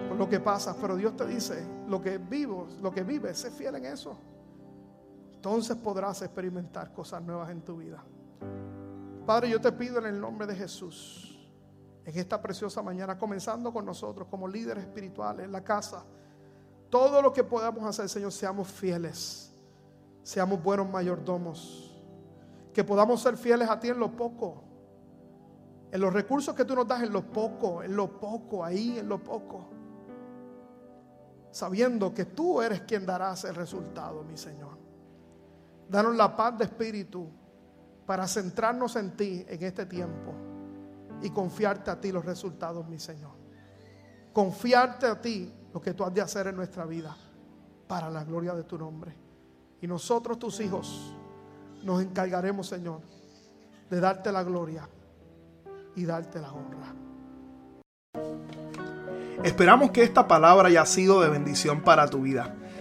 por 0.10 0.18
lo 0.18 0.28
que 0.28 0.40
pasa, 0.40 0.76
pero 0.82 0.96
Dios 0.96 1.16
te 1.16 1.28
dice, 1.28 1.64
lo 1.88 2.02
que 2.02 2.18
vivo, 2.18 2.68
lo 2.82 2.92
que 2.92 3.04
vives, 3.04 3.38
sé 3.38 3.52
fiel 3.52 3.76
en 3.76 3.86
eso 3.86 4.31
entonces 5.42 5.76
podrás 5.76 6.22
experimentar 6.22 6.94
cosas 6.94 7.20
nuevas 7.24 7.50
en 7.50 7.62
tu 7.62 7.78
vida. 7.78 8.04
Padre, 9.26 9.50
yo 9.50 9.60
te 9.60 9.72
pido 9.72 9.98
en 9.98 10.06
el 10.06 10.22
nombre 10.22 10.46
de 10.46 10.56
Jesús, 10.56 11.50
en 12.06 12.16
esta 12.16 12.40
preciosa 12.40 12.84
mañana, 12.84 13.18
comenzando 13.18 13.74
con 13.74 13.84
nosotros 13.84 14.28
como 14.30 14.48
líderes 14.48 14.84
espirituales 14.84 15.44
en 15.44 15.52
la 15.52 15.64
casa, 15.64 16.06
todo 16.92 17.24
lo 17.24 17.34
que 17.34 17.44
podamos 17.44 17.84
hacer, 17.84 18.08
Señor, 18.08 18.32
seamos 18.32 18.68
fieles, 18.68 19.52
seamos 20.22 20.62
buenos 20.62 20.88
mayordomos, 20.88 22.00
que 22.72 22.84
podamos 22.84 23.20
ser 23.20 23.36
fieles 23.36 23.68
a 23.68 23.80
ti 23.80 23.88
en 23.88 23.98
lo 23.98 24.12
poco, 24.12 24.64
en 25.92 26.02
los 26.02 26.14
recursos 26.14 26.54
que 26.54 26.66
tú 26.66 26.76
nos 26.76 26.88
das, 26.88 27.02
en 27.02 27.12
lo 27.12 27.24
poco, 27.24 27.82
en 27.82 27.96
lo 27.96 28.20
poco, 28.20 28.64
ahí, 28.64 29.00
en 29.00 29.10
lo 29.10 29.18
poco, 29.24 29.66
sabiendo 31.50 32.14
que 32.14 32.26
tú 32.26 32.62
eres 32.62 32.82
quien 32.82 33.08
darás 33.08 33.44
el 33.46 33.56
resultado, 33.56 34.24
mi 34.24 34.38
Señor. 34.38 34.91
Danos 35.90 36.16
la 36.16 36.36
paz 36.36 36.58
de 36.58 36.66
espíritu 36.66 37.30
para 38.06 38.28
centrarnos 38.28 38.96
en 38.96 39.16
ti 39.16 39.46
en 39.48 39.64
este 39.64 39.86
tiempo 39.86 40.34
y 41.22 41.30
confiarte 41.30 41.92
a 41.92 42.00
ti 42.00 42.12
los 42.12 42.26
resultados, 42.26 42.88
mi 42.88 43.00
Señor. 43.00 43.32
Confiarte 44.34 45.08
a 45.08 45.22
ti 45.22 45.54
lo 45.74 45.82
que 45.82 45.94
tú 45.94 46.04
has 46.04 46.14
de 46.14 46.22
hacer 46.22 46.48
en 46.48 46.56
nuestra 46.56 46.86
vida 46.86 47.16
para 47.88 48.10
la 48.10 48.24
gloria 48.24 48.54
de 48.54 48.64
tu 48.64 48.78
nombre. 48.78 49.16
Y 49.82 49.88
nosotros, 49.88 50.40
tus 50.40 50.60
hijos, 50.60 51.16
nos 51.84 52.02
encargaremos, 52.02 52.68
Señor, 52.68 53.02
de 53.90 54.00
darte 54.00 54.32
la 54.32 54.44
gloria 54.44 54.88
y 55.96 56.06
darte 56.06 56.40
la 56.40 56.52
honra. 56.52 56.96
Esperamos 59.44 59.92
que 59.92 60.04
esta 60.04 60.28
palabra 60.28 60.68
haya 60.68 60.86
sido 60.86 61.22
de 61.22 61.30
bendición 61.30 61.82
para 61.82 62.08
tu 62.08 62.22
vida. 62.22 62.56